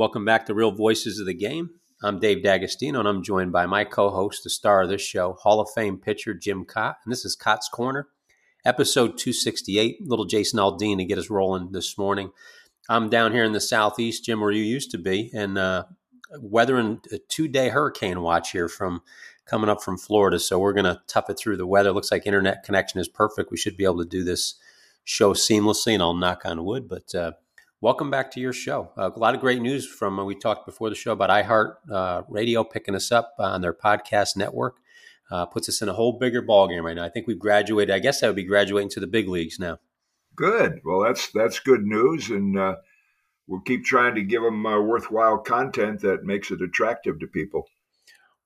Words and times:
Welcome 0.00 0.24
back 0.24 0.46
to 0.46 0.54
Real 0.54 0.70
Voices 0.70 1.20
of 1.20 1.26
the 1.26 1.34
Game. 1.34 1.72
I'm 2.02 2.20
Dave 2.20 2.42
D'Agostino, 2.42 3.00
and 3.00 3.06
I'm 3.06 3.22
joined 3.22 3.52
by 3.52 3.66
my 3.66 3.84
co-host, 3.84 4.42
the 4.42 4.48
star 4.48 4.80
of 4.80 4.88
this 4.88 5.02
show, 5.02 5.34
Hall 5.34 5.60
of 5.60 5.68
Fame 5.74 5.98
pitcher 5.98 6.32
Jim 6.32 6.64
Kaat, 6.64 6.94
and 7.04 7.12
this 7.12 7.26
is 7.26 7.36
Kaat's 7.36 7.68
Korner, 7.70 8.04
episode 8.64 9.18
268. 9.18 9.98
Little 10.00 10.24
Jason 10.24 10.58
Aldean 10.58 10.96
to 10.96 11.04
get 11.04 11.18
us 11.18 11.28
rolling 11.28 11.72
this 11.72 11.98
morning. 11.98 12.30
I'm 12.88 13.10
down 13.10 13.32
here 13.32 13.44
in 13.44 13.52
the 13.52 13.60
southeast, 13.60 14.24
Jim, 14.24 14.40
where 14.40 14.50
you 14.50 14.62
used 14.62 14.90
to 14.92 14.96
be, 14.96 15.30
and 15.34 15.58
uh, 15.58 15.84
weathering 16.38 17.02
a 17.12 17.18
two-day 17.18 17.68
hurricane 17.68 18.22
watch 18.22 18.52
here 18.52 18.70
from 18.70 19.02
coming 19.44 19.68
up 19.68 19.82
from 19.82 19.98
Florida. 19.98 20.38
So 20.38 20.58
we're 20.58 20.72
going 20.72 20.84
to 20.84 21.02
tough 21.08 21.28
it 21.28 21.38
through 21.38 21.58
the 21.58 21.66
weather. 21.66 21.92
Looks 21.92 22.10
like 22.10 22.26
internet 22.26 22.64
connection 22.64 23.00
is 23.00 23.08
perfect. 23.08 23.50
We 23.50 23.58
should 23.58 23.76
be 23.76 23.84
able 23.84 23.98
to 23.98 24.08
do 24.08 24.24
this 24.24 24.54
show 25.04 25.34
seamlessly, 25.34 25.92
and 25.92 26.02
I'll 26.02 26.14
knock 26.14 26.46
on 26.46 26.64
wood, 26.64 26.88
but. 26.88 27.14
Uh, 27.14 27.32
welcome 27.80 28.10
back 28.10 28.30
to 28.30 28.40
your 28.40 28.52
show. 28.52 28.90
Uh, 28.96 29.10
a 29.14 29.18
lot 29.18 29.34
of 29.34 29.40
great 29.40 29.62
news 29.62 29.86
from 29.86 30.18
uh, 30.18 30.24
we 30.24 30.34
talked 30.34 30.66
before 30.66 30.90
the 30.90 30.94
show 30.94 31.12
about 31.12 31.30
iHeart 31.30 31.76
uh, 31.90 32.22
Radio 32.28 32.62
picking 32.62 32.94
us 32.94 33.10
up 33.10 33.34
on 33.38 33.60
their 33.60 33.72
podcast 33.72 34.36
network. 34.36 34.76
Uh, 35.30 35.46
puts 35.46 35.68
us 35.68 35.80
in 35.80 35.88
a 35.88 35.92
whole 35.92 36.18
bigger 36.18 36.42
ballgame 36.42 36.82
right 36.82 36.96
now. 36.96 37.04
I 37.04 37.08
think 37.08 37.28
we've 37.28 37.38
graduated. 37.38 37.94
I 37.94 38.00
guess 38.00 38.22
I 38.22 38.26
would 38.26 38.36
be 38.36 38.44
graduating 38.44 38.90
to 38.90 39.00
the 39.00 39.06
big 39.06 39.28
leagues 39.28 39.60
now. 39.60 39.78
Good. 40.34 40.80
Well, 40.84 41.00
that's 41.00 41.30
that's 41.30 41.60
good 41.60 41.84
news, 41.84 42.30
and 42.30 42.58
uh, 42.58 42.76
we'll 43.46 43.60
keep 43.60 43.84
trying 43.84 44.16
to 44.16 44.22
give 44.22 44.42
them 44.42 44.66
uh, 44.66 44.80
worthwhile 44.80 45.38
content 45.38 46.00
that 46.00 46.24
makes 46.24 46.50
it 46.50 46.60
attractive 46.60 47.20
to 47.20 47.28
people. 47.28 47.68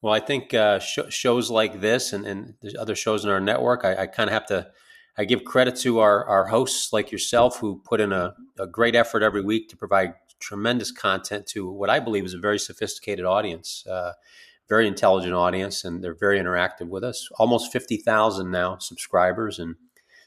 Well, 0.03 0.13
I 0.13 0.21
think 0.21 0.55
sh- 0.83 0.99
shows 1.09 1.51
like 1.51 1.81
this 1.81 2.13
and, 2.13 2.27
and 2.27 2.55
other 2.79 2.95
shows 2.95 3.25
in 3.25 3.31
our 3.31 3.41
network, 3.41 3.87
I, 3.87 4.03
I 4.03 4.07
kind 4.07 4.29
of 4.29 4.35
have 4.35 4.47
to 4.49 4.67
I 5.17 5.25
give 5.25 5.45
credit 5.45 5.77
to 5.77 6.01
our, 6.01 6.25
our 6.27 6.47
hosts 6.47 6.93
like 6.93 7.13
yourself 7.13 7.59
who 7.59 7.81
put 7.85 8.01
in 8.01 8.13
a, 8.13 8.35
a, 8.59 8.67
great 8.67 8.97
effort 8.97 9.23
every 9.23 9.43
week 9.43 9.69
to 9.69 9.77
provide 9.77 10.15
tremendous 10.41 10.91
content 10.91 11.47
to 11.47 11.71
what 11.71 11.89
I 11.89 12.01
believe 12.01 12.25
is 12.25 12.35
a 12.35 12.39
very 12.39 12.59
sophisticated 12.59 13.25
audience, 13.25 13.87
uh, 13.87 14.13
very 14.69 14.89
intelligent 14.89 15.35
audience, 15.35 15.85
and 15.85 16.03
they're 16.03 16.15
very 16.15 16.41
interactive 16.41 16.89
with 16.89 17.05
us. 17.05 17.29
Almost 17.39 17.73
50,000 17.73 18.51
now 18.51 18.79
subscribers, 18.79 19.59
and 19.59 19.77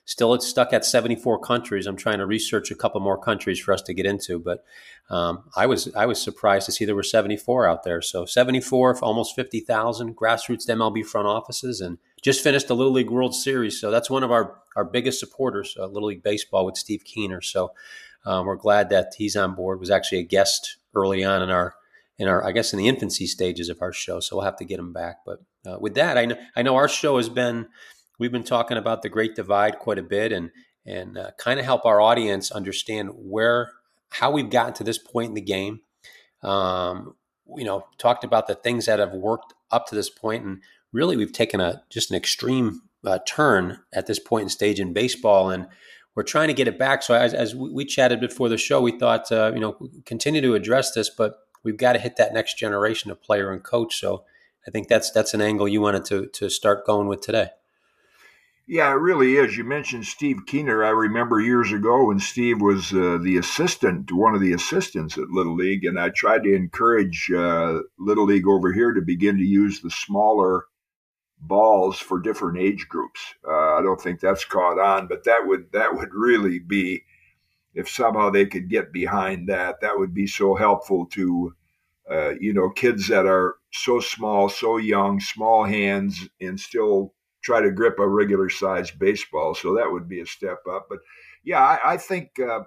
still 0.08 0.34
it's 0.34 0.48
stuck 0.48 0.72
at 0.72 0.86
74 0.86 1.40
countries. 1.40 1.86
I'm 1.86 1.98
trying 1.98 2.20
to 2.20 2.26
research 2.26 2.72
a 2.72 2.76
couple 2.76 3.02
more 3.02 3.18
countries 3.18 3.60
for 3.60 3.74
us 3.74 3.82
to 3.84 3.94
get 3.94 4.06
into, 4.06 4.40
but 4.40 4.64
um, 5.10 5.44
I 5.56 5.68
was 5.68 5.94
I 5.96 6.06
was 6.06 6.20
surprised 6.20 6.66
to 6.66 6.72
see 6.72 6.86
there 6.86 6.96
were 6.96 7.04
74 7.04 7.68
out 7.68 7.84
there. 7.84 8.02
So 8.02 8.26
74, 8.26 9.00
almost 9.04 9.36
50,000 9.36 10.16
grassroots 10.16 10.68
MLB 10.68 11.06
front 11.06 11.28
offices, 11.28 11.82
and 11.82 11.98
just 12.24 12.42
finished 12.42 12.70
the 12.70 12.76
Little 12.76 12.94
League 12.94 13.12
World 13.12 13.36
Series. 13.36 13.80
So 13.80 13.92
that's 13.92 14.10
one 14.10 14.24
of 14.24 14.32
our 14.32 14.56
our 14.76 14.86
biggest 14.86 15.20
supporters, 15.20 15.76
uh, 15.78 15.88
Little 15.88 16.10
League 16.10 16.24
Baseball 16.24 16.66
with 16.66 16.78
Steve 16.78 17.04
Keener. 17.04 17.42
So 17.42 17.74
um, 18.26 18.46
we're 18.46 18.56
glad 18.56 18.90
that 18.90 19.14
he's 19.18 19.36
on 19.36 19.56
board. 19.56 19.80
Was 19.80 19.92
actually 19.92 20.20
a 20.20 20.24
guest 20.24 20.78
early 20.96 21.24
on 21.24 21.42
in 21.44 21.50
our 21.50 21.76
in 22.18 22.30
our 22.30 22.46
I 22.46 22.54
guess 22.54 22.72
in 22.72 22.80
the 22.80 22.88
infancy 22.88 23.28
stages 23.28 23.68
of 23.68 23.82
our 23.82 23.92
show. 23.92 24.22
So 24.22 24.38
we'll 24.38 24.46
have 24.46 24.58
to 24.58 24.66
get 24.66 24.80
him 24.80 24.94
back. 24.94 25.18
But 25.26 25.42
uh, 25.66 25.78
with 25.82 25.96
that, 25.96 26.18
I 26.18 26.26
know 26.26 26.38
I 26.56 26.62
know 26.62 26.78
our 26.78 26.88
show 26.88 27.18
has 27.18 27.28
been 27.28 27.68
we've 28.18 28.32
been 28.32 28.44
talking 28.44 28.78
about 28.78 29.02
the 29.02 29.10
Great 29.10 29.36
Divide 29.36 29.80
quite 29.80 30.00
a 30.00 30.04
bit 30.04 30.32
and 30.32 30.52
and 30.86 31.18
uh, 31.18 31.32
kind 31.38 31.60
of 31.60 31.66
help 31.66 31.86
our 31.86 32.00
audience 32.00 32.50
understand 32.52 33.10
where 33.14 33.74
how 34.10 34.32
we've 34.32 34.50
gotten 34.50 34.74
to 34.74 34.84
this 34.84 34.98
point 34.98 35.30
in 35.30 35.34
the 35.34 35.42
game. 35.42 35.82
Um, 36.42 37.16
you 37.58 37.66
know, 37.66 37.86
talked 37.98 38.24
about 38.24 38.48
the 38.48 38.56
things 38.56 38.86
that 38.86 39.00
have 39.00 39.14
worked 39.14 39.54
up 39.70 39.88
to 39.88 39.96
this 39.96 40.10
point, 40.10 40.46
and 40.46 40.62
really 40.94 41.18
we've 41.18 41.34
taken 41.34 41.60
a 41.60 41.84
just 41.90 42.10
an 42.10 42.18
extreme 42.18 42.82
uh, 43.06 43.20
turn 43.28 43.80
at 43.94 44.08
this 44.08 44.20
point 44.20 44.44
in 44.44 44.50
stage 44.50 44.80
in 44.80 44.94
baseball, 44.94 45.50
and 45.50 45.68
we're 46.16 46.24
trying 46.24 46.48
to 46.48 46.54
get 46.54 46.68
it 46.68 46.80
back. 46.80 47.04
So 47.04 47.14
as, 47.14 47.34
as 47.34 47.56
we 47.56 47.86
chatted 47.86 48.20
before 48.20 48.50
the 48.50 48.58
show, 48.58 48.82
we 48.82 48.98
thought 48.98 49.32
uh, 49.32 49.52
you 49.54 49.60
know 49.60 49.78
continue 50.06 50.42
to 50.42 50.56
address 50.56 50.94
this, 50.94 51.10
but 51.10 51.36
we've 51.64 51.78
got 51.78 51.94
to 51.94 52.00
hit 52.00 52.16
that 52.16 52.34
next 52.34 52.58
generation 52.58 53.12
of 53.12 53.22
player 53.22 53.52
and 53.52 53.64
coach. 53.64 54.00
So 54.00 54.24
I 54.68 54.72
think 54.72 54.88
that's 54.88 55.12
that's 55.12 55.34
an 55.34 55.42
angle 55.42 55.68
you 55.68 55.82
wanted 55.82 56.06
to 56.06 56.28
to 56.28 56.50
start 56.50 56.86
going 56.86 57.08
with 57.08 57.22
today. 57.22 57.50
Yeah, 58.70 58.92
it 58.92 58.96
really 59.00 59.38
is. 59.38 59.56
You 59.56 59.64
mentioned 59.64 60.06
Steve 60.06 60.46
Keener. 60.46 60.84
I 60.84 60.90
remember 60.90 61.40
years 61.40 61.72
ago 61.72 62.06
when 62.08 62.20
Steve 62.20 62.62
was 62.62 62.92
uh, 62.92 63.18
the 63.22 63.38
assistant, 63.38 64.12
one 64.12 64.36
of 64.36 64.42
the 64.42 64.52
assistants 64.52 65.18
at 65.18 65.30
Little 65.30 65.56
League, 65.56 65.86
and 65.86 65.98
I 65.98 66.10
tried 66.10 66.44
to 66.44 66.54
encourage 66.54 67.32
uh, 67.32 67.80
Little 67.98 68.26
League 68.26 68.46
over 68.48 68.74
here 68.74 68.92
to 68.92 69.02
begin 69.02 69.38
to 69.38 69.44
use 69.44 69.80
the 69.80 69.90
smaller 69.90 70.66
balls 71.40 72.00
for 72.00 72.20
different 72.20 72.60
age 72.60 72.88
groups. 72.90 73.22
Uh, 73.48 73.76
I 73.76 73.82
don't 73.82 74.02
think 74.02 74.20
that's 74.20 74.44
caught 74.46 74.80
on, 74.80 75.08
but 75.08 75.24
that 75.24 75.48
would 75.48 75.72
that 75.72 75.96
would 75.96 76.14
really 76.14 76.60
be 76.60 77.04
if 77.74 77.88
somehow 77.90 78.30
they 78.32 78.46
could 78.46 78.70
get 78.70 78.92
behind 78.92 79.48
that. 79.50 79.82
That 79.82 79.98
would 79.98 80.14
be 80.14 80.28
so 80.28 80.56
helpful 80.56 81.06
to 81.14 81.54
uh, 82.12 82.32
you 82.40 82.54
know 82.54 82.70
kids 82.70 83.08
that 83.08 83.26
are 83.26 83.56
so 83.72 84.02
small, 84.02 84.50
so 84.50 84.78
young, 84.78 85.22
small 85.22 85.64
hands, 85.64 86.28
and 86.42 86.60
still 86.60 87.14
try 87.48 87.62
to 87.62 87.72
grip 87.72 87.98
a 88.00 88.08
regular 88.08 88.50
sized 88.50 89.00
baseball. 89.00 89.56
So 89.56 89.76
that 89.76 89.92
would 89.92 90.08
be 90.08 90.22
a 90.22 90.26
step 90.26 90.60
up. 90.70 90.88
But 90.90 91.00
yeah, 91.44 91.62
I, 91.62 91.94
I 91.94 91.98
think. 91.98 92.40
Uh, 92.40 92.62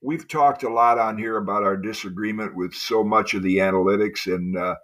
we've 0.00 0.28
talked 0.28 0.62
a 0.62 0.72
lot 0.72 0.96
on 0.96 1.18
here 1.18 1.36
about 1.36 1.64
our 1.64 1.76
disagreement 1.76 2.54
with 2.54 2.72
so 2.72 3.02
much 3.02 3.34
of 3.34 3.42
the 3.42 3.56
analytics, 3.56 4.32
and 4.32 4.56
uh, 4.56 4.76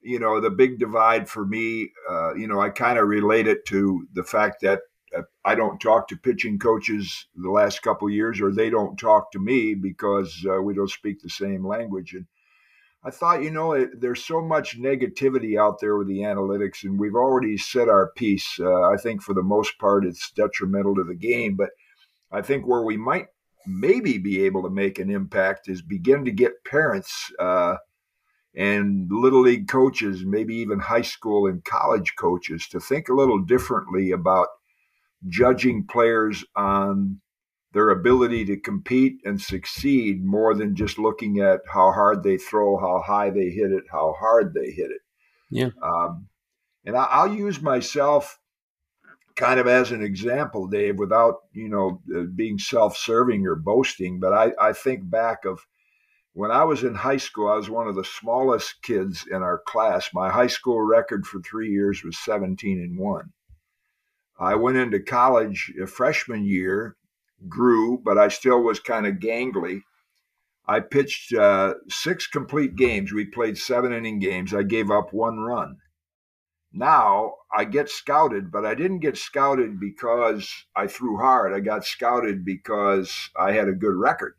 you 0.00 0.18
know, 0.18 0.40
the 0.40 0.50
big 0.50 0.78
divide 0.78 1.28
for 1.28 1.44
me, 1.44 1.90
uh, 2.08 2.34
you 2.34 2.46
know, 2.46 2.60
I 2.60 2.70
kind 2.70 2.98
of 2.98 3.08
relate 3.08 3.48
it 3.48 3.64
to 3.66 4.06
the 4.12 4.24
fact 4.24 4.62
that 4.62 4.80
uh, 5.16 5.22
I 5.44 5.54
don't 5.54 5.80
talk 5.80 6.08
to 6.08 6.16
pitching 6.16 6.58
coaches 6.58 7.26
the 7.34 7.50
last 7.50 7.82
couple 7.82 8.08
years, 8.10 8.40
or 8.40 8.52
they 8.52 8.70
don't 8.70 8.96
talk 8.96 9.32
to 9.32 9.38
me 9.38 9.74
because 9.74 10.44
uh, 10.48 10.60
we 10.62 10.74
don't 10.74 10.90
speak 10.90 11.20
the 11.20 11.28
same 11.28 11.66
language. 11.66 12.14
And 12.14 12.26
I 13.06 13.10
thought, 13.10 13.44
you 13.44 13.52
know, 13.52 13.72
it, 13.72 14.00
there's 14.00 14.24
so 14.24 14.40
much 14.40 14.80
negativity 14.80 15.56
out 15.56 15.80
there 15.80 15.96
with 15.96 16.08
the 16.08 16.20
analytics, 16.20 16.82
and 16.82 16.98
we've 16.98 17.14
already 17.14 17.56
said 17.56 17.88
our 17.88 18.10
piece. 18.16 18.58
Uh, 18.58 18.90
I 18.90 18.96
think 18.96 19.22
for 19.22 19.32
the 19.32 19.44
most 19.44 19.78
part, 19.78 20.04
it's 20.04 20.32
detrimental 20.32 20.96
to 20.96 21.04
the 21.04 21.14
game, 21.14 21.54
but 21.54 21.70
I 22.32 22.42
think 22.42 22.66
where 22.66 22.82
we 22.82 22.96
might 22.96 23.26
maybe 23.64 24.18
be 24.18 24.44
able 24.44 24.64
to 24.64 24.70
make 24.70 24.98
an 24.98 25.10
impact 25.10 25.68
is 25.68 25.82
begin 25.82 26.24
to 26.24 26.32
get 26.32 26.64
parents 26.64 27.30
uh, 27.38 27.76
and 28.56 29.06
little 29.08 29.42
league 29.42 29.68
coaches, 29.68 30.24
maybe 30.26 30.56
even 30.56 30.80
high 30.80 31.02
school 31.02 31.46
and 31.46 31.64
college 31.64 32.14
coaches, 32.18 32.66
to 32.68 32.80
think 32.80 33.08
a 33.08 33.14
little 33.14 33.38
differently 33.38 34.10
about 34.10 34.48
judging 35.28 35.86
players 35.86 36.44
on 36.56 37.20
their 37.72 37.90
ability 37.90 38.44
to 38.46 38.56
compete 38.56 39.20
and 39.24 39.40
succeed 39.40 40.24
more 40.24 40.54
than 40.54 40.76
just 40.76 40.98
looking 40.98 41.40
at 41.40 41.60
how 41.68 41.92
hard 41.92 42.22
they 42.22 42.38
throw, 42.38 42.78
how 42.78 43.02
high 43.04 43.30
they 43.30 43.50
hit 43.50 43.72
it, 43.72 43.84
how 43.90 44.14
hard 44.18 44.54
they 44.54 44.70
hit 44.70 44.90
it. 44.90 45.02
Yeah. 45.50 45.70
Um, 45.82 46.28
and 46.84 46.96
I, 46.96 47.26
will 47.26 47.34
use 47.34 47.60
myself 47.60 48.38
kind 49.34 49.60
of 49.60 49.66
as 49.66 49.92
an 49.92 50.02
example, 50.02 50.66
Dave, 50.66 50.98
without 50.98 51.36
you 51.52 51.68
know 51.68 52.00
uh, 52.16 52.22
being 52.34 52.58
self-serving 52.58 53.46
or 53.46 53.56
boasting. 53.56 54.20
But 54.20 54.32
I, 54.32 54.52
I 54.60 54.72
think 54.72 55.08
back 55.08 55.44
of 55.44 55.60
when 56.32 56.50
I 56.50 56.64
was 56.64 56.84
in 56.84 56.94
high 56.94 57.16
school, 57.16 57.48
I 57.48 57.56
was 57.56 57.70
one 57.70 57.88
of 57.88 57.94
the 57.94 58.04
smallest 58.04 58.82
kids 58.82 59.26
in 59.30 59.42
our 59.42 59.62
class. 59.66 60.10
My 60.12 60.30
high 60.30 60.48
school 60.48 60.82
record 60.82 61.26
for 61.26 61.40
three 61.40 61.70
years 61.70 62.04
was 62.04 62.18
17 62.18 62.78
and 62.78 62.98
1. 62.98 63.32
I 64.38 64.54
went 64.54 64.76
into 64.76 65.00
college 65.00 65.72
a 65.82 65.86
freshman 65.86 66.44
year, 66.44 66.96
grew, 67.48 67.98
but 67.98 68.18
I 68.18 68.28
still 68.28 68.62
was 68.62 68.80
kind 68.80 69.06
of 69.06 69.14
gangly. 69.14 69.82
I 70.66 70.80
pitched 70.80 71.32
uh, 71.32 71.74
six 71.88 72.26
complete 72.26 72.76
games. 72.76 73.12
We 73.12 73.24
played 73.24 73.56
seven 73.56 73.92
inning 73.92 74.18
games. 74.18 74.52
I 74.52 74.62
gave 74.62 74.90
up 74.90 75.12
one 75.12 75.38
run. 75.38 75.76
Now 76.72 77.36
I 77.54 77.64
get 77.64 77.88
scouted, 77.88 78.50
but 78.50 78.66
I 78.66 78.74
didn't 78.74 78.98
get 78.98 79.16
scouted 79.16 79.80
because 79.80 80.66
I 80.74 80.88
threw 80.88 81.16
hard. 81.16 81.52
I 81.52 81.60
got 81.60 81.84
scouted 81.84 82.44
because 82.44 83.30
I 83.38 83.52
had 83.52 83.68
a 83.68 83.72
good 83.72 83.94
record. 83.94 84.34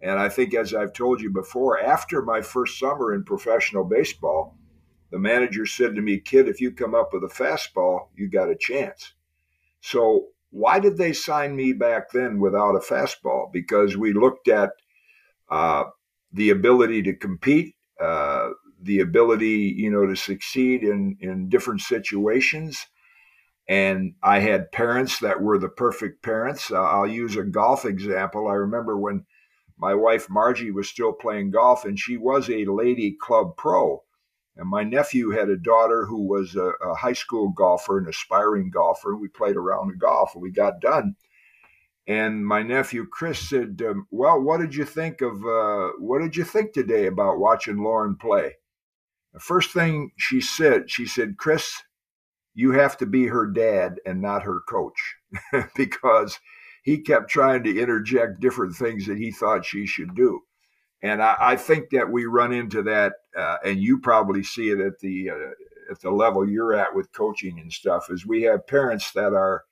And 0.00 0.18
I 0.18 0.28
think, 0.28 0.54
as 0.54 0.74
I've 0.74 0.92
told 0.92 1.20
you 1.20 1.30
before, 1.30 1.80
after 1.80 2.20
my 2.22 2.42
first 2.42 2.78
summer 2.78 3.14
in 3.14 3.24
professional 3.24 3.82
baseball, 3.82 4.56
the 5.10 5.18
manager 5.18 5.64
said 5.64 5.94
to 5.94 6.02
me, 6.02 6.18
Kid, 6.20 6.48
if 6.48 6.60
you 6.60 6.70
come 6.70 6.94
up 6.94 7.12
with 7.12 7.24
a 7.24 7.34
fastball, 7.34 8.08
you 8.14 8.28
got 8.28 8.50
a 8.50 8.56
chance. 8.56 9.14
So, 9.80 10.28
why 10.56 10.78
did 10.80 10.96
they 10.96 11.12
sign 11.12 11.54
me 11.54 11.74
back 11.74 12.10
then 12.12 12.40
without 12.40 12.76
a 12.76 12.78
fastball? 12.78 13.52
Because 13.52 13.94
we 13.94 14.14
looked 14.14 14.48
at 14.48 14.70
uh, 15.50 15.84
the 16.32 16.48
ability 16.48 17.02
to 17.02 17.14
compete, 17.14 17.74
uh, 18.00 18.48
the 18.80 19.00
ability, 19.00 19.74
you 19.76 19.90
know, 19.90 20.06
to 20.06 20.16
succeed 20.16 20.82
in 20.82 21.18
in 21.20 21.50
different 21.50 21.82
situations. 21.82 22.86
And 23.68 24.14
I 24.22 24.38
had 24.38 24.72
parents 24.72 25.18
that 25.18 25.42
were 25.42 25.58
the 25.58 25.68
perfect 25.68 26.22
parents. 26.22 26.70
Uh, 26.70 26.82
I'll 26.82 27.06
use 27.06 27.36
a 27.36 27.42
golf 27.42 27.84
example. 27.84 28.48
I 28.48 28.54
remember 28.54 28.96
when 28.96 29.26
my 29.76 29.92
wife 29.94 30.30
Margie 30.30 30.70
was 30.70 30.88
still 30.88 31.12
playing 31.12 31.50
golf, 31.50 31.84
and 31.84 31.98
she 31.98 32.16
was 32.16 32.48
a 32.48 32.64
lady 32.64 33.14
club 33.20 33.58
pro. 33.58 34.04
And 34.56 34.68
my 34.68 34.82
nephew 34.84 35.30
had 35.30 35.50
a 35.50 35.56
daughter 35.56 36.06
who 36.06 36.22
was 36.26 36.56
a, 36.56 36.70
a 36.82 36.94
high 36.94 37.12
school 37.12 37.50
golfer, 37.50 37.98
an 37.98 38.08
aspiring 38.08 38.70
golfer. 38.70 39.12
And 39.12 39.20
We 39.20 39.28
played 39.28 39.56
around 39.56 39.88
the 39.88 39.96
golf, 39.96 40.34
and 40.34 40.42
we 40.42 40.50
got 40.50 40.80
done. 40.80 41.16
And 42.08 42.46
my 42.46 42.62
nephew 42.62 43.06
Chris 43.06 43.38
said, 43.38 43.82
um, 43.86 44.06
"Well, 44.10 44.40
what 44.40 44.60
did 44.60 44.74
you 44.74 44.84
think 44.84 45.20
of 45.20 45.44
uh, 45.44 45.90
what 45.98 46.20
did 46.20 46.36
you 46.36 46.44
think 46.44 46.72
today 46.72 47.06
about 47.06 47.38
watching 47.38 47.82
Lauren 47.82 48.16
play?" 48.16 48.54
The 49.34 49.40
first 49.40 49.72
thing 49.72 50.12
she 50.16 50.40
said, 50.40 50.90
she 50.90 51.06
said, 51.06 51.36
"Chris, 51.36 51.82
you 52.54 52.72
have 52.72 52.96
to 52.98 53.06
be 53.06 53.26
her 53.26 53.46
dad 53.46 54.00
and 54.06 54.22
not 54.22 54.44
her 54.44 54.60
coach," 54.68 55.16
because 55.76 56.38
he 56.84 56.98
kept 56.98 57.28
trying 57.28 57.64
to 57.64 57.78
interject 57.78 58.40
different 58.40 58.76
things 58.76 59.06
that 59.06 59.18
he 59.18 59.32
thought 59.32 59.64
she 59.66 59.86
should 59.86 60.14
do. 60.14 60.45
And 61.02 61.22
I, 61.22 61.36
I 61.38 61.56
think 61.56 61.90
that 61.90 62.10
we 62.10 62.24
run 62.24 62.52
into 62.52 62.82
that, 62.84 63.14
uh, 63.36 63.56
and 63.64 63.78
you 63.78 63.98
probably 63.98 64.42
see 64.42 64.70
it 64.70 64.80
at 64.80 64.98
the 65.00 65.30
uh, 65.30 65.90
at 65.90 66.00
the 66.00 66.10
level 66.10 66.48
you're 66.48 66.74
at 66.74 66.94
with 66.94 67.12
coaching 67.12 67.60
and 67.60 67.72
stuff. 67.72 68.10
Is 68.10 68.26
we 68.26 68.42
have 68.42 68.66
parents 68.66 69.12
that 69.12 69.32
are 69.32 69.64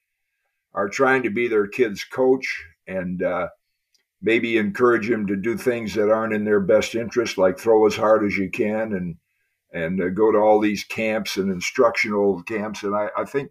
are 0.74 0.88
trying 0.88 1.22
to 1.22 1.30
be 1.30 1.48
their 1.48 1.66
kid's 1.66 2.04
coach 2.04 2.64
and 2.86 3.22
uh, 3.22 3.48
maybe 4.20 4.56
encourage 4.58 5.08
them 5.08 5.26
to 5.26 5.36
do 5.36 5.56
things 5.56 5.94
that 5.94 6.10
aren't 6.10 6.34
in 6.34 6.44
their 6.44 6.60
best 6.60 6.94
interest, 6.94 7.38
like 7.38 7.58
throw 7.58 7.86
as 7.86 7.96
hard 7.96 8.24
as 8.24 8.36
you 8.36 8.50
can 8.50 8.92
and 8.92 9.16
and 9.72 10.00
uh, 10.00 10.08
go 10.08 10.30
to 10.30 10.38
all 10.38 10.60
these 10.60 10.84
camps 10.84 11.36
and 11.36 11.50
instructional 11.50 12.42
camps. 12.42 12.82
And 12.84 12.94
I, 12.94 13.08
I 13.16 13.24
think 13.24 13.50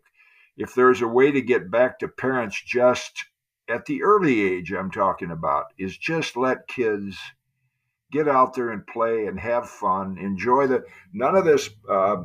if 0.55 0.73
there's 0.73 1.01
a 1.01 1.07
way 1.07 1.31
to 1.31 1.41
get 1.41 1.69
back 1.69 1.99
to 1.99 2.07
parents 2.07 2.61
just 2.65 3.25
at 3.67 3.85
the 3.85 4.03
early 4.03 4.41
age 4.41 4.71
I'm 4.71 4.91
talking 4.91 5.31
about, 5.31 5.65
is 5.77 5.97
just 5.97 6.37
let 6.37 6.67
kids 6.67 7.17
get 8.13 8.27
out 8.27 8.53
there 8.53 8.69
and 8.69 8.85
play 8.85 9.25
and 9.25 9.39
have 9.39 9.69
fun, 9.69 10.17
enjoy 10.19 10.67
the 10.67 10.85
none 11.11 11.35
of 11.35 11.43
this. 11.43 11.69
Uh, 11.89 12.23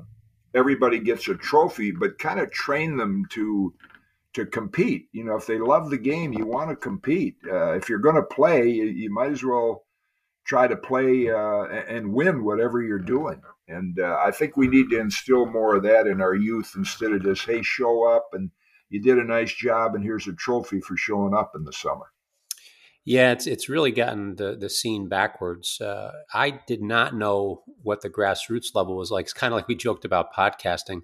everybody 0.54 0.98
gets 0.98 1.26
a 1.28 1.34
trophy, 1.34 1.90
but 1.90 2.18
kind 2.18 2.38
of 2.38 2.50
train 2.50 2.96
them 2.96 3.24
to 3.30 3.74
to 4.34 4.44
compete. 4.46 5.08
You 5.12 5.24
know, 5.24 5.36
if 5.36 5.46
they 5.46 5.58
love 5.58 5.90
the 5.90 5.98
game, 5.98 6.32
you 6.32 6.46
want 6.46 6.70
to 6.70 6.76
compete. 6.76 7.36
Uh, 7.50 7.72
if 7.72 7.88
you're 7.88 7.98
going 7.98 8.16
to 8.16 8.22
play, 8.22 8.68
you, 8.68 8.84
you, 8.84 9.10
might 9.10 9.32
as 9.32 9.42
well 9.42 9.86
try 10.46 10.68
to 10.68 10.76
play 10.76 11.30
uh, 11.30 11.64
and 11.88 12.12
win 12.12 12.44
whatever 12.44 12.82
you're 12.82 12.98
doing. 12.98 13.40
And 13.66 13.98
uh, 13.98 14.18
I 14.24 14.30
think 14.30 14.56
we 14.56 14.68
need 14.68 14.90
to 14.90 15.00
instill 15.00 15.46
more 15.46 15.76
of 15.76 15.82
that 15.84 16.06
in 16.06 16.20
our 16.20 16.34
youth 16.34 16.72
instead 16.76 17.12
of 17.12 17.22
just, 17.22 17.46
hey, 17.46 17.62
show 17.62 18.06
up 18.06 18.28
and 18.32 18.50
you 18.90 19.02
did 19.02 19.18
a 19.18 19.24
nice 19.24 19.52
job 19.52 19.94
and 19.94 20.04
here's 20.04 20.28
a 20.28 20.32
trophy 20.34 20.80
for 20.80 20.96
showing 20.96 21.34
up 21.34 21.52
in 21.54 21.64
the 21.64 21.72
summer. 21.72 22.06
Yeah, 23.08 23.32
it's 23.32 23.46
it's 23.46 23.70
really 23.70 23.90
gotten 23.90 24.36
the 24.36 24.54
the 24.54 24.68
scene 24.68 25.08
backwards. 25.08 25.80
Uh, 25.80 26.12
I 26.34 26.60
did 26.66 26.82
not 26.82 27.14
know 27.14 27.62
what 27.80 28.02
the 28.02 28.10
grassroots 28.10 28.74
level 28.74 28.98
was 28.98 29.10
like. 29.10 29.24
It's 29.24 29.32
kind 29.32 29.50
of 29.50 29.56
like 29.56 29.66
we 29.66 29.76
joked 29.76 30.04
about 30.04 30.34
podcasting 30.34 31.00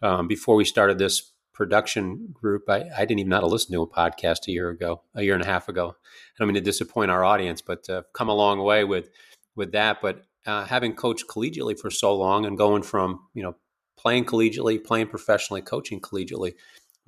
um, 0.00 0.28
before 0.28 0.54
we 0.54 0.64
started 0.64 1.00
this 1.00 1.32
production 1.52 2.28
group. 2.32 2.70
I, 2.70 2.84
I 2.96 3.00
didn't 3.00 3.18
even 3.18 3.30
know 3.30 3.38
how 3.38 3.40
to 3.40 3.46
listen 3.48 3.72
to 3.72 3.82
a 3.82 3.88
podcast 3.88 4.46
a 4.46 4.52
year 4.52 4.68
ago, 4.68 5.02
a 5.16 5.24
year 5.24 5.34
and 5.34 5.42
a 5.42 5.46
half 5.46 5.68
ago. 5.68 5.88
I 5.88 6.34
don't 6.38 6.46
mean 6.46 6.54
to 6.54 6.60
disappoint 6.60 7.10
our 7.10 7.24
audience, 7.24 7.60
but 7.62 7.90
uh, 7.90 8.02
come 8.14 8.28
a 8.28 8.34
long 8.34 8.60
way 8.60 8.84
with 8.84 9.10
with 9.56 9.72
that. 9.72 10.00
But 10.00 10.24
uh, 10.46 10.66
having 10.66 10.94
coached 10.94 11.26
collegiately 11.28 11.76
for 11.76 11.90
so 11.90 12.14
long 12.14 12.46
and 12.46 12.56
going 12.56 12.84
from 12.84 13.26
you 13.34 13.42
know 13.42 13.56
playing 13.98 14.24
collegiately, 14.24 14.84
playing 14.84 15.08
professionally, 15.08 15.62
coaching 15.62 16.00
collegiately, 16.00 16.54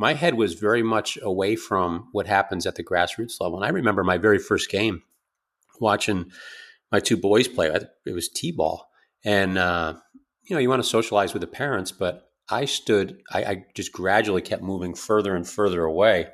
my 0.02 0.14
head 0.14 0.34
was 0.34 0.54
very 0.54 0.82
much 0.82 1.16
away 1.22 1.54
from 1.54 2.08
what 2.10 2.26
happens 2.26 2.66
at 2.66 2.75
the 2.75 2.82
grassroots 2.82 3.40
level. 3.40 3.56
And 3.56 3.64
I 3.64 3.69
remember 3.69 4.02
my 4.02 4.19
very 4.19 4.40
first 4.40 4.69
game 4.69 5.02
watching 5.81 6.32
my 6.90 6.99
two 6.99 7.16
boys 7.16 7.46
play. 7.46 7.69
It 8.04 8.12
was 8.12 8.28
t-ball, 8.28 8.90
and 9.25 9.56
uh, 9.56 9.94
you 10.43 10.56
know 10.56 10.60
you 10.60 10.69
want 10.69 10.82
to 10.82 10.88
socialize 10.88 11.32
with 11.32 11.40
the 11.40 11.46
parents, 11.46 11.93
but 11.93 12.28
I 12.50 12.64
stood, 12.64 13.22
I, 13.32 13.44
I, 13.44 13.64
just 13.75 13.93
gradually 13.93 14.43
kept 14.43 14.64
moving 14.64 14.94
further 14.94 15.37
and 15.37 15.49
further 15.49 15.84
away 15.84 16.28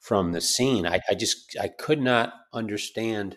from 0.00 0.32
the 0.32 0.40
scene. 0.40 0.86
I, 0.86 1.00
I, 1.08 1.14
just, 1.14 1.54
I 1.60 1.68
could 1.68 2.00
not 2.00 2.32
understand 2.54 3.36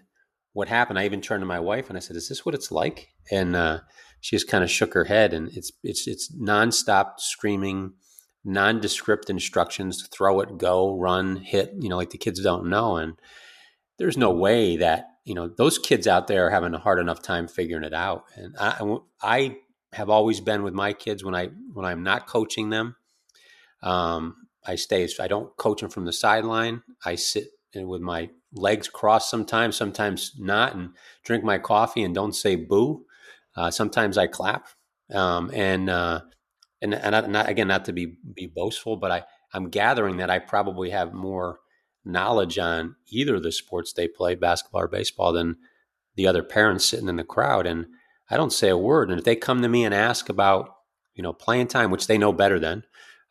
what 0.53 0.69
happened. 0.69 0.97
I 0.97 1.05
even 1.05 1.19
turned 1.19 1.41
to 1.41 1.45
my 1.45 1.59
wife 1.59 1.89
and 1.89 1.97
I 1.97 1.99
said, 1.99 2.15
"Is 2.15 2.29
this 2.29 2.45
what 2.45 2.55
it's 2.55 2.71
like?" 2.71 3.09
And 3.29 3.53
uh, 3.55 3.81
she 4.21 4.37
just 4.37 4.47
kind 4.47 4.63
of 4.63 4.71
shook 4.71 4.93
her 4.93 5.03
head. 5.03 5.33
And 5.33 5.49
it's, 5.49 5.73
it's, 5.83 6.07
it's 6.07 6.33
nonstop 6.33 7.19
screaming, 7.19 7.93
nondescript 8.43 9.29
instructions: 9.29 10.07
throw 10.07 10.39
it, 10.41 10.57
go, 10.57 10.97
run, 10.97 11.37
hit. 11.37 11.73
You 11.79 11.89
know, 11.89 11.97
like 11.97 12.11
the 12.11 12.17
kids 12.17 12.41
don't 12.41 12.69
know. 12.69 12.97
And 12.97 13.13
there's 13.97 14.17
no 14.17 14.31
way 14.31 14.77
that 14.77 15.07
you 15.25 15.33
know 15.33 15.47
those 15.47 15.77
kids 15.77 16.07
out 16.07 16.27
there 16.27 16.47
are 16.47 16.51
having 16.51 16.73
a 16.73 16.79
hard 16.79 16.99
enough 16.99 17.21
time 17.21 17.47
figuring 17.47 17.83
it 17.83 17.93
out. 17.93 18.25
And 18.35 18.55
I, 18.59 18.97
I 19.21 19.57
have 19.93 20.09
always 20.09 20.41
been 20.41 20.63
with 20.63 20.73
my 20.73 20.93
kids 20.93 21.23
when 21.23 21.35
I 21.35 21.47
when 21.73 21.85
I'm 21.85 22.03
not 22.03 22.27
coaching 22.27 22.69
them. 22.69 22.95
Um, 23.81 24.47
I 24.65 24.75
stay. 24.75 25.07
I 25.19 25.27
don't 25.27 25.55
coach 25.57 25.81
them 25.81 25.89
from 25.89 26.05
the 26.05 26.13
sideline. 26.13 26.83
I 27.05 27.15
sit 27.15 27.49
with 27.75 28.01
my 28.01 28.29
legs 28.53 28.87
crossed 28.87 29.29
sometimes, 29.29 29.75
sometimes 29.75 30.33
not, 30.37 30.75
and 30.75 30.91
drink 31.23 31.43
my 31.43 31.57
coffee 31.57 32.03
and 32.03 32.13
don't 32.13 32.35
say 32.35 32.55
boo. 32.55 33.05
Uh, 33.55 33.71
sometimes 33.71 34.17
I 34.17 34.27
clap, 34.27 34.67
um, 35.11 35.51
and 35.53 35.89
uh, 35.89 36.21
and 36.83 36.93
and 36.93 37.31
not, 37.31 37.49
again 37.49 37.67
not 37.67 37.85
to 37.85 37.93
be 37.93 38.17
be 38.35 38.45
boastful, 38.45 38.97
but 38.97 39.11
I 39.11 39.23
I'm 39.53 39.69
gathering 39.69 40.17
that 40.17 40.29
I 40.29 40.39
probably 40.39 40.91
have 40.91 41.13
more 41.13 41.59
knowledge 42.05 42.59
on 42.59 42.95
either 43.09 43.39
the 43.39 43.51
sports 43.51 43.93
they 43.93 44.07
play, 44.07 44.35
basketball 44.35 44.81
or 44.81 44.87
baseball, 44.87 45.31
than 45.33 45.57
the 46.15 46.27
other 46.27 46.43
parents 46.43 46.85
sitting 46.85 47.07
in 47.07 47.15
the 47.15 47.23
crowd, 47.23 47.65
and 47.65 47.87
I 48.29 48.37
don't 48.37 48.53
say 48.53 48.69
a 48.69 48.77
word. 48.77 49.09
And 49.09 49.19
if 49.19 49.25
they 49.25 49.35
come 49.35 49.61
to 49.61 49.69
me 49.69 49.85
and 49.85 49.93
ask 49.93 50.29
about, 50.29 50.69
you 51.15 51.23
know, 51.23 51.33
playing 51.33 51.67
time, 51.67 51.91
which 51.91 52.07
they 52.07 52.17
know 52.17 52.33
better 52.33 52.59
than, 52.59 52.83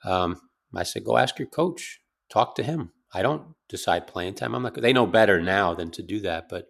um, 0.04 0.40
I 0.74 0.82
say, 0.84 1.00
go 1.00 1.16
ask 1.16 1.38
your 1.38 1.48
coach, 1.48 2.00
talk 2.30 2.54
to 2.56 2.62
him. 2.62 2.92
I 3.12 3.22
don't 3.22 3.54
decide 3.68 4.06
playing 4.06 4.34
time. 4.34 4.54
I'm 4.54 4.62
not. 4.62 4.74
They 4.74 4.92
know 4.92 5.06
better 5.06 5.40
now 5.40 5.74
than 5.74 5.90
to 5.92 6.02
do 6.02 6.20
that. 6.20 6.48
But 6.48 6.68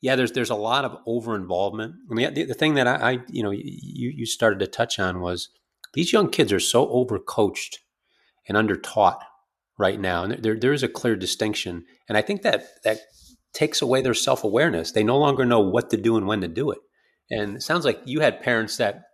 yeah, 0.00 0.16
there's 0.16 0.32
there's 0.32 0.50
a 0.50 0.54
lot 0.54 0.84
of 0.84 0.98
over 1.06 1.34
involvement. 1.34 1.94
I 2.10 2.14
mean, 2.14 2.34
the, 2.34 2.44
the 2.44 2.54
thing 2.54 2.74
that 2.74 2.86
I, 2.86 3.12
I, 3.12 3.18
you 3.28 3.42
know 3.42 3.50
you 3.50 4.12
you 4.14 4.26
started 4.26 4.58
to 4.60 4.66
touch 4.66 4.98
on 4.98 5.20
was 5.20 5.48
these 5.98 6.12
young 6.12 6.30
kids 6.30 6.52
are 6.52 6.60
so 6.60 6.86
overcoached 6.86 7.78
and 8.46 8.56
undertaught 8.56 9.18
right 9.80 9.98
now, 9.98 10.22
and 10.22 10.40
there 10.44 10.56
there 10.56 10.72
is 10.72 10.84
a 10.84 10.88
clear 10.88 11.16
distinction. 11.16 11.86
And 12.08 12.16
I 12.16 12.22
think 12.22 12.42
that 12.42 12.66
that 12.84 13.00
takes 13.52 13.82
away 13.82 14.00
their 14.00 14.14
self 14.14 14.44
awareness. 14.44 14.92
They 14.92 15.02
no 15.02 15.18
longer 15.18 15.44
know 15.44 15.58
what 15.58 15.90
to 15.90 15.96
do 15.96 16.16
and 16.16 16.28
when 16.28 16.40
to 16.42 16.46
do 16.46 16.70
it. 16.70 16.78
And 17.32 17.56
it 17.56 17.62
sounds 17.62 17.84
like 17.84 18.00
you 18.04 18.20
had 18.20 18.42
parents 18.42 18.76
that 18.76 19.06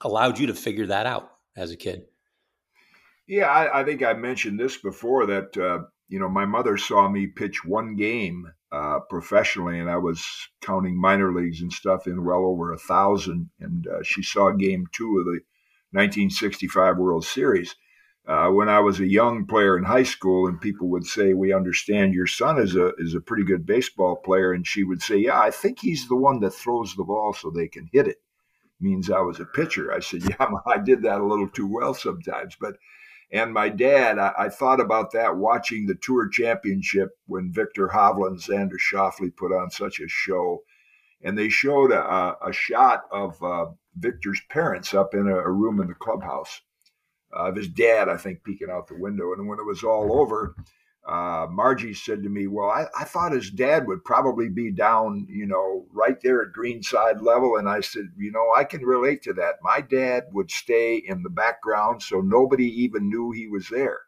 allowed 0.00 0.38
you 0.38 0.46
to 0.46 0.54
figure 0.54 0.86
that 0.86 1.04
out 1.04 1.28
as 1.54 1.70
a 1.70 1.76
kid. 1.76 2.04
Yeah, 3.26 3.48
I, 3.48 3.82
I 3.82 3.84
think 3.84 4.02
I 4.02 4.14
mentioned 4.14 4.58
this 4.58 4.78
before 4.78 5.26
that, 5.26 5.54
uh, 5.58 5.80
you 6.08 6.18
know, 6.18 6.30
my 6.30 6.46
mother 6.46 6.78
saw 6.78 7.10
me 7.10 7.26
pitch 7.26 7.62
one 7.62 7.94
game 7.94 8.50
uh, 8.72 9.00
professionally, 9.10 9.80
and 9.80 9.90
I 9.90 9.98
was 9.98 10.24
counting 10.62 10.98
minor 10.98 11.34
leagues 11.34 11.60
and 11.60 11.70
stuff 11.70 12.06
in 12.06 12.24
well 12.24 12.46
over 12.46 12.72
a 12.72 12.78
thousand. 12.78 13.50
And 13.60 13.86
uh, 13.86 14.02
she 14.02 14.22
saw 14.22 14.50
game 14.52 14.86
two 14.92 15.18
of 15.18 15.26
the 15.26 15.40
1965 15.92 16.96
World 16.96 17.24
Series 17.24 17.76
uh, 18.26 18.48
when 18.48 18.68
I 18.68 18.78
was 18.78 19.00
a 19.00 19.06
young 19.06 19.46
player 19.46 19.76
in 19.76 19.84
high 19.84 20.04
school, 20.04 20.46
and 20.46 20.60
people 20.60 20.88
would 20.90 21.04
say, 21.06 21.34
"We 21.34 21.52
understand 21.52 22.14
your 22.14 22.28
son 22.28 22.58
is 22.58 22.76
a 22.76 22.92
is 22.98 23.14
a 23.14 23.20
pretty 23.20 23.42
good 23.42 23.66
baseball 23.66 24.16
player," 24.16 24.52
and 24.52 24.66
she 24.66 24.84
would 24.84 25.02
say, 25.02 25.16
"Yeah, 25.16 25.40
I 25.40 25.50
think 25.50 25.80
he's 25.80 26.08
the 26.08 26.16
one 26.16 26.38
that 26.40 26.52
throws 26.52 26.94
the 26.94 27.04
ball 27.04 27.32
so 27.32 27.50
they 27.50 27.66
can 27.66 27.88
hit 27.92 28.06
it." 28.06 28.18
Means 28.80 29.10
I 29.10 29.20
was 29.20 29.40
a 29.40 29.44
pitcher. 29.44 29.92
I 29.92 29.98
said, 30.00 30.22
"Yeah, 30.28 30.50
I 30.66 30.78
did 30.78 31.02
that 31.02 31.20
a 31.20 31.26
little 31.26 31.48
too 31.48 31.66
well 31.66 31.94
sometimes," 31.94 32.56
but. 32.60 32.76
And 33.34 33.54
my 33.54 33.70
dad, 33.70 34.18
I, 34.18 34.34
I 34.36 34.48
thought 34.50 34.78
about 34.78 35.12
that 35.12 35.38
watching 35.38 35.86
the 35.86 35.94
Tour 35.94 36.28
Championship 36.28 37.12
when 37.24 37.50
Viktor 37.50 37.88
Hovland, 37.88 38.46
Xander 38.46 38.76
Schauffele 38.78 39.34
put 39.34 39.54
on 39.54 39.70
such 39.70 40.00
a 40.00 40.06
show, 40.06 40.64
and 41.22 41.38
they 41.38 41.48
showed 41.48 41.92
a, 41.92 42.36
a 42.46 42.52
shot 42.52 43.04
of 43.10 43.42
uh, 43.42 43.70
Viktor's 43.96 44.40
parents 44.48 44.94
up 44.94 45.14
in 45.14 45.28
a, 45.28 45.36
a 45.36 45.50
room 45.50 45.80
in 45.80 45.88
the 45.88 45.94
clubhouse 45.94 46.60
uh, 47.34 47.48
of 47.48 47.56
his 47.56 47.68
dad, 47.68 48.08
I 48.08 48.16
think, 48.16 48.44
peeking 48.44 48.70
out 48.70 48.88
the 48.88 48.98
window. 48.98 49.32
And 49.32 49.48
when 49.48 49.58
it 49.58 49.66
was 49.66 49.82
all 49.82 50.20
over, 50.20 50.54
uh, 51.06 51.46
Margie 51.50 51.94
said 51.94 52.22
to 52.22 52.28
me, 52.28 52.46
Well, 52.46 52.70
I, 52.70 52.86
I, 52.98 53.04
thought 53.04 53.32
his 53.32 53.50
dad 53.50 53.88
would 53.88 54.04
probably 54.04 54.48
be 54.48 54.70
down, 54.70 55.26
you 55.28 55.46
know, 55.46 55.86
right 55.92 56.16
there 56.22 56.42
at 56.42 56.52
Greenside 56.52 57.20
level. 57.20 57.56
And 57.56 57.68
I 57.68 57.80
said, 57.80 58.04
You 58.16 58.30
know, 58.30 58.52
I 58.54 58.62
can 58.64 58.82
relate 58.82 59.22
to 59.22 59.32
that. 59.34 59.56
My 59.62 59.80
dad 59.80 60.24
would 60.32 60.50
stay 60.50 60.96
in 60.96 61.22
the 61.22 61.30
background 61.30 62.02
so 62.02 62.20
nobody 62.20 62.66
even 62.82 63.08
knew 63.08 63.32
he 63.32 63.48
was 63.48 63.68
there. 63.68 64.00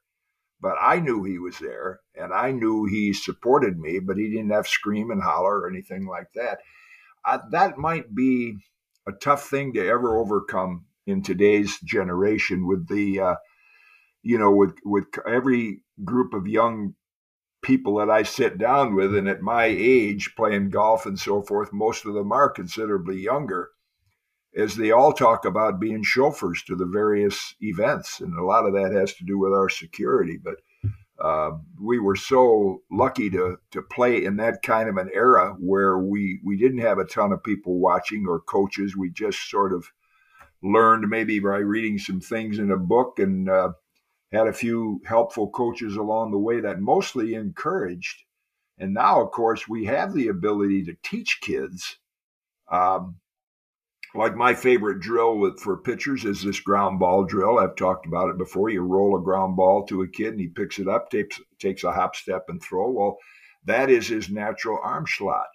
But 0.60 0.76
I 0.80 1.00
knew 1.00 1.24
he 1.24 1.38
was 1.38 1.58
there 1.58 2.00
and 2.14 2.32
I 2.32 2.52
knew 2.52 2.86
he 2.86 3.12
supported 3.12 3.78
me, 3.78 3.98
but 3.98 4.16
he 4.16 4.30
didn't 4.30 4.50
have 4.50 4.68
scream 4.68 5.10
and 5.10 5.22
holler 5.22 5.60
or 5.60 5.68
anything 5.68 6.06
like 6.06 6.28
that. 6.34 6.60
That 7.50 7.76
might 7.76 8.14
be 8.14 8.58
a 9.06 9.12
tough 9.12 9.48
thing 9.48 9.72
to 9.74 9.86
ever 9.86 10.18
overcome 10.18 10.86
in 11.06 11.22
today's 11.22 11.78
generation 11.80 12.66
with 12.66 12.88
the 12.88 13.20
uh, 13.20 13.34
you 14.22 14.38
know 14.38 14.50
with 14.50 14.74
with 14.84 15.04
every 15.26 15.82
group 16.04 16.34
of 16.34 16.46
young 16.46 16.94
people 17.62 17.96
that 17.96 18.10
I 18.10 18.22
sit 18.22 18.58
down 18.58 18.94
with 18.94 19.14
and 19.14 19.28
at 19.28 19.40
my 19.40 19.64
age 19.64 20.34
playing 20.36 20.70
golf 20.70 21.06
and 21.06 21.18
so 21.18 21.42
forth 21.42 21.72
most 21.72 22.04
of 22.04 22.14
them 22.14 22.32
are 22.32 22.50
considerably 22.50 23.18
younger 23.18 23.70
as 24.56 24.76
they 24.76 24.90
all 24.90 25.12
talk 25.12 25.44
about 25.44 25.80
being 25.80 26.02
chauffeurs 26.02 26.62
to 26.64 26.76
the 26.76 26.86
various 26.86 27.54
events 27.60 28.20
and 28.20 28.38
a 28.38 28.44
lot 28.44 28.66
of 28.66 28.74
that 28.74 28.92
has 28.92 29.14
to 29.14 29.24
do 29.24 29.38
with 29.38 29.52
our 29.52 29.68
security 29.68 30.38
but 30.42 30.56
uh, 31.24 31.52
we 31.80 31.98
were 31.98 32.16
so 32.16 32.82
lucky 32.90 33.30
to 33.30 33.56
to 33.70 33.80
play 33.80 34.22
in 34.22 34.36
that 34.36 34.60
kind 34.62 34.90
of 34.90 34.98
an 34.98 35.08
era 35.14 35.56
where 35.58 35.98
we 35.98 36.38
we 36.44 36.58
didn't 36.58 36.80
have 36.80 36.98
a 36.98 37.06
ton 37.06 37.32
of 37.32 37.42
people 37.42 37.78
watching 37.78 38.26
or 38.28 38.40
coaches. 38.40 38.94
We 38.94 39.08
just 39.08 39.48
sort 39.48 39.72
of 39.72 39.86
learned 40.62 41.08
maybe 41.08 41.38
by 41.38 41.56
reading 41.56 41.98
some 41.98 42.20
things 42.20 42.58
in 42.58 42.70
a 42.70 42.76
book 42.76 43.18
and 43.18 43.48
uh, 43.48 43.72
had 44.32 44.48
a 44.48 44.52
few 44.52 45.00
helpful 45.06 45.48
coaches 45.48 45.96
along 45.96 46.30
the 46.30 46.38
way 46.38 46.60
that 46.60 46.80
mostly 46.80 47.32
encouraged. 47.32 48.24
And 48.78 48.92
now, 48.92 49.22
of 49.22 49.30
course, 49.30 49.66
we 49.66 49.86
have 49.86 50.12
the 50.12 50.28
ability 50.28 50.84
to 50.84 50.96
teach 51.02 51.38
kids. 51.40 51.96
Um, 52.70 53.16
like 54.14 54.36
my 54.36 54.54
favorite 54.54 55.00
drill 55.00 55.38
with, 55.38 55.58
for 55.58 55.76
pitchers 55.76 56.24
is 56.24 56.42
this 56.42 56.60
ground 56.60 56.98
ball 56.98 57.24
drill. 57.24 57.58
I've 57.58 57.76
talked 57.76 58.06
about 58.06 58.30
it 58.30 58.38
before. 58.38 58.68
You 58.70 58.82
roll 58.82 59.16
a 59.16 59.22
ground 59.22 59.56
ball 59.56 59.84
to 59.86 60.02
a 60.02 60.08
kid 60.08 60.28
and 60.28 60.40
he 60.40 60.48
picks 60.48 60.78
it 60.78 60.88
up, 60.88 61.10
takes, 61.10 61.40
takes 61.58 61.84
a 61.84 61.92
hop 61.92 62.14
step 62.14 62.44
and 62.48 62.62
throw. 62.62 62.90
Well, 62.90 63.18
that 63.64 63.90
is 63.90 64.06
his 64.06 64.30
natural 64.30 64.78
arm 64.82 65.06
slot. 65.08 65.46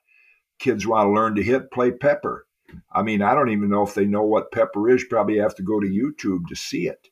Kids 0.59 0.85
want 0.85 1.07
to 1.07 1.13
learn 1.13 1.35
to 1.35 1.43
hit, 1.43 1.71
play 1.71 1.91
pepper. 1.91 2.45
I 2.91 3.01
mean, 3.01 3.21
I 3.21 3.33
don't 3.33 3.49
even 3.49 3.69
know 3.69 3.83
if 3.83 3.93
they 3.93 4.05
know 4.05 4.23
what 4.23 4.51
pepper 4.51 4.89
is. 4.89 5.05
Probably 5.09 5.37
have 5.37 5.55
to 5.55 5.63
go 5.63 5.79
to 5.79 5.87
YouTube 5.87 6.47
to 6.49 6.55
see 6.55 6.87
it. 6.87 7.07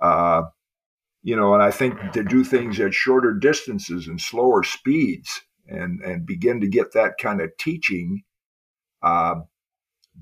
Uh, 0.00 0.42
you 1.22 1.36
know, 1.36 1.54
and 1.54 1.62
I 1.62 1.70
think 1.70 2.12
to 2.12 2.22
do 2.22 2.44
things 2.44 2.80
at 2.80 2.94
shorter 2.94 3.32
distances 3.32 4.06
and 4.08 4.20
slower 4.20 4.62
speeds 4.62 5.42
and, 5.66 6.00
and 6.00 6.26
begin 6.26 6.60
to 6.60 6.68
get 6.68 6.92
that 6.92 7.14
kind 7.20 7.40
of 7.40 7.50
teaching 7.58 8.22
uh, 9.02 9.36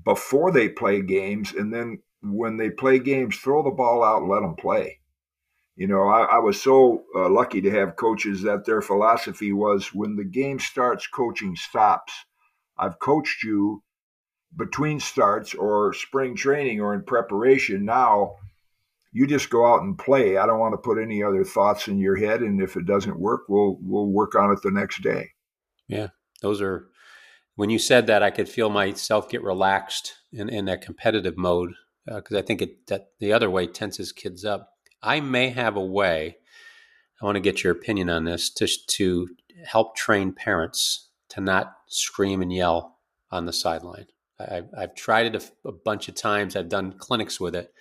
before 0.03 0.51
they 0.51 0.69
play 0.69 1.01
games, 1.01 1.53
and 1.53 1.73
then 1.73 2.01
when 2.21 2.57
they 2.57 2.69
play 2.69 2.99
games, 2.99 3.37
throw 3.37 3.63
the 3.63 3.71
ball 3.71 4.03
out 4.03 4.21
and 4.21 4.29
let 4.29 4.41
them 4.41 4.55
play. 4.55 4.99
You 5.75 5.87
know, 5.87 6.07
I, 6.07 6.23
I 6.23 6.39
was 6.39 6.61
so 6.61 7.03
uh, 7.15 7.29
lucky 7.29 7.61
to 7.61 7.71
have 7.71 7.97
coaches 7.97 8.41
that 8.41 8.65
their 8.65 8.81
philosophy 8.81 9.53
was 9.53 9.93
when 9.93 10.15
the 10.15 10.23
game 10.23 10.59
starts, 10.59 11.05
coaching 11.05 11.55
stops. 11.55 12.13
I've 12.77 12.99
coached 12.99 13.43
you 13.43 13.83
between 14.55 14.99
starts 14.99 15.53
or 15.53 15.93
spring 15.93 16.35
training 16.35 16.81
or 16.81 16.95
in 16.95 17.03
preparation. 17.03 17.85
Now 17.85 18.37
you 19.11 19.27
just 19.27 19.49
go 19.49 19.71
out 19.71 19.83
and 19.83 19.97
play. 19.97 20.37
I 20.37 20.45
don't 20.45 20.59
want 20.59 20.73
to 20.73 20.77
put 20.77 21.01
any 21.01 21.21
other 21.21 21.43
thoughts 21.43 21.87
in 21.87 21.99
your 21.99 22.15
head, 22.15 22.41
and 22.41 22.61
if 22.61 22.75
it 22.75 22.85
doesn't 22.85 23.19
work, 23.19 23.41
we'll 23.47 23.77
we'll 23.81 24.07
work 24.07 24.35
on 24.35 24.51
it 24.51 24.61
the 24.61 24.71
next 24.71 25.01
day. 25.01 25.29
Yeah, 25.87 26.07
those 26.41 26.61
are 26.61 26.87
when 27.57 27.71
you 27.71 27.79
said 27.79 28.05
that, 28.07 28.21
I 28.21 28.29
could 28.29 28.47
feel 28.47 28.69
myself 28.69 29.29
get 29.29 29.43
relaxed 29.43 30.13
in, 30.31 30.47
in 30.47 30.65
that 30.65 30.83
competitive 30.83 31.37
mode 31.37 31.73
because 32.05 32.35
uh, 32.35 32.39
I 32.39 32.43
think 32.43 32.61
it, 32.61 32.85
that 32.87 33.07
the 33.19 33.33
other 33.33 33.49
way 33.49 33.65
tenses 33.65 34.11
kids 34.11 34.45
up. 34.45 34.69
I 35.01 35.19
may 35.19 35.49
have 35.49 35.75
a 35.75 35.83
way. 35.83 36.37
I 37.19 37.25
want 37.25 37.35
to 37.35 37.41
get 37.41 37.63
your 37.63 37.73
opinion 37.73 38.09
on 38.09 38.25
this 38.25 38.51
to 38.53 38.67
to 38.67 39.27
help 39.65 39.95
train 39.95 40.33
parents 40.33 41.09
to 41.29 41.41
not 41.41 41.73
scream 41.87 42.43
and 42.43 42.53
yell 42.53 42.99
on 43.31 43.45
the 43.45 43.53
sideline. 43.53 44.05
I, 44.39 44.61
have 44.77 44.93
tried 44.93 45.33
it 45.33 45.43
a, 45.65 45.69
a, 45.69 45.71
bunch 45.71 46.07
of 46.07 46.13
times. 46.13 46.55
I've 46.55 46.69
done 46.69 46.93
clinics 46.99 47.39
with 47.39 47.55
it. 47.55 47.73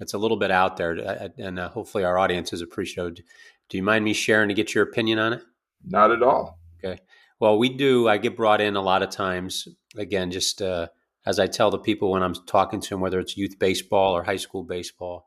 It's 0.00 0.12
a 0.12 0.18
little 0.18 0.36
bit 0.36 0.50
out 0.50 0.76
there, 0.76 0.92
and 1.38 1.58
uh, 1.58 1.70
hopefully 1.70 2.04
our 2.04 2.18
audience 2.18 2.52
is 2.52 2.60
appreciative. 2.60 3.24
Do 3.70 3.76
you 3.78 3.82
mind 3.82 4.04
me 4.04 4.12
sharing 4.12 4.48
to 4.48 4.54
get 4.54 4.74
your 4.74 4.84
opinion 4.84 5.18
on 5.18 5.32
it? 5.32 5.42
Not 5.82 6.12
at 6.12 6.22
all. 6.22 6.58
Okay. 6.76 7.00
Well, 7.40 7.58
we 7.58 7.68
do. 7.68 8.08
I 8.08 8.18
get 8.18 8.36
brought 8.36 8.60
in 8.60 8.76
a 8.76 8.82
lot 8.82 9.02
of 9.02 9.10
times. 9.10 9.66
Again, 9.96 10.30
just 10.30 10.62
uh, 10.62 10.88
as 11.26 11.38
I 11.38 11.46
tell 11.46 11.70
the 11.70 11.78
people 11.78 12.10
when 12.10 12.22
I'm 12.22 12.34
talking 12.46 12.80
to 12.80 12.90
them, 12.90 13.00
whether 13.00 13.18
it's 13.18 13.36
youth 13.36 13.58
baseball 13.58 14.16
or 14.16 14.22
high 14.22 14.36
school 14.36 14.62
baseball, 14.62 15.26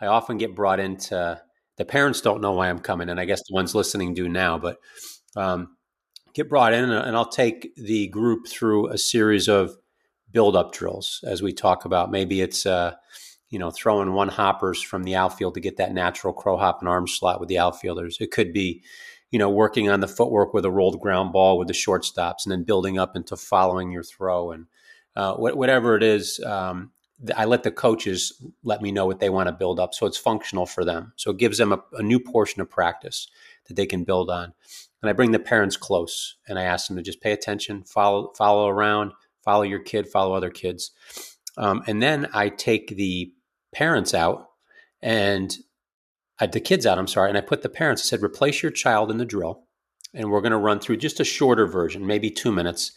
I 0.00 0.06
often 0.06 0.38
get 0.38 0.54
brought 0.54 0.80
into. 0.80 1.40
The 1.76 1.84
parents 1.84 2.22
don't 2.22 2.40
know 2.40 2.52
why 2.52 2.70
I'm 2.70 2.78
coming, 2.78 3.10
and 3.10 3.20
I 3.20 3.26
guess 3.26 3.42
the 3.46 3.54
ones 3.54 3.74
listening 3.74 4.14
do 4.14 4.28
now. 4.28 4.58
But 4.58 4.78
um, 5.36 5.76
get 6.32 6.48
brought 6.48 6.72
in, 6.72 6.90
and 6.90 7.16
I'll 7.16 7.28
take 7.28 7.74
the 7.76 8.08
group 8.08 8.46
through 8.46 8.88
a 8.88 8.98
series 8.98 9.48
of 9.48 9.76
build-up 10.32 10.72
drills 10.72 11.22
as 11.26 11.42
we 11.42 11.52
talk 11.52 11.84
about. 11.84 12.10
Maybe 12.10 12.40
it's 12.40 12.64
uh, 12.66 12.94
you 13.50 13.58
know 13.58 13.70
throwing 13.70 14.12
one 14.12 14.28
hoppers 14.28 14.82
from 14.82 15.04
the 15.04 15.16
outfield 15.16 15.54
to 15.54 15.60
get 15.60 15.76
that 15.78 15.92
natural 15.92 16.32
crow 16.32 16.56
hop 16.56 16.80
and 16.80 16.88
arm 16.88 17.06
slot 17.06 17.40
with 17.40 17.48
the 17.48 17.58
outfielders. 17.58 18.18
It 18.20 18.30
could 18.30 18.52
be 18.52 18.82
you 19.30 19.38
know, 19.38 19.50
working 19.50 19.88
on 19.90 20.00
the 20.00 20.08
footwork 20.08 20.54
with 20.54 20.64
a 20.64 20.70
rolled 20.70 21.00
ground 21.00 21.32
ball 21.32 21.58
with 21.58 21.68
the 21.68 21.74
shortstops, 21.74 22.44
and 22.44 22.52
then 22.52 22.64
building 22.64 22.98
up 22.98 23.16
into 23.16 23.36
following 23.36 23.90
your 23.90 24.02
throw 24.02 24.52
and 24.52 24.66
uh, 25.14 25.34
whatever 25.34 25.96
it 25.96 26.02
is. 26.02 26.40
Um, 26.40 26.92
I 27.34 27.46
let 27.46 27.62
the 27.62 27.70
coaches 27.70 28.42
let 28.62 28.82
me 28.82 28.92
know 28.92 29.06
what 29.06 29.20
they 29.20 29.30
want 29.30 29.48
to 29.48 29.52
build 29.52 29.80
up, 29.80 29.94
so 29.94 30.06
it's 30.06 30.18
functional 30.18 30.66
for 30.66 30.84
them. 30.84 31.12
So 31.16 31.30
it 31.30 31.38
gives 31.38 31.58
them 31.58 31.72
a, 31.72 31.82
a 31.92 32.02
new 32.02 32.20
portion 32.20 32.60
of 32.60 32.70
practice 32.70 33.28
that 33.68 33.74
they 33.74 33.86
can 33.86 34.04
build 34.04 34.30
on. 34.30 34.52
And 35.02 35.10
I 35.10 35.12
bring 35.12 35.32
the 35.32 35.38
parents 35.38 35.76
close, 35.76 36.36
and 36.46 36.58
I 36.58 36.64
ask 36.64 36.88
them 36.88 36.96
to 36.96 37.02
just 37.02 37.20
pay 37.20 37.32
attention, 37.32 37.84
follow 37.84 38.32
follow 38.36 38.68
around, 38.68 39.12
follow 39.42 39.62
your 39.62 39.80
kid, 39.80 40.08
follow 40.08 40.34
other 40.34 40.50
kids, 40.50 40.90
um, 41.56 41.82
and 41.86 42.02
then 42.02 42.28
I 42.32 42.48
take 42.50 42.88
the 42.88 43.32
parents 43.72 44.14
out 44.14 44.50
and 45.02 45.56
I, 46.38 46.46
the 46.46 46.60
kids 46.60 46.86
out, 46.86 46.98
I'm 46.98 47.06
sorry, 47.06 47.28
and 47.28 47.38
I 47.38 47.42
put 47.42 47.62
the 47.62 47.68
parents, 47.68 48.02
I 48.02 48.04
said, 48.04 48.22
replace 48.22 48.62
your 48.62 48.72
child 48.72 49.10
in 49.10 49.18
the 49.18 49.24
drill. 49.24 49.64
And 50.14 50.30
we're 50.30 50.40
going 50.40 50.52
to 50.52 50.58
run 50.58 50.80
through 50.80 50.98
just 50.98 51.20
a 51.20 51.24
shorter 51.24 51.66
version, 51.66 52.06
maybe 52.06 52.30
two 52.30 52.52
minutes. 52.52 52.92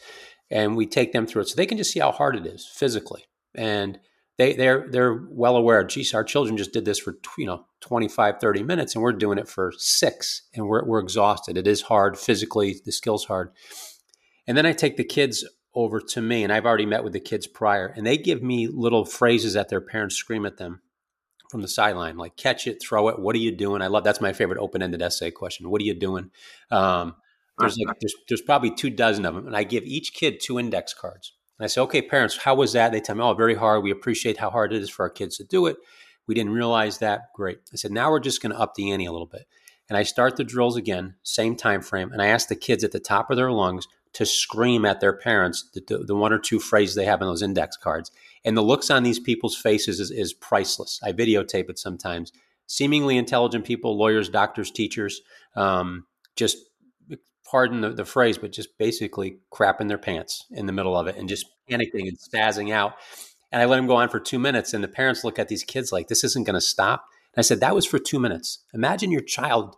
And 0.50 0.76
we 0.76 0.86
take 0.86 1.12
them 1.12 1.28
through 1.28 1.44
it 1.44 1.50
so 1.50 1.56
they 1.56 1.66
can 1.66 1.78
just 1.78 1.92
see 1.92 2.00
how 2.00 2.12
hard 2.12 2.36
it 2.36 2.46
is 2.46 2.70
physically. 2.74 3.24
And 3.56 4.00
they, 4.38 4.54
they're, 4.54 4.88
they're 4.90 5.28
well 5.30 5.58
aware, 5.58 5.84
geez, 5.84 6.14
our 6.14 6.24
children 6.24 6.56
just 6.56 6.72
did 6.72 6.86
this 6.86 6.98
for, 6.98 7.18
you 7.38 7.46
know, 7.46 7.66
25, 7.82 8.40
30 8.40 8.64
minutes 8.64 8.96
and 8.96 9.04
we're 9.04 9.12
doing 9.12 9.38
it 9.38 9.50
for 9.50 9.74
six 9.78 10.44
and 10.54 10.66
we're, 10.66 10.86
we're 10.86 11.00
exhausted. 11.00 11.58
It 11.58 11.68
is 11.68 11.82
hard 11.82 12.18
physically, 12.18 12.80
the 12.86 12.94
skill's 12.94 13.26
hard. 13.26 13.52
And 14.48 14.58
then 14.58 14.66
I 14.66 14.72
take 14.72 14.96
the 14.96 15.04
kids 15.04 15.46
over 15.76 16.00
to 16.00 16.22
me 16.22 16.44
and 16.44 16.54
I've 16.54 16.66
already 16.66 16.86
met 16.86 17.04
with 17.04 17.14
the 17.14 17.20
kids 17.20 17.48
prior 17.48 17.88
and 17.88 18.08
they 18.08 18.18
give 18.18 18.42
me 18.42 18.68
little 18.68 19.04
phrases 19.04 19.54
that 19.54 19.68
their 19.68 19.82
parents 19.82 20.16
scream 20.16 20.46
at 20.46 20.58
them 20.58 20.82
from 21.50 21.62
the 21.62 21.68
sideline, 21.68 22.16
like 22.16 22.36
catch 22.38 22.68
it, 22.68 22.82
throw 22.82 23.10
it. 23.10 23.20
What 23.20 23.36
are 23.36 23.40
you 23.40 23.52
doing? 23.52 23.82
I 23.82 23.88
love 23.88 24.04
that's 24.04 24.22
my 24.22 24.34
favorite 24.34 24.60
open-ended 24.60 25.02
essay 25.02 25.32
question. 25.32 25.70
What 25.70 25.82
are 25.82 25.86
you 25.86 25.96
doing? 25.96 26.32
Um, 26.72 27.16
there's 27.58 27.78
like 27.78 28.00
there's, 28.00 28.16
there's 28.30 28.42
probably 28.42 28.72
two 28.72 28.90
dozen 28.90 29.26
of 29.26 29.36
them, 29.36 29.48
and 29.48 29.58
I 29.58 29.64
give 29.64 29.84
each 29.84 30.14
kid 30.14 30.40
two 30.40 30.60
index 30.60 30.94
cards. 30.94 31.34
And 31.58 31.66
I 31.66 31.68
say, 31.68 31.82
okay, 31.82 32.02
parents, 32.02 32.38
how 32.38 32.56
was 32.56 32.72
that? 32.74 32.94
They 32.94 33.02
tell 33.02 33.16
me, 33.16 33.24
oh, 33.24 33.34
very 33.34 33.56
hard. 33.56 33.84
We 33.84 33.92
appreciate 33.92 34.38
how 34.38 34.50
hard 34.50 34.72
it 34.72 34.82
is 34.82 34.90
for 34.90 35.04
our 35.04 35.10
kids 35.10 35.36
to 35.38 35.44
do 35.44 35.66
it. 35.66 35.76
We 36.26 36.36
didn't 36.36 36.54
realize 36.54 37.00
that. 37.00 37.34
Great. 37.36 37.60
I 37.74 37.76
said, 37.76 37.92
now 37.92 38.12
we're 38.12 38.22
just 38.22 38.42
going 38.42 38.54
to 38.54 38.60
up 38.60 38.76
the 38.76 38.92
ante 38.92 39.06
a 39.06 39.12
little 39.12 39.28
bit. 39.28 39.46
And 39.90 39.98
I 39.98 40.04
start 40.04 40.38
the 40.38 40.44
drills 40.44 40.78
again, 40.78 41.16
same 41.24 41.56
time 41.56 41.82
frame, 41.82 42.12
and 42.14 42.22
I 42.22 42.28
ask 42.28 42.48
the 42.48 42.56
kids 42.56 42.84
at 42.84 42.92
the 42.92 43.00
top 43.00 43.32
of 43.32 43.38
their 43.38 43.52
lungs 43.52 43.88
to 44.14 44.26
scream 44.26 44.86
at 44.86 45.00
their 45.00 45.14
parents 45.18 45.70
the, 45.74 45.82
the, 45.86 45.98
the 46.06 46.16
one 46.16 46.32
or 46.32 46.40
two 46.40 46.60
phrases 46.60 46.96
they 46.96 47.06
have 47.06 47.22
in 47.22 47.28
those 47.28 47.42
index 47.42 47.76
cards. 47.76 48.12
And 48.46 48.56
the 48.56 48.62
looks 48.62 48.90
on 48.90 49.04
these 49.04 49.20
people's 49.20 49.56
faces 49.56 50.00
is, 50.00 50.12
is 50.12 50.34
priceless. 50.34 51.00
I 51.04 51.12
videotape 51.12 51.70
it 51.70 51.80
sometimes. 51.80 52.32
Seemingly 52.68 53.18
intelligent 53.18 53.66
people, 53.66 53.98
lawyers, 53.98 54.30
doctors, 54.30 54.72
teachers, 54.72 55.22
um, 55.56 56.06
just 56.36 56.58
pardon 57.50 57.82
the, 57.82 57.90
the, 57.90 58.06
phrase, 58.06 58.38
but 58.38 58.52
just 58.52 58.78
basically 58.78 59.40
crapping 59.52 59.88
their 59.88 59.98
pants 59.98 60.46
in 60.52 60.68
the 60.68 60.72
middle 60.72 60.96
of 60.96 61.08
it 61.08 61.16
and 61.18 61.28
just 61.28 61.48
panicking 61.70 62.08
and 62.08 62.18
spazzing 62.18 62.72
out. 62.72 62.94
And 63.52 63.62
I 63.62 63.66
let 63.66 63.78
them 63.78 63.88
go 63.88 63.96
on 63.96 64.10
for 64.10 64.20
two 64.20 64.38
minutes, 64.38 64.74
and 64.74 64.84
the 64.84 64.88
parents 64.88 65.24
look 65.24 65.40
at 65.40 65.48
these 65.48 65.64
kids 65.64 65.92
like, 65.92 66.08
this 66.08 66.24
isn't 66.24 66.46
going 66.46 66.54
to 66.54 66.62
stop. 66.62 67.06
And 67.34 67.42
I 67.42 67.44
said, 67.44 67.60
that 67.62 67.74
was 67.74 67.86
for 67.86 67.98
two 67.98 68.20
minutes. 68.20 68.60
Imagine 68.74 69.12
your 69.12 69.22
child, 69.22 69.76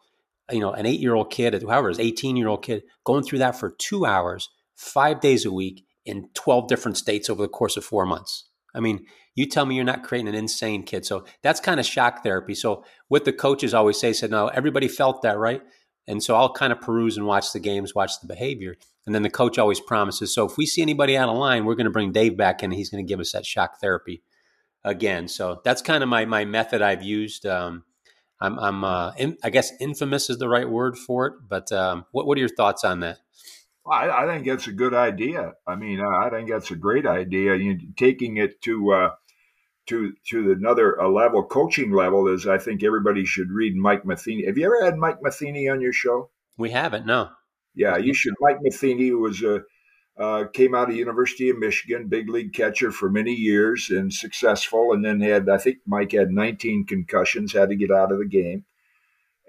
you 0.51 0.59
know, 0.59 0.73
an 0.73 0.85
eight 0.85 0.99
year 0.99 1.15
old 1.15 1.31
kid, 1.31 1.53
whoever 1.53 1.89
is 1.89 1.99
18 1.99 2.35
year 2.35 2.49
old 2.49 2.63
kid, 2.63 2.83
going 3.05 3.23
through 3.23 3.39
that 3.39 3.57
for 3.57 3.71
two 3.71 4.05
hours, 4.05 4.49
five 4.75 5.21
days 5.21 5.45
a 5.45 5.51
week 5.51 5.85
in 6.05 6.29
12 6.33 6.67
different 6.67 6.97
states 6.97 7.29
over 7.29 7.41
the 7.41 7.47
course 7.47 7.77
of 7.77 7.85
four 7.85 8.05
months. 8.05 8.49
I 8.73 8.79
mean, 8.79 9.05
you 9.35 9.45
tell 9.45 9.65
me 9.65 9.75
you're 9.75 9.83
not 9.83 10.03
creating 10.03 10.27
an 10.27 10.35
insane 10.35 10.83
kid. 10.83 11.05
So 11.05 11.25
that's 11.41 11.59
kind 11.59 11.79
of 11.79 11.85
shock 11.85 12.23
therapy. 12.23 12.53
So 12.53 12.83
what 13.07 13.25
the 13.25 13.33
coaches 13.33 13.73
always 13.73 13.99
say 13.99 14.13
said, 14.13 14.31
no, 14.31 14.47
everybody 14.47 14.87
felt 14.87 15.21
that, 15.21 15.37
right? 15.37 15.61
And 16.07 16.21
so 16.21 16.35
I'll 16.35 16.51
kind 16.51 16.73
of 16.73 16.81
peruse 16.81 17.17
and 17.17 17.25
watch 17.25 17.53
the 17.53 17.59
games, 17.59 17.95
watch 17.95 18.19
the 18.19 18.27
behavior. 18.27 18.75
And 19.05 19.15
then 19.15 19.23
the 19.23 19.29
coach 19.29 19.57
always 19.57 19.79
promises, 19.79 20.33
so 20.33 20.45
if 20.45 20.57
we 20.57 20.65
see 20.65 20.81
anybody 20.81 21.17
out 21.17 21.29
of 21.29 21.37
line, 21.37 21.65
we're 21.65 21.75
going 21.75 21.85
to 21.85 21.91
bring 21.91 22.11
Dave 22.11 22.37
back 22.37 22.61
in 22.61 22.71
and 22.71 22.73
he's 22.77 22.89
going 22.89 23.03
to 23.03 23.09
give 23.09 23.19
us 23.19 23.31
that 23.31 23.45
shock 23.45 23.79
therapy 23.79 24.21
again. 24.83 25.27
So 25.27 25.61
that's 25.63 25.81
kind 25.81 26.03
of 26.03 26.09
my, 26.09 26.25
my 26.25 26.45
method 26.45 26.81
I've 26.81 27.03
used. 27.03 27.45
Um, 27.45 27.83
I'm, 28.39 28.59
I'm 28.59 28.83
uh, 28.83 29.11
in, 29.17 29.37
I 29.43 29.49
guess 29.49 29.71
infamous 29.79 30.29
is 30.29 30.37
the 30.37 30.49
right 30.49 30.69
word 30.69 30.97
for 30.97 31.27
it, 31.27 31.33
but 31.47 31.71
um, 31.71 32.05
what, 32.11 32.27
what 32.27 32.37
are 32.37 32.41
your 32.41 32.49
thoughts 32.49 32.83
on 32.83 32.99
that? 33.01 33.19
I, 33.85 34.09
I, 34.09 34.25
think 34.27 34.45
that's 34.45 34.67
a 34.67 34.71
good 34.71 34.93
idea. 34.93 35.53
I 35.65 35.75
mean, 35.75 35.99
I 36.01 36.29
think 36.29 36.49
that's 36.49 36.71
a 36.71 36.75
great 36.75 37.07
idea. 37.07 37.55
You 37.55 37.79
taking 37.97 38.37
it 38.37 38.61
to 38.61 38.91
uh, 38.93 39.09
to 39.87 40.13
to 40.29 40.51
another 40.51 40.93
a 40.93 41.11
level, 41.11 41.43
coaching 41.43 41.91
level, 41.91 42.27
is 42.27 42.47
I 42.47 42.57
think 42.57 42.83
everybody 42.83 43.25
should 43.25 43.49
read 43.49 43.75
Mike 43.75 44.05
Matheny. 44.05 44.45
Have 44.45 44.57
you 44.57 44.65
ever 44.65 44.85
had 44.85 44.97
Mike 44.97 45.17
Matheny 45.21 45.67
on 45.67 45.81
your 45.81 45.93
show? 45.93 46.29
We 46.57 46.69
haven't. 46.69 47.05
No. 47.05 47.29
Yeah, 47.73 47.97
you 47.97 48.13
should. 48.13 48.33
Mike 48.39 48.59
Matheny 48.61 49.11
was 49.11 49.41
a 49.41 49.63
uh, 50.17 50.45
came 50.53 50.75
out 50.75 50.89
of 50.89 50.95
University 50.95 51.49
of 51.49 51.57
Michigan, 51.57 52.07
big 52.07 52.29
league 52.29 52.53
catcher 52.53 52.91
for 52.91 53.09
many 53.09 53.33
years 53.33 53.89
and 53.89 54.13
successful, 54.13 54.91
and 54.91 55.03
then 55.03 55.21
had 55.21 55.49
I 55.49 55.57
think 55.57 55.77
Mike 55.87 56.11
had 56.11 56.31
19 56.31 56.85
concussions, 56.85 57.53
had 57.53 57.69
to 57.69 57.75
get 57.75 57.91
out 57.91 58.11
of 58.11 58.19
the 58.19 58.27
game. 58.27 58.65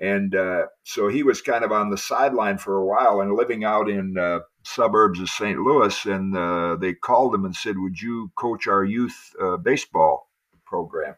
And 0.02 0.34
uh, 0.34 0.66
so 0.82 1.06
he 1.06 1.22
was 1.22 1.40
kind 1.40 1.64
of 1.64 1.70
on 1.70 1.88
the 1.88 1.96
sideline 1.96 2.58
for 2.58 2.76
a 2.76 2.84
while 2.84 3.20
and 3.20 3.36
living 3.36 3.62
out 3.62 3.88
in 3.88 4.18
uh, 4.18 4.40
suburbs 4.64 5.20
of 5.20 5.28
St. 5.28 5.60
Louis. 5.60 6.04
And 6.06 6.36
uh, 6.36 6.76
they 6.80 6.92
called 6.92 7.32
him 7.32 7.44
and 7.44 7.54
said, 7.54 7.78
Would 7.78 8.00
you 8.00 8.32
coach 8.36 8.66
our 8.66 8.82
youth 8.82 9.16
uh, 9.40 9.58
baseball 9.58 10.28
program? 10.66 11.14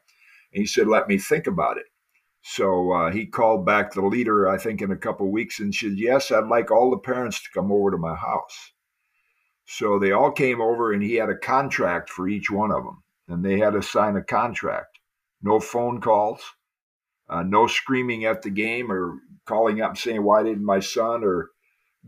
And 0.52 0.60
he 0.60 0.66
said, 0.66 0.86
Let 0.86 1.08
me 1.08 1.16
think 1.16 1.46
about 1.46 1.78
it. 1.78 1.86
So 2.42 2.92
uh, 2.92 3.10
he 3.10 3.24
called 3.24 3.64
back 3.64 3.94
the 3.94 4.04
leader, 4.04 4.50
I 4.50 4.58
think, 4.58 4.82
in 4.82 4.90
a 4.90 4.96
couple 4.96 5.32
weeks 5.32 5.60
and 5.60 5.74
said, 5.74 5.92
Yes, 5.94 6.30
I'd 6.30 6.48
like 6.48 6.70
all 6.70 6.90
the 6.90 6.98
parents 6.98 7.42
to 7.42 7.48
come 7.54 7.72
over 7.72 7.90
to 7.90 7.96
my 7.96 8.14
house. 8.14 8.72
So 9.64 9.98
they 9.98 10.12
all 10.12 10.30
came 10.30 10.60
over 10.60 10.92
and 10.92 11.02
he 11.02 11.14
had 11.14 11.30
a 11.30 11.38
contract 11.38 12.10
for 12.10 12.28
each 12.28 12.50
one 12.50 12.70
of 12.70 12.84
them. 12.84 13.02
And 13.28 13.42
they 13.42 13.58
had 13.58 13.72
to 13.72 13.82
sign 13.82 14.16
a 14.16 14.22
contract. 14.22 14.98
No 15.42 15.58
phone 15.58 16.02
calls 16.02 16.42
uh, 17.28 17.42
no 17.42 17.66
screaming 17.66 18.24
at 18.24 18.42
the 18.42 18.50
game 18.50 18.90
or 18.90 19.18
calling 19.46 19.80
up 19.80 19.90
and 19.90 19.98
saying, 19.98 20.22
why 20.22 20.42
didn't 20.42 20.64
my 20.64 20.80
son 20.80 21.24
or 21.24 21.50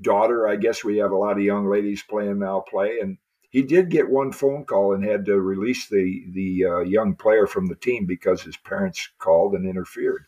daughter, 0.00 0.46
I 0.46 0.56
guess 0.56 0.85
we 0.85 0.99
have 0.99 1.11
a 1.11 1.16
lot 1.16 1.37
of 1.37 1.42
young 1.42 1.68
ladies 1.68 2.02
playing 2.02 2.38
now, 2.38 2.61
play. 2.61 2.99
And 3.00 3.18
he 3.50 3.62
did 3.62 3.90
get 3.90 4.11
one 4.11 4.32
phone 4.32 4.64
call 4.64 4.94
and 4.94 5.04
had 5.04 5.25
to 5.26 5.40
release 5.40 5.88
the, 5.88 6.25
the 6.32 6.64
uh, 6.64 6.78
young 6.80 7.14
player 7.14 7.46
from 7.46 7.66
the 7.66 7.76
team 7.76 8.06
because 8.06 8.42
his 8.42 8.56
parents 8.56 9.08
called 9.18 9.54
and 9.54 9.68
interfered. 9.68 10.26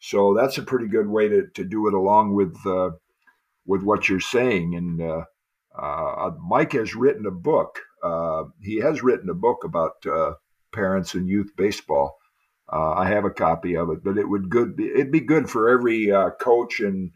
So 0.00 0.34
that's 0.34 0.58
a 0.58 0.62
pretty 0.62 0.88
good 0.88 1.08
way 1.08 1.28
to, 1.28 1.46
to 1.54 1.64
do 1.64 1.86
it 1.88 1.94
along 1.94 2.34
with, 2.34 2.56
uh, 2.66 2.90
with 3.66 3.82
what 3.82 4.08
you're 4.08 4.20
saying. 4.20 4.74
And 4.74 5.00
uh, 5.00 5.24
uh, 5.78 6.30
Mike 6.46 6.72
has 6.72 6.94
written 6.94 7.26
a 7.26 7.30
book. 7.30 7.80
Uh, 8.02 8.44
he 8.62 8.80
has 8.80 9.02
written 9.02 9.30
a 9.30 9.34
book 9.34 9.64
about 9.64 10.04
parents 10.72 11.14
and 11.14 11.28
youth 11.28 11.52
baseball 11.56 12.18
uh, 12.72 12.92
I 12.92 13.08
have 13.08 13.24
a 13.24 13.30
copy 13.30 13.76
of 13.76 13.90
it, 13.90 14.02
but 14.02 14.16
it 14.16 14.28
would 14.28 14.48
good 14.48 14.76
be, 14.76 14.88
it'd 14.88 15.12
be 15.12 15.20
good 15.20 15.50
for 15.50 15.68
every 15.68 16.10
uh, 16.10 16.30
coach 16.30 16.80
and 16.80 17.10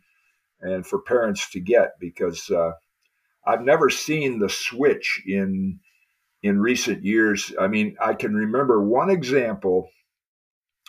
and 0.60 0.86
for 0.86 1.00
parents 1.00 1.50
to 1.50 1.60
get 1.60 1.92
because 2.00 2.50
uh, 2.50 2.72
I've 3.46 3.62
never 3.62 3.90
seen 3.90 4.38
the 4.38 4.50
switch 4.50 5.22
in 5.26 5.80
in 6.42 6.60
recent 6.60 7.04
years. 7.04 7.52
I 7.58 7.66
mean, 7.66 7.96
I 8.00 8.14
can 8.14 8.34
remember 8.34 8.82
one 8.82 9.10
example 9.10 9.88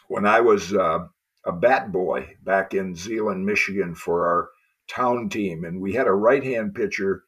when 0.08 0.26
I 0.26 0.42
was 0.42 0.74
uh, 0.74 1.06
a 1.46 1.52
bat 1.52 1.92
boy 1.92 2.36
back 2.44 2.74
in 2.74 2.96
Zeeland, 2.96 3.46
Michigan, 3.46 3.96
for 3.96 4.28
our 4.28 4.50
town 4.90 5.30
team, 5.30 5.64
and 5.64 5.80
we 5.80 5.94
had 5.94 6.08
a 6.08 6.12
right 6.12 6.44
hand 6.44 6.76
pitcher. 6.76 7.24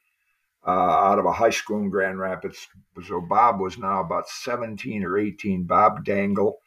Uh, 0.64 0.70
out 0.70 1.18
of 1.18 1.24
a 1.24 1.32
high 1.32 1.50
school 1.50 1.80
in 1.80 1.90
Grand 1.90 2.20
Rapids. 2.20 2.68
So 3.08 3.20
Bob 3.20 3.58
was 3.58 3.78
now 3.78 4.00
about 4.00 4.28
17 4.28 5.02
or 5.02 5.18
18, 5.18 5.64
Bob 5.64 6.04
Dangle 6.04 6.60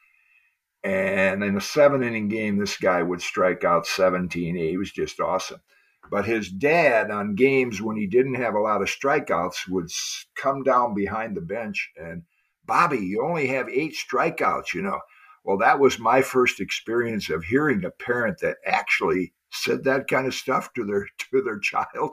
and 0.85 1.43
in 1.43 1.57
a 1.57 1.61
seven 1.61 2.03
inning 2.03 2.27
game, 2.27 2.57
this 2.57 2.77
guy 2.77 3.01
would 3.01 3.19
strike 3.19 3.63
out 3.63 3.87
17. 3.87 4.55
He 4.55 4.77
was 4.77 4.91
just 4.91 5.19
awesome. 5.19 5.59
But 6.11 6.25
his 6.25 6.49
dad, 6.49 7.09
on 7.09 7.33
games 7.33 7.81
when 7.81 7.97
he 7.97 8.05
didn't 8.05 8.35
have 8.35 8.53
a 8.53 8.59
lot 8.59 8.83
of 8.83 8.87
strikeouts, 8.87 9.67
would 9.67 9.89
come 10.35 10.61
down 10.61 10.93
behind 10.93 11.35
the 11.35 11.41
bench 11.41 11.89
and, 11.97 12.21
Bobby, 12.65 12.99
you 12.99 13.23
only 13.23 13.47
have 13.47 13.67
eight 13.69 13.95
strikeouts, 13.95 14.75
you 14.75 14.83
know. 14.83 14.99
Well, 15.43 15.57
that 15.57 15.79
was 15.79 15.97
my 15.97 16.21
first 16.21 16.59
experience 16.59 17.29
of 17.31 17.43
hearing 17.43 17.83
a 17.83 17.89
parent 17.89 18.39
that 18.41 18.57
actually 18.65 19.33
said 19.51 19.83
that 19.83 20.07
kind 20.07 20.27
of 20.27 20.35
stuff 20.35 20.71
to 20.73 20.85
their 20.85 21.07
to 21.31 21.41
their 21.41 21.59
child. 21.59 22.11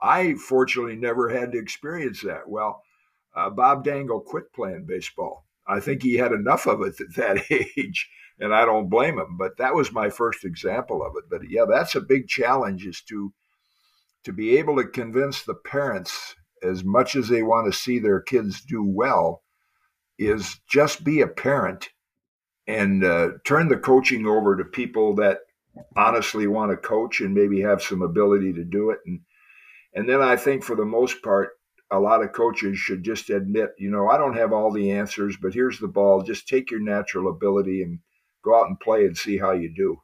I 0.00 0.34
fortunately 0.34 0.96
never 0.96 1.28
had 1.28 1.52
to 1.52 1.58
experience 1.58 2.22
that. 2.22 2.48
Well, 2.48 2.82
uh, 3.34 3.50
Bob 3.50 3.84
Dangle 3.84 4.20
quit 4.20 4.52
playing 4.52 4.86
baseball 4.86 5.44
I 5.66 5.80
think 5.80 6.02
he 6.02 6.14
had 6.14 6.32
enough 6.32 6.66
of 6.66 6.82
it 6.82 6.94
at 7.00 7.14
that 7.16 7.44
age, 7.50 8.08
and 8.38 8.54
I 8.54 8.64
don't 8.64 8.90
blame 8.90 9.18
him. 9.18 9.36
But 9.38 9.56
that 9.58 9.74
was 9.74 9.92
my 9.92 10.10
first 10.10 10.44
example 10.44 11.04
of 11.04 11.12
it. 11.16 11.24
But 11.30 11.48
yeah, 11.48 11.64
that's 11.68 11.94
a 11.94 12.00
big 12.00 12.28
challenge 12.28 12.86
is 12.86 13.02
to 13.08 13.32
to 14.24 14.32
be 14.32 14.56
able 14.56 14.76
to 14.76 14.86
convince 14.86 15.42
the 15.42 15.54
parents 15.54 16.36
as 16.62 16.84
much 16.84 17.16
as 17.16 17.28
they 17.28 17.42
want 17.42 17.66
to 17.66 17.76
see 17.76 17.98
their 17.98 18.20
kids 18.20 18.62
do 18.62 18.84
well 18.84 19.42
is 20.18 20.60
just 20.68 21.02
be 21.02 21.20
a 21.20 21.26
parent 21.26 21.88
and 22.68 23.04
uh, 23.04 23.30
turn 23.44 23.68
the 23.68 23.76
coaching 23.76 24.26
over 24.26 24.56
to 24.56 24.64
people 24.64 25.16
that 25.16 25.38
honestly 25.96 26.46
want 26.46 26.70
to 26.70 26.76
coach 26.76 27.20
and 27.20 27.34
maybe 27.34 27.60
have 27.60 27.82
some 27.82 28.02
ability 28.02 28.52
to 28.52 28.64
do 28.64 28.90
it 28.90 28.98
and 29.06 29.20
and 29.94 30.08
then 30.08 30.22
I 30.22 30.36
think 30.36 30.64
for 30.64 30.76
the 30.76 30.84
most 30.84 31.22
part 31.22 31.50
a 31.92 32.00
lot 32.00 32.22
of 32.22 32.32
coaches 32.32 32.78
should 32.78 33.04
just 33.04 33.28
admit, 33.28 33.74
you 33.78 33.90
know, 33.90 34.08
I 34.08 34.16
don't 34.16 34.36
have 34.36 34.52
all 34.52 34.72
the 34.72 34.90
answers, 34.92 35.36
but 35.40 35.52
here's 35.52 35.78
the 35.78 35.88
ball. 35.88 36.22
Just 36.22 36.48
take 36.48 36.70
your 36.70 36.80
natural 36.80 37.30
ability 37.30 37.82
and 37.82 37.98
go 38.42 38.58
out 38.58 38.68
and 38.68 38.80
play 38.80 39.04
and 39.04 39.16
see 39.16 39.36
how 39.36 39.52
you 39.52 39.68
do. 39.68 40.00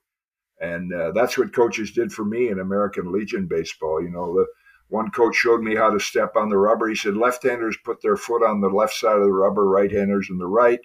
And 0.61 0.93
uh, 0.93 1.13
that's 1.13 1.39
what 1.39 1.55
coaches 1.55 1.93
did 1.93 2.13
for 2.13 2.27
me 2.27 2.49
in 2.49 2.59
American 2.59 3.11
Legion 3.11 3.47
baseball. 3.47 4.03
You 4.03 4.11
know, 4.11 4.35
the 4.35 4.47
one 4.89 5.11
coach 5.11 5.35
showed 5.35 5.63
me 5.63 5.77
how 5.77 5.89
to 5.91 5.99
step 5.99 6.37
on 6.37 6.51
the 6.51 6.59
rubber. 6.59 6.89
He 6.89 6.95
said 6.95 7.17
left-handers 7.17 7.79
put 7.85 8.03
their 8.03 8.17
foot 8.17 8.43
on 8.43 8.61
the 8.61 8.69
left 8.69 8.93
side 8.95 9.17
of 9.17 9.23
the 9.23 9.33
rubber, 9.33 9.65
right-handers 9.65 10.29
on 10.31 10.37
the 10.37 10.47
right. 10.47 10.81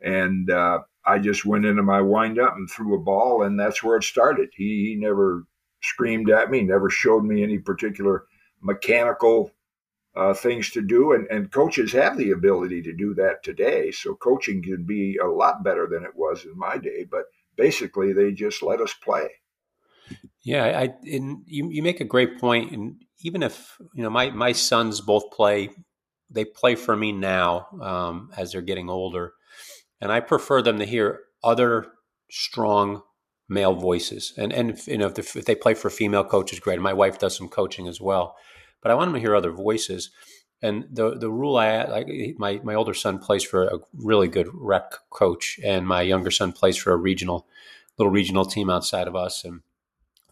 And 0.00 0.50
uh, 0.50 0.80
I 1.04 1.18
just 1.18 1.46
went 1.46 1.66
into 1.66 1.82
my 1.82 2.00
windup 2.00 2.54
and 2.54 2.70
threw 2.70 2.94
a 2.94 3.02
ball, 3.02 3.42
and 3.42 3.58
that's 3.58 3.82
where 3.82 3.96
it 3.96 4.04
started. 4.04 4.50
He, 4.54 4.90
he 4.90 4.96
never 4.96 5.46
screamed 5.82 6.30
at 6.30 6.50
me, 6.50 6.62
never 6.62 6.90
showed 6.90 7.24
me 7.24 7.42
any 7.42 7.58
particular 7.58 8.26
mechanical 8.60 9.50
uh, 10.18 10.34
things 10.34 10.70
to 10.70 10.82
do, 10.82 11.12
and, 11.12 11.28
and 11.30 11.52
coaches 11.52 11.92
have 11.92 12.16
the 12.16 12.32
ability 12.32 12.82
to 12.82 12.92
do 12.92 13.14
that 13.14 13.44
today. 13.44 13.92
So 13.92 14.16
coaching 14.16 14.62
can 14.62 14.84
be 14.84 15.16
a 15.22 15.28
lot 15.28 15.62
better 15.62 15.86
than 15.88 16.02
it 16.02 16.16
was 16.16 16.44
in 16.44 16.58
my 16.58 16.76
day, 16.76 17.06
but 17.08 17.24
basically 17.56 18.12
they 18.12 18.32
just 18.32 18.62
let 18.62 18.80
us 18.80 18.92
play. 18.92 19.28
Yeah, 20.42 20.64
I 20.64 20.94
and 21.04 21.42
you 21.46 21.68
you 21.70 21.82
make 21.82 22.00
a 22.00 22.04
great 22.04 22.40
point, 22.40 22.72
and 22.72 22.96
even 23.20 23.42
if 23.42 23.76
you 23.94 24.02
know 24.02 24.10
my 24.10 24.30
my 24.30 24.52
sons 24.52 25.00
both 25.00 25.30
play, 25.30 25.70
they 26.30 26.44
play 26.44 26.74
for 26.74 26.96
me 26.96 27.12
now 27.12 27.68
um, 27.80 28.30
as 28.36 28.52
they're 28.52 28.62
getting 28.62 28.90
older, 28.90 29.34
and 30.00 30.10
I 30.10 30.20
prefer 30.20 30.62
them 30.62 30.78
to 30.78 30.86
hear 30.86 31.20
other 31.44 31.92
strong 32.30 33.02
male 33.48 33.74
voices, 33.74 34.32
and 34.36 34.52
and 34.52 34.78
you 34.86 34.98
know 34.98 35.12
if, 35.14 35.36
if 35.36 35.44
they 35.44 35.54
play 35.54 35.74
for 35.74 35.90
female 35.90 36.24
coaches, 36.24 36.58
great. 36.58 36.80
My 36.80 36.94
wife 36.94 37.18
does 37.18 37.36
some 37.36 37.48
coaching 37.48 37.86
as 37.86 38.00
well 38.00 38.34
but 38.82 38.90
I 38.90 38.94
want 38.94 39.08
them 39.08 39.14
to 39.14 39.20
hear 39.20 39.36
other 39.36 39.52
voices. 39.52 40.10
And 40.60 40.86
the 40.90 41.16
the 41.16 41.30
rule 41.30 41.56
I 41.56 42.34
my 42.36 42.60
my 42.64 42.74
older 42.74 42.94
son 42.94 43.18
plays 43.18 43.44
for 43.44 43.64
a 43.64 43.78
really 43.94 44.28
good 44.28 44.48
rec 44.52 44.92
coach, 45.10 45.60
and 45.64 45.86
my 45.86 46.02
younger 46.02 46.30
son 46.30 46.52
plays 46.52 46.76
for 46.76 46.92
a 46.92 46.96
regional 46.96 47.46
little 47.96 48.10
regional 48.10 48.44
team 48.44 48.68
outside 48.68 49.06
of 49.06 49.14
us. 49.14 49.44
And 49.44 49.60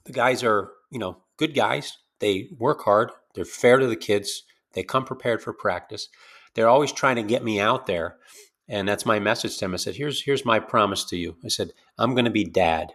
the 0.05 0.13
guys 0.13 0.43
are 0.43 0.73
you 0.91 0.99
know 0.99 1.19
good 1.37 1.55
guys. 1.55 1.99
They 2.19 2.49
work 2.59 2.83
hard. 2.83 3.11
They're 3.35 3.45
fair 3.45 3.79
to 3.79 3.87
the 3.87 3.97
kids. 3.97 4.43
They 4.73 4.83
come 4.83 5.05
prepared 5.05 5.43
for 5.43 5.53
practice. 5.53 6.09
They're 6.55 6.69
always 6.69 6.93
trying 6.93 7.17
to 7.17 7.23
get 7.23 7.45
me 7.45 7.61
out 7.61 7.87
there. 7.87 8.17
And 8.69 8.89
that's 8.89 9.07
my 9.07 9.21
message 9.21 9.55
to 9.55 9.61
them. 9.61 9.75
I 9.75 9.77
said, 9.77 9.95
here's 9.95 10.23
here's 10.23 10.45
my 10.45 10.59
promise 10.59 11.05
to 11.05 11.17
you. 11.17 11.37
I 11.45 11.49
said, 11.49 11.71
I'm 11.99 12.15
going 12.15 12.25
to 12.25 12.31
be 12.33 12.45
dad 12.45 12.95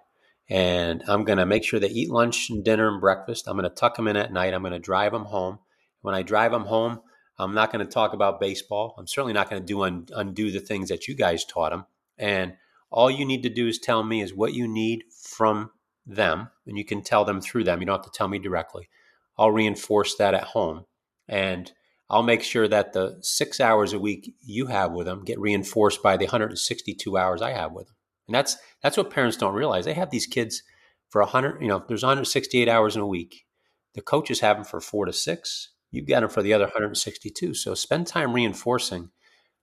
and 0.51 1.01
I'm 1.07 1.23
going 1.23 1.37
to 1.37 1.45
make 1.45 1.63
sure 1.63 1.79
they 1.79 1.87
eat 1.87 2.09
lunch 2.09 2.49
and 2.49 2.61
dinner 2.61 2.89
and 2.89 2.99
breakfast. 2.99 3.47
I'm 3.47 3.55
going 3.55 3.69
to 3.69 3.73
tuck 3.73 3.95
them 3.95 4.09
in 4.09 4.17
at 4.17 4.33
night. 4.33 4.53
I'm 4.53 4.63
going 4.63 4.73
to 4.73 4.79
drive 4.79 5.13
them 5.13 5.23
home. 5.23 5.59
When 6.01 6.13
I 6.13 6.23
drive 6.23 6.51
them 6.51 6.65
home, 6.65 6.99
I'm 7.39 7.53
not 7.53 7.71
going 7.71 7.85
to 7.85 7.89
talk 7.89 8.11
about 8.11 8.41
baseball. 8.41 8.93
I'm 8.97 9.07
certainly 9.07 9.31
not 9.31 9.49
going 9.49 9.61
to 9.61 9.65
do 9.65 9.83
un- 9.83 10.07
undo 10.13 10.51
the 10.51 10.59
things 10.59 10.89
that 10.89 11.07
you 11.07 11.15
guys 11.15 11.45
taught 11.45 11.71
them. 11.71 11.85
And 12.17 12.57
all 12.89 13.09
you 13.09 13.23
need 13.23 13.43
to 13.43 13.49
do 13.49 13.65
is 13.65 13.79
tell 13.79 14.03
me 14.03 14.21
is 14.21 14.33
what 14.33 14.53
you 14.53 14.67
need 14.67 15.05
from 15.23 15.71
them, 16.05 16.49
and 16.67 16.77
you 16.77 16.83
can 16.83 17.01
tell 17.01 17.23
them 17.23 17.39
through 17.39 17.63
them. 17.63 17.79
You 17.79 17.85
don't 17.85 18.03
have 18.03 18.11
to 18.11 18.17
tell 18.17 18.27
me 18.27 18.37
directly. 18.37 18.89
I'll 19.37 19.51
reinforce 19.51 20.15
that 20.17 20.33
at 20.33 20.43
home, 20.43 20.83
and 21.29 21.71
I'll 22.09 22.23
make 22.23 22.43
sure 22.43 22.67
that 22.67 22.91
the 22.91 23.19
six 23.21 23.61
hours 23.61 23.93
a 23.93 23.99
week 23.99 24.35
you 24.41 24.65
have 24.65 24.91
with 24.91 25.05
them 25.05 25.23
get 25.23 25.39
reinforced 25.39 26.03
by 26.03 26.17
the 26.17 26.25
162 26.25 27.17
hours 27.17 27.41
I 27.41 27.51
have 27.51 27.71
with 27.71 27.87
them. 27.87 27.95
And 28.27 28.35
that's 28.35 28.57
that's 28.81 28.97
what 28.97 29.09
parents 29.09 29.37
don't 29.37 29.53
realize. 29.53 29.85
They 29.85 29.93
have 29.93 30.09
these 30.11 30.27
kids 30.27 30.63
for 31.09 31.21
100, 31.21 31.61
you 31.61 31.67
know, 31.67 31.83
there's 31.87 32.03
168 32.03 32.69
hours 32.69 32.95
in 32.95 33.01
a 33.01 33.07
week. 33.07 33.45
The 33.93 34.01
coaches 34.01 34.39
have 34.39 34.57
them 34.57 34.65
for 34.65 34.79
4 34.79 35.07
to 35.07 35.13
6. 35.13 35.69
You've 35.91 36.07
got 36.07 36.21
them 36.21 36.29
for 36.29 36.41
the 36.41 36.53
other 36.53 36.65
162. 36.65 37.53
So 37.53 37.73
spend 37.73 38.07
time 38.07 38.33
reinforcing 38.33 39.09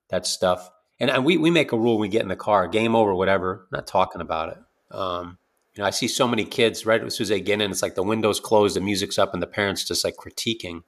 that 0.09 0.27
stuff. 0.27 0.69
And, 0.99 1.09
and 1.09 1.25
we 1.25 1.37
we 1.37 1.49
make 1.49 1.71
a 1.71 1.77
rule 1.77 1.95
when 1.95 2.01
we 2.01 2.09
get 2.09 2.21
in 2.21 2.27
the 2.27 2.35
car, 2.35 2.67
game 2.67 2.95
over, 2.95 3.15
whatever, 3.15 3.67
not 3.71 3.87
talking 3.87 4.21
about 4.21 4.49
it. 4.49 4.95
Um, 4.95 5.37
you 5.75 5.81
know, 5.81 5.87
I 5.87 5.91
see 5.91 6.07
so 6.07 6.27
many 6.27 6.45
kids 6.45 6.85
right 6.85 7.01
as 7.01 7.15
soon 7.15 7.25
as 7.25 7.29
they 7.29 7.41
get 7.41 7.61
in, 7.61 7.71
it's 7.71 7.81
like 7.81 7.95
the 7.95 8.03
windows 8.03 8.39
closed, 8.39 8.75
the 8.75 8.81
music's 8.81 9.17
up, 9.17 9.33
and 9.33 9.41
the 9.41 9.47
parents 9.47 9.85
just 9.85 10.03
like 10.03 10.15
critiquing. 10.17 10.81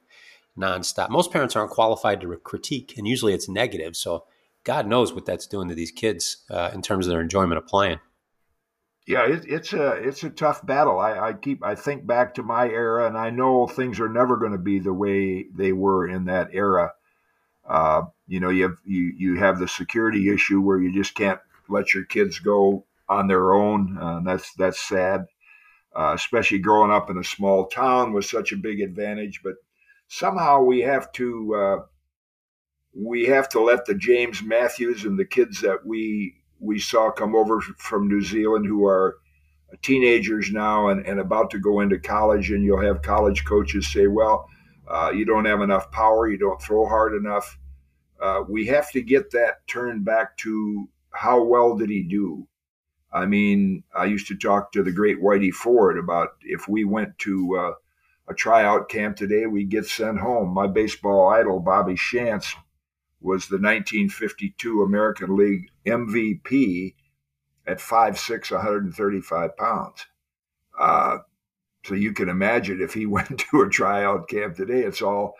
nonstop. 0.58 1.08
Most 1.08 1.32
parents 1.32 1.56
aren't 1.56 1.70
qualified 1.70 2.20
to 2.20 2.36
critique, 2.38 2.94
and 2.96 3.08
usually 3.08 3.32
it's 3.32 3.48
negative. 3.48 3.96
So 3.96 4.24
God 4.64 4.86
knows 4.86 5.12
what 5.12 5.26
that's 5.26 5.46
doing 5.46 5.68
to 5.68 5.74
these 5.74 5.90
kids 5.90 6.44
uh, 6.50 6.70
in 6.72 6.82
terms 6.82 7.06
of 7.06 7.10
their 7.10 7.20
enjoyment 7.20 7.58
of 7.58 7.66
playing. 7.66 7.98
Yeah, 9.06 9.26
it, 9.26 9.44
it's 9.48 9.72
a 9.72 9.92
it's 9.94 10.22
a 10.22 10.30
tough 10.30 10.64
battle. 10.64 11.00
I, 11.00 11.18
I 11.18 11.32
keep 11.32 11.64
I 11.64 11.74
think 11.74 12.06
back 12.06 12.34
to 12.34 12.42
my 12.42 12.68
era, 12.68 13.06
and 13.06 13.18
I 13.18 13.30
know 13.30 13.66
things 13.66 13.98
are 13.98 14.08
never 14.08 14.36
going 14.36 14.52
to 14.52 14.58
be 14.58 14.78
the 14.78 14.92
way 14.92 15.46
they 15.54 15.72
were 15.72 16.06
in 16.06 16.26
that 16.26 16.50
era. 16.52 16.92
Uh, 17.68 18.02
you 18.28 18.38
know, 18.38 18.50
you 18.50 18.62
have 18.62 18.76
you 18.84 19.12
you 19.16 19.34
have 19.36 19.58
the 19.58 19.66
security 19.66 20.32
issue 20.32 20.60
where 20.60 20.80
you 20.80 20.92
just 20.92 21.14
can't 21.14 21.40
let 21.68 21.94
your 21.94 22.04
kids 22.04 22.38
go 22.38 22.84
on 23.08 23.26
their 23.26 23.52
own. 23.52 23.98
Uh, 23.98 24.20
that's 24.24 24.54
that's 24.54 24.80
sad, 24.80 25.26
uh, 25.96 26.12
especially 26.14 26.58
growing 26.58 26.92
up 26.92 27.10
in 27.10 27.18
a 27.18 27.24
small 27.24 27.66
town 27.66 28.12
was 28.12 28.30
such 28.30 28.52
a 28.52 28.56
big 28.56 28.80
advantage. 28.80 29.40
But 29.42 29.54
somehow 30.06 30.62
we 30.62 30.80
have 30.80 31.10
to 31.12 31.54
uh, 31.54 31.78
we 32.94 33.24
have 33.26 33.48
to 33.50 33.60
let 33.60 33.84
the 33.86 33.94
James 33.94 34.42
Matthews 34.42 35.04
and 35.04 35.18
the 35.18 35.24
kids 35.24 35.60
that 35.62 35.84
we 35.84 36.36
we 36.60 36.78
saw 36.78 37.10
come 37.10 37.34
over 37.34 37.60
from 37.60 38.06
New 38.06 38.20
Zealand 38.20 38.66
who 38.66 38.86
are 38.86 39.16
teenagers 39.80 40.52
now 40.52 40.88
and, 40.88 41.04
and 41.06 41.18
about 41.18 41.50
to 41.50 41.58
go 41.58 41.80
into 41.80 41.98
college, 41.98 42.50
and 42.50 42.62
you'll 42.64 42.80
have 42.80 43.02
college 43.02 43.44
coaches 43.44 43.90
say, 43.90 44.06
well, 44.06 44.48
uh, 44.88 45.10
you 45.12 45.24
don't 45.24 45.46
have 45.46 45.60
enough 45.60 45.90
power, 45.90 46.28
you 46.28 46.38
don't 46.38 46.60
throw 46.60 46.86
hard 46.86 47.14
enough. 47.14 47.58
Uh, 48.20 48.44
we 48.48 48.66
have 48.66 48.92
to 48.92 49.02
get 49.02 49.30
that 49.32 49.66
turned 49.66 50.04
back 50.04 50.36
to 50.36 50.88
how 51.10 51.42
well 51.42 51.76
did 51.76 51.90
he 51.90 52.02
do? 52.02 52.46
I 53.12 53.26
mean, 53.26 53.82
I 53.94 54.04
used 54.04 54.28
to 54.28 54.36
talk 54.36 54.72
to 54.72 54.82
the 54.82 54.92
great 54.92 55.20
Whitey 55.20 55.52
Ford 55.52 55.98
about 55.98 56.30
if 56.42 56.68
we 56.68 56.84
went 56.84 57.18
to 57.20 57.56
uh, 57.58 57.72
a 58.28 58.34
tryout 58.34 58.88
camp 58.88 59.16
today, 59.16 59.46
we'd 59.46 59.68
get 59.68 59.86
sent 59.86 60.18
home. 60.18 60.54
My 60.54 60.66
baseball 60.66 61.28
idol, 61.28 61.60
Bobby 61.60 61.94
Shantz, 61.94 62.54
was 63.22 63.46
the 63.46 63.56
1952 63.56 64.82
American 64.82 65.36
League 65.36 65.70
MVP 65.86 66.94
at 67.66 67.78
5'6, 67.78 68.50
135 68.50 69.56
pounds. 69.56 70.06
Uh, 70.78 71.18
so 71.84 71.94
you 71.94 72.12
can 72.12 72.28
imagine 72.28 72.80
if 72.80 72.94
he 72.94 73.06
went 73.06 73.38
to 73.38 73.62
a 73.62 73.68
tryout 73.68 74.28
camp 74.28 74.56
today, 74.56 74.80
it's 74.80 75.02
all 75.02 75.34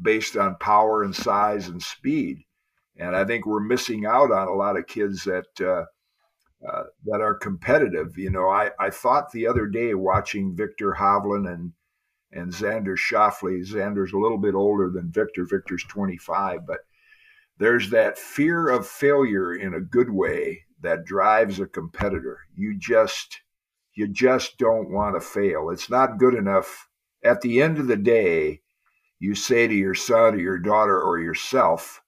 based 0.00 0.36
on 0.36 0.56
power 0.56 1.02
and 1.02 1.14
size 1.14 1.68
and 1.68 1.82
speed. 1.82 2.44
And 2.96 3.16
I 3.16 3.24
think 3.24 3.46
we're 3.46 3.60
missing 3.60 4.06
out 4.06 4.30
on 4.30 4.48
a 4.48 4.54
lot 4.54 4.76
of 4.76 4.86
kids 4.86 5.24
that 5.24 5.60
uh, 5.60 5.84
uh, 6.66 6.84
that 7.06 7.20
are 7.20 7.34
competitive. 7.34 8.16
You 8.16 8.30
know, 8.30 8.48
I, 8.48 8.70
I 8.78 8.90
thought 8.90 9.32
the 9.32 9.46
other 9.46 9.66
day 9.66 9.94
watching 9.94 10.54
Viktor 10.54 10.94
Hovland 10.98 11.52
and 11.52 11.72
and 12.32 12.52
Xander 12.52 12.96
Schauffele. 12.96 13.66
Xander's 13.66 14.12
a 14.12 14.18
little 14.18 14.38
bit 14.38 14.54
older 14.54 14.88
than 14.90 15.10
Viktor. 15.10 15.44
Viktor's 15.44 15.84
25, 15.84 16.66
but 16.66 16.80
there's 17.62 17.90
that 17.90 18.18
fear 18.18 18.68
of 18.68 18.86
failure 18.86 19.54
in 19.54 19.74
a 19.74 19.80
good 19.80 20.10
way 20.10 20.64
that 20.80 21.04
drives 21.04 21.60
a 21.60 21.66
competitor. 21.66 22.40
You 22.56 22.76
just 22.76 23.40
you 23.94 24.08
just 24.08 24.58
don't 24.58 24.90
want 24.90 25.14
to 25.14 25.20
fail. 25.20 25.70
It's 25.70 25.90
not 25.90 26.18
good 26.18 26.34
enough. 26.34 26.88
At 27.22 27.40
the 27.40 27.62
end 27.62 27.78
of 27.78 27.86
the 27.86 27.96
day, 27.96 28.62
you 29.20 29.34
say 29.34 29.68
to 29.68 29.74
your 29.74 29.94
son 29.94 30.34
or 30.34 30.38
your 30.38 30.58
daughter 30.58 31.00
or 31.00 31.20
yourself, 31.20 32.02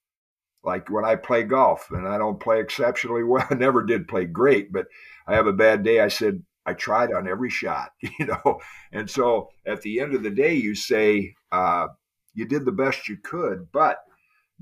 like 0.64 0.90
when 0.90 1.04
I 1.04 1.14
play 1.14 1.44
golf 1.44 1.88
and 1.90 2.08
I 2.08 2.18
don't 2.18 2.40
play 2.40 2.58
exceptionally 2.58 3.22
well, 3.22 3.46
I 3.50 3.54
never 3.54 3.82
did 3.82 4.08
play 4.08 4.24
great, 4.24 4.72
but 4.72 4.86
I 5.28 5.34
have 5.34 5.46
a 5.46 5.52
bad 5.52 5.84
day. 5.84 6.00
I 6.00 6.08
said, 6.08 6.42
I 6.66 6.72
tried 6.72 7.12
on 7.12 7.28
every 7.28 7.50
shot, 7.50 7.90
you 8.00 8.26
know. 8.26 8.60
And 8.92 9.08
so 9.08 9.50
at 9.66 9.82
the 9.82 10.00
end 10.00 10.14
of 10.14 10.22
the 10.22 10.30
day, 10.30 10.54
you 10.54 10.74
say, 10.74 11.34
uh, 11.52 11.88
you 12.32 12.46
did 12.46 12.64
the 12.64 12.72
best 12.72 13.08
you 13.08 13.18
could, 13.18 13.68
but 13.70 13.98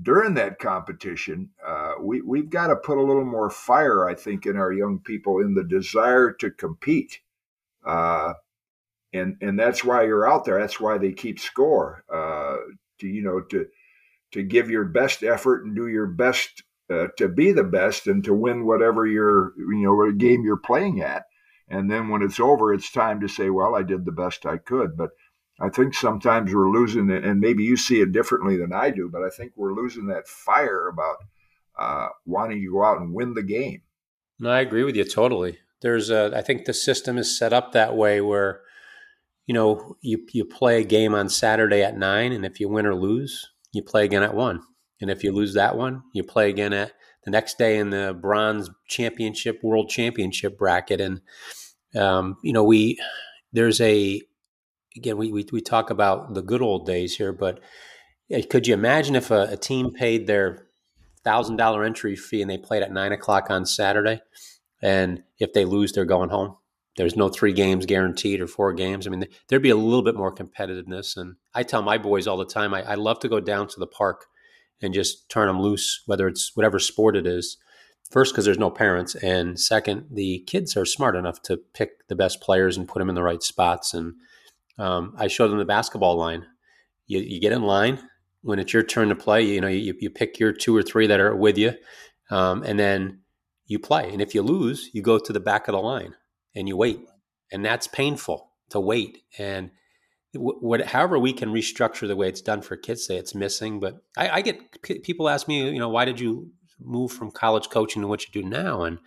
during 0.01 0.33
that 0.33 0.59
competition, 0.59 1.49
uh, 1.65 1.93
we, 2.01 2.21
we've 2.21 2.49
got 2.49 2.67
to 2.67 2.75
put 2.75 2.97
a 2.97 3.03
little 3.03 3.25
more 3.25 3.49
fire, 3.49 4.07
I 4.07 4.15
think, 4.15 4.45
in 4.45 4.57
our 4.57 4.73
young 4.73 4.99
people 4.99 5.39
in 5.39 5.53
the 5.53 5.63
desire 5.63 6.31
to 6.39 6.51
compete. 6.51 7.19
Uh, 7.85 8.33
and, 9.13 9.37
and 9.41 9.59
that's 9.59 9.83
why 9.83 10.03
you're 10.03 10.27
out 10.27 10.45
there. 10.45 10.59
That's 10.59 10.79
why 10.79 10.97
they 10.97 11.11
keep 11.11 11.39
score, 11.39 12.03
uh, 12.11 12.57
to, 12.99 13.07
you 13.07 13.21
know, 13.21 13.41
to, 13.51 13.67
to 14.31 14.41
give 14.41 14.69
your 14.69 14.85
best 14.85 15.23
effort 15.23 15.63
and 15.63 15.75
do 15.75 15.87
your 15.87 16.07
best 16.07 16.63
uh, 16.89 17.07
to 17.17 17.29
be 17.29 17.51
the 17.51 17.63
best 17.63 18.07
and 18.07 18.23
to 18.23 18.33
win 18.33 18.65
whatever 18.65 19.05
your, 19.05 19.53
you 19.57 19.83
know, 19.83 20.11
game 20.11 20.43
you're 20.43 20.57
playing 20.57 21.01
at. 21.01 21.25
And 21.69 21.89
then 21.89 22.09
when 22.09 22.21
it's 22.21 22.39
over, 22.39 22.73
it's 22.73 22.91
time 22.91 23.21
to 23.21 23.27
say, 23.27 23.49
well, 23.49 23.75
I 23.75 23.83
did 23.83 24.05
the 24.05 24.11
best 24.11 24.45
I 24.45 24.57
could. 24.57 24.97
But 24.97 25.11
I 25.59 25.69
think 25.69 25.93
sometimes 25.93 26.53
we're 26.53 26.71
losing 26.71 27.09
it, 27.09 27.23
and 27.23 27.39
maybe 27.39 27.63
you 27.63 27.77
see 27.77 28.01
it 28.01 28.11
differently 28.11 28.57
than 28.57 28.73
I 28.73 28.89
do, 28.89 29.09
but 29.11 29.23
I 29.23 29.29
think 29.29 29.53
we're 29.55 29.73
losing 29.73 30.07
that 30.07 30.27
fire 30.27 30.87
about 30.87 31.17
uh, 31.77 32.09
wanting 32.25 32.61
to 32.61 32.71
go 32.71 32.83
out 32.83 32.99
and 32.99 33.13
win 33.13 33.33
the 33.33 33.43
game. 33.43 33.81
No, 34.39 34.49
I 34.49 34.61
agree 34.61 34.83
with 34.83 34.95
you 34.95 35.03
totally. 35.03 35.59
There's 35.81 36.09
a, 36.09 36.31
I 36.35 36.41
think 36.41 36.65
the 36.65 36.73
system 36.73 37.17
is 37.17 37.37
set 37.37 37.53
up 37.53 37.71
that 37.71 37.95
way 37.95 38.19
where, 38.21 38.61
you 39.45 39.53
know, 39.53 39.97
you 40.01 40.25
you 40.31 40.45
play 40.45 40.81
a 40.81 40.85
game 40.85 41.13
on 41.13 41.29
Saturday 41.29 41.83
at 41.83 41.97
nine, 41.97 42.31
and 42.31 42.45
if 42.45 42.59
you 42.59 42.69
win 42.69 42.85
or 42.85 42.95
lose, 42.95 43.51
you 43.73 43.83
play 43.83 44.05
again 44.05 44.23
at 44.23 44.33
one, 44.33 44.61
and 45.01 45.11
if 45.11 45.23
you 45.23 45.31
lose 45.31 45.53
that 45.53 45.77
one, 45.77 46.03
you 46.13 46.23
play 46.23 46.49
again 46.49 46.73
at 46.73 46.93
the 47.25 47.31
next 47.31 47.57
day 47.57 47.77
in 47.77 47.89
the 47.89 48.17
bronze 48.19 48.69
championship, 48.87 49.59
world 49.61 49.89
championship 49.89 50.57
bracket, 50.57 51.01
and 51.01 51.21
um, 51.95 52.37
you 52.43 52.53
know, 52.53 52.63
we 52.63 52.97
there's 53.51 53.81
a 53.81 54.21
again, 54.95 55.17
we, 55.17 55.31
we, 55.31 55.45
we 55.51 55.61
talk 55.61 55.89
about 55.89 56.33
the 56.33 56.41
good 56.41 56.61
old 56.61 56.85
days 56.85 57.17
here, 57.17 57.33
but 57.33 57.59
could 58.49 58.67
you 58.67 58.73
imagine 58.73 59.15
if 59.15 59.31
a, 59.31 59.49
a 59.51 59.57
team 59.57 59.91
paid 59.91 60.27
their 60.27 60.67
thousand 61.23 61.57
dollar 61.57 61.83
entry 61.83 62.15
fee 62.15 62.41
and 62.41 62.49
they 62.49 62.57
played 62.57 62.83
at 62.83 62.91
nine 62.91 63.11
o'clock 63.11 63.47
on 63.49 63.65
Saturday, 63.65 64.21
and 64.81 65.23
if 65.39 65.53
they 65.53 65.65
lose, 65.65 65.93
they're 65.93 66.05
going 66.05 66.29
home. 66.29 66.57
There's 66.95 67.15
no 67.15 67.29
three 67.29 67.53
games 67.53 67.85
guaranteed 67.85 68.39
or 68.39 68.47
four 68.47 68.71
games. 68.73 69.07
I 69.07 69.09
mean, 69.09 69.25
there'd 69.47 69.63
be 69.63 69.69
a 69.69 69.75
little 69.75 70.03
bit 70.03 70.15
more 70.15 70.33
competitiveness. 70.33 71.17
And 71.17 71.37
I 71.55 71.63
tell 71.63 71.81
my 71.81 71.97
boys 71.97 72.27
all 72.27 72.37
the 72.37 72.45
time, 72.45 72.73
I, 72.73 72.83
I 72.83 72.95
love 72.95 73.19
to 73.21 73.29
go 73.29 73.39
down 73.39 73.67
to 73.69 73.79
the 73.79 73.87
park 73.87 74.25
and 74.79 74.93
just 74.93 75.27
turn 75.29 75.47
them 75.47 75.59
loose, 75.59 76.03
whether 76.05 76.27
it's 76.27 76.51
whatever 76.55 76.77
sport 76.77 77.15
it 77.15 77.25
is. 77.25 77.57
First, 78.11 78.33
because 78.33 78.45
there's 78.45 78.59
no 78.59 78.69
parents, 78.69 79.15
and 79.15 79.59
second, 79.59 80.05
the 80.11 80.43
kids 80.45 80.77
are 80.77 80.85
smart 80.85 81.15
enough 81.15 81.41
to 81.43 81.57
pick 81.73 82.07
the 82.09 82.15
best 82.15 82.41
players 82.41 82.77
and 82.77 82.87
put 82.87 82.99
them 82.99 83.09
in 83.09 83.15
the 83.15 83.23
right 83.23 83.41
spots. 83.41 83.93
And 83.95 84.13
um, 84.77 85.13
I 85.17 85.27
showed 85.27 85.49
them 85.49 85.59
the 85.59 85.65
basketball 85.65 86.17
line. 86.17 86.45
You, 87.07 87.19
you, 87.19 87.39
get 87.39 87.51
in 87.51 87.63
line 87.63 87.99
when 88.41 88.59
it's 88.59 88.73
your 88.73 88.83
turn 88.83 89.09
to 89.09 89.15
play. 89.15 89.43
You 89.43 89.61
know, 89.61 89.67
you, 89.67 89.93
you 89.99 90.09
pick 90.09 90.39
your 90.39 90.51
two 90.53 90.75
or 90.75 90.81
three 90.81 91.07
that 91.07 91.19
are 91.19 91.35
with 91.35 91.57
you, 91.57 91.73
um, 92.31 92.63
and 92.63 92.79
then 92.79 93.19
you 93.65 93.79
play. 93.79 94.11
And 94.11 94.21
if 94.21 94.33
you 94.33 94.41
lose, 94.41 94.89
you 94.93 95.01
go 95.01 95.19
to 95.19 95.33
the 95.33 95.39
back 95.39 95.67
of 95.67 95.73
the 95.73 95.81
line 95.81 96.15
and 96.55 96.67
you 96.67 96.77
wait, 96.77 96.99
and 97.51 97.63
that's 97.65 97.87
painful 97.87 98.51
to 98.69 98.79
wait. 98.79 99.19
And 99.37 99.71
what, 100.33 100.85
however 100.87 101.19
we 101.19 101.33
can 101.33 101.49
restructure 101.49 102.07
the 102.07 102.15
way 102.15 102.27
it's 102.27 102.41
done 102.41 102.61
for 102.61 102.75
kids, 102.75 103.05
say 103.05 103.17
it's 103.17 103.35
missing. 103.35 103.79
But 103.79 104.01
I, 104.17 104.29
I 104.29 104.41
get 104.41 104.81
people 105.03 105.29
ask 105.29 105.47
me, 105.47 105.69
you 105.69 105.79
know, 105.79 105.89
why 105.89 106.05
did 106.05 106.19
you 106.19 106.51
move 106.79 107.11
from 107.11 107.31
college 107.31 107.69
coaching 107.69 108.01
to 108.01 108.07
what 108.07 108.25
you 108.25 108.41
do 108.41 108.47
now? 108.47 108.83
And 108.83 108.99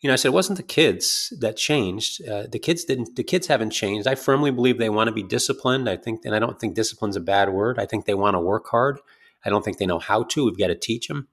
you 0.00 0.08
know, 0.08 0.12
I 0.12 0.16
said 0.16 0.28
it 0.28 0.34
wasn't 0.34 0.58
the 0.58 0.62
kids 0.62 1.32
that 1.40 1.56
changed. 1.56 2.26
Uh, 2.28 2.44
the 2.50 2.58
kids 2.58 2.84
didn't. 2.84 3.16
The 3.16 3.24
kids 3.24 3.46
haven't 3.46 3.70
changed. 3.70 4.06
I 4.06 4.14
firmly 4.14 4.50
believe 4.50 4.78
they 4.78 4.90
want 4.90 5.08
to 5.08 5.12
be 5.12 5.22
disciplined. 5.22 5.88
I 5.88 5.96
think, 5.96 6.24
and 6.24 6.34
I 6.34 6.38
don't 6.38 6.60
think 6.60 6.74
discipline's 6.74 7.16
a 7.16 7.20
bad 7.20 7.50
word. 7.50 7.78
I 7.78 7.86
think 7.86 8.04
they 8.04 8.14
want 8.14 8.34
to 8.34 8.40
work 8.40 8.66
hard. 8.68 8.98
I 9.44 9.50
don't 9.50 9.64
think 9.64 9.78
they 9.78 9.86
know 9.86 9.98
how 9.98 10.24
to. 10.24 10.44
We've 10.44 10.58
got 10.58 10.68
to 10.68 10.74
teach 10.74 11.08
them. 11.08 11.28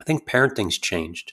I 0.00 0.04
think 0.04 0.26
parenting's 0.26 0.78
changed. 0.78 1.32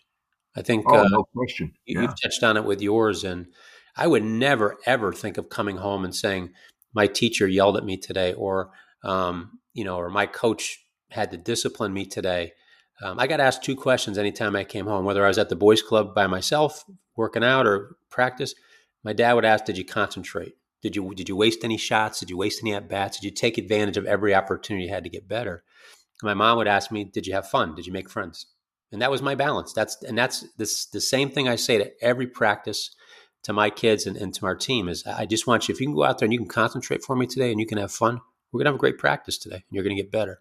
I 0.56 0.62
think 0.62 0.86
oh, 0.88 0.96
uh, 0.96 1.08
no 1.10 1.24
question. 1.36 1.74
Yeah. 1.86 2.02
You've 2.02 2.22
touched 2.22 2.44
on 2.44 2.58
it 2.58 2.66
with 2.66 2.82
yours, 2.82 3.24
and 3.24 3.48
I 3.96 4.08
would 4.08 4.24
never 4.24 4.78
ever 4.86 5.14
think 5.14 5.38
of 5.38 5.50
coming 5.50 5.78
home 5.78 6.04
and 6.04 6.16
saying 6.16 6.52
my 6.94 7.08
teacher 7.08 7.48
yelled 7.48 7.78
at 7.78 7.86
me 7.86 7.98
today, 7.98 8.34
or 8.34 8.72
um, 9.04 9.60
you 9.74 9.84
know, 9.84 9.98
or 9.98 10.10
my 10.10 10.26
coach 10.26 10.86
had 11.10 11.32
to 11.32 11.38
discipline 11.38 11.94
me 11.94 12.06
today. 12.06 12.54
Um, 13.02 13.20
I 13.20 13.28
got 13.28 13.40
asked 13.40 13.64
two 13.64 13.76
questions 13.76 14.18
anytime 14.18 14.56
I 14.56 14.64
came 14.64 14.86
home, 14.86 15.06
whether 15.06 15.26
I 15.26 15.28
was 15.28 15.38
at 15.38 15.50
the 15.50 15.56
boys' 15.56 15.82
club 15.82 16.16
by 16.16 16.28
myself, 16.28 16.86
working 17.16 17.44
out 17.44 17.68
or 17.68 17.98
practice. 18.10 18.56
My 19.04 19.14
dad 19.14 19.34
would 19.34 19.46
ask, 19.46 19.66
"Did 19.66 19.78
you 19.78 19.86
concentrate? 19.86 20.56
Did 20.82 20.96
you 20.96 21.14
did 21.14 21.30
you 21.30 21.36
waste 21.36 21.64
any 21.64 21.78
shots? 21.78 22.20
Did 22.20 22.30
you 22.30 22.38
waste 22.38 22.62
any 22.62 22.74
at 22.74 22.90
bats? 22.90 23.20
Did 23.20 23.26
you 23.26 23.32
take 23.32 23.58
advantage 23.58 23.98
of 23.98 24.06
every 24.06 24.34
opportunity 24.34 24.86
you 24.86 24.94
had 24.94 25.04
to 25.04 25.10
get 25.10 25.28
better?" 25.28 25.64
my 26.24 26.34
mom 26.34 26.58
would 26.58 26.68
ask 26.68 26.92
me, 26.92 27.04
"Did 27.04 27.28
you 27.28 27.34
have 27.34 27.50
fun? 27.50 27.76
Did 27.76 27.86
you 27.86 27.94
make 27.94 28.10
friends?" 28.10 28.48
And 28.92 29.02
that 29.02 29.12
was 29.12 29.22
my 29.22 29.36
balance. 29.36 29.74
That's 29.74 30.02
and 30.04 30.18
that's 30.18 30.46
this 30.58 30.86
the 30.86 31.02
same 31.02 31.30
thing 31.30 31.48
I 31.48 31.58
say 31.58 31.78
to 31.78 31.92
every 32.02 32.28
practice 32.28 32.96
to 33.44 33.54
my 33.54 33.70
kids 33.70 34.08
and, 34.08 34.16
and 34.18 34.34
to 34.36 34.46
our 34.46 34.56
team 34.56 34.88
is 34.88 35.06
I 35.06 35.26
just 35.26 35.46
want 35.46 35.68
you 35.68 35.74
if 35.74 35.82
you 35.82 35.88
can 35.88 35.96
go 35.96 36.04
out 36.04 36.18
there 36.18 36.26
and 36.26 36.34
you 36.34 36.40
can 36.40 36.48
concentrate 36.48 37.04
for 37.04 37.16
me 37.16 37.28
today 37.28 37.52
and 37.52 37.60
you 37.60 37.68
can 37.68 37.78
have 37.78 37.92
fun, 37.92 38.22
we're 38.52 38.60
gonna 38.60 38.70
have 38.70 38.76
a 38.76 38.80
great 38.80 38.98
practice 38.98 39.38
today 39.38 39.58
and 39.58 39.64
you're 39.72 39.84
gonna 39.84 39.96
get 39.96 40.12
better. 40.12 40.40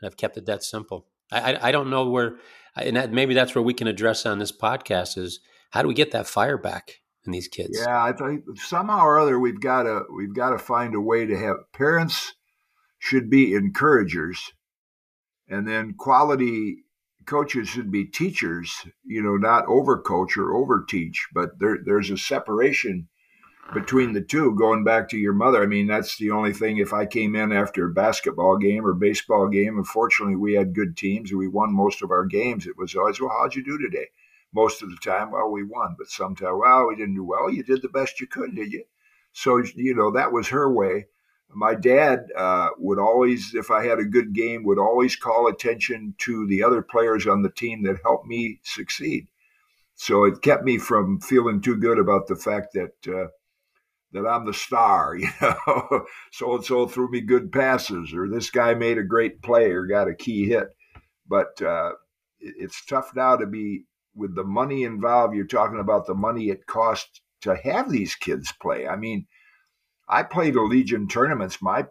And 0.00 0.06
I've 0.06 0.16
kept 0.16 0.36
it 0.36 0.46
that 0.46 0.62
simple. 0.62 1.06
I, 1.30 1.68
I 1.68 1.72
don't 1.72 1.90
know 1.90 2.08
where, 2.08 2.36
and 2.76 2.96
that, 2.96 3.12
maybe 3.12 3.34
that's 3.34 3.54
where 3.54 3.62
we 3.62 3.74
can 3.74 3.86
address 3.86 4.26
on 4.26 4.38
this 4.38 4.52
podcast 4.52 5.18
is 5.18 5.40
how 5.70 5.82
do 5.82 5.88
we 5.88 5.94
get 5.94 6.12
that 6.12 6.26
fire 6.26 6.58
back 6.58 7.00
in 7.24 7.32
these 7.32 7.48
kids? 7.48 7.78
Yeah, 7.80 8.02
I 8.02 8.12
think 8.12 8.44
somehow 8.56 9.04
or 9.04 9.18
other 9.18 9.38
we've 9.38 9.60
got 9.60 9.84
to 9.84 10.02
we've 10.16 10.34
got 10.34 10.50
to 10.50 10.58
find 10.58 10.94
a 10.94 11.00
way 11.00 11.26
to 11.26 11.36
have 11.36 11.56
parents 11.72 12.34
should 12.98 13.28
be 13.28 13.54
encouragers, 13.54 14.52
and 15.48 15.66
then 15.66 15.94
quality 15.98 16.76
coaches 17.26 17.68
should 17.68 17.90
be 17.90 18.04
teachers. 18.04 18.86
You 19.04 19.22
know, 19.22 19.36
not 19.36 19.66
overcoach 19.66 20.36
or 20.36 20.52
overteach, 20.52 21.16
but 21.34 21.58
there, 21.58 21.78
there's 21.84 22.10
a 22.10 22.18
separation 22.18 23.08
between 23.72 24.12
the 24.12 24.20
two. 24.20 24.54
Going 24.54 24.84
back 24.84 25.08
to 25.08 25.16
your 25.16 25.32
mother, 25.32 25.62
I 25.62 25.66
mean, 25.66 25.86
that's 25.86 26.16
the 26.16 26.30
only 26.30 26.52
thing. 26.52 26.78
If 26.78 26.92
I 26.92 27.06
came 27.06 27.34
in 27.34 27.52
after 27.52 27.86
a 27.86 27.92
basketball 27.92 28.56
game 28.56 28.86
or 28.86 28.94
baseball 28.94 29.48
game, 29.48 29.78
unfortunately, 29.78 30.36
we 30.36 30.54
had 30.54 30.74
good 30.74 30.96
teams 30.96 31.30
and 31.30 31.38
we 31.38 31.48
won 31.48 31.74
most 31.74 32.02
of 32.02 32.10
our 32.10 32.24
games. 32.24 32.66
It 32.66 32.78
was 32.78 32.94
always, 32.94 33.20
well, 33.20 33.30
how'd 33.30 33.54
you 33.54 33.64
do 33.64 33.78
today? 33.78 34.06
Most 34.54 34.82
of 34.82 34.90
the 34.90 34.96
time, 35.02 35.32
well, 35.32 35.50
we 35.50 35.64
won, 35.64 35.96
but 35.98 36.08
sometimes, 36.08 36.56
well, 36.58 36.88
we 36.88 36.96
didn't 36.96 37.16
do 37.16 37.24
well. 37.24 37.50
You 37.50 37.62
did 37.62 37.82
the 37.82 37.88
best 37.88 38.20
you 38.20 38.26
could, 38.26 38.54
did 38.54 38.72
you? 38.72 38.84
So, 39.32 39.62
you 39.74 39.94
know, 39.94 40.12
that 40.12 40.32
was 40.32 40.48
her 40.48 40.72
way. 40.72 41.06
My 41.50 41.74
dad 41.74 42.26
uh, 42.36 42.70
would 42.78 42.98
always, 42.98 43.54
if 43.54 43.70
I 43.70 43.84
had 43.84 43.98
a 43.98 44.04
good 44.04 44.32
game, 44.32 44.64
would 44.64 44.78
always 44.78 45.14
call 45.14 45.46
attention 45.46 46.14
to 46.18 46.46
the 46.46 46.62
other 46.62 46.82
players 46.82 47.26
on 47.26 47.42
the 47.42 47.50
team 47.50 47.82
that 47.84 48.00
helped 48.02 48.26
me 48.26 48.60
succeed. 48.62 49.28
So 49.94 50.24
it 50.24 50.42
kept 50.42 50.64
me 50.64 50.78
from 50.78 51.20
feeling 51.20 51.60
too 51.60 51.76
good 51.76 51.98
about 51.98 52.26
the 52.26 52.36
fact 52.36 52.74
that 52.74 52.94
uh, 53.08 53.28
that 54.16 54.28
I'm 54.28 54.46
the 54.46 54.54
star, 54.54 55.16
you 55.20 55.28
know. 55.40 56.06
so 56.32 56.56
and 56.56 56.64
so 56.64 56.86
threw 56.86 57.10
me 57.10 57.20
good 57.20 57.52
passes, 57.52 58.12
or 58.14 58.28
this 58.28 58.50
guy 58.50 58.74
made 58.74 58.98
a 58.98 59.04
great 59.04 59.42
play, 59.42 59.70
or 59.70 59.86
got 59.86 60.08
a 60.08 60.14
key 60.14 60.46
hit. 60.46 60.68
But 61.28 61.60
uh, 61.62 61.92
it's 62.40 62.84
tough 62.84 63.12
now 63.14 63.36
to 63.36 63.46
be 63.46 63.84
with 64.14 64.34
the 64.34 64.44
money 64.44 64.84
involved. 64.84 65.34
You're 65.34 65.46
talking 65.46 65.80
about 65.80 66.06
the 66.06 66.14
money 66.14 66.48
it 66.48 66.66
costs 66.66 67.20
to 67.42 67.56
have 67.56 67.90
these 67.90 68.14
kids 68.14 68.52
play. 68.60 68.86
I 68.86 68.96
mean, 68.96 69.26
I 70.08 70.22
played 70.22 70.56
a 70.56 70.62
Legion 70.62 71.08
tournaments. 71.08 71.60
My, 71.60 71.86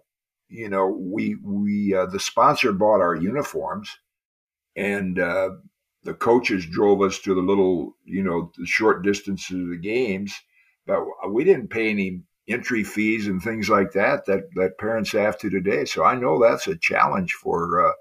you 0.50 0.70
know, 0.70 0.88
we 0.88 1.38
we 1.44 1.94
uh, 1.94 2.08
the 2.08 2.20
sponsor 2.20 2.72
bought 2.72 3.02
our 3.02 3.16
uniforms, 3.16 3.90
and 4.76 5.20
uh, 5.20 5.50
the 6.04 6.14
coaches 6.14 6.66
drove 6.66 7.02
us 7.02 7.20
to 7.20 7.34
the 7.34 7.42
little, 7.42 7.96
you 8.06 8.24
know, 8.24 8.52
the 8.58 8.66
short 8.66 9.04
distances 9.04 9.60
of 9.60 9.70
the 9.70 9.78
games 9.78 10.34
but 10.86 11.04
we 11.32 11.44
didn't 11.44 11.70
pay 11.70 11.90
any 11.90 12.22
entry 12.48 12.84
fees 12.84 13.28
and 13.28 13.42
things 13.42 13.70
like 13.70 13.92
that 13.94 14.26
that 14.26 14.44
that 14.56 14.78
parents 14.78 15.12
have 15.12 15.38
to 15.40 15.50
today. 15.50 15.86
So 15.86 16.04
I 16.04 16.16
know 16.16 16.42
that's 16.42 16.68
a 16.68 16.76
challenge 16.76 17.34
for 17.34 17.90
uh, 17.90 17.94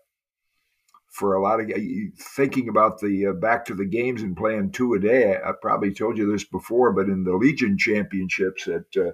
for 1.10 1.34
a 1.34 1.42
lot 1.42 1.60
of 1.60 1.70
thinking 2.18 2.68
about 2.68 2.98
the 3.00 3.28
uh, 3.28 3.32
back 3.32 3.64
to 3.66 3.74
the 3.74 3.84
games 3.84 4.22
and 4.22 4.36
playing 4.36 4.72
two 4.72 4.94
a 4.94 4.98
day. 4.98 5.34
I, 5.34 5.50
I, 5.50 5.52
probably 5.60 5.94
told 5.94 6.18
you 6.18 6.30
this 6.30 6.44
before, 6.44 6.92
but 6.92 7.06
in 7.06 7.24
the 7.24 7.36
Legion 7.36 7.78
Championships 7.78 8.68
at 8.68 8.84
uh, 9.00 9.12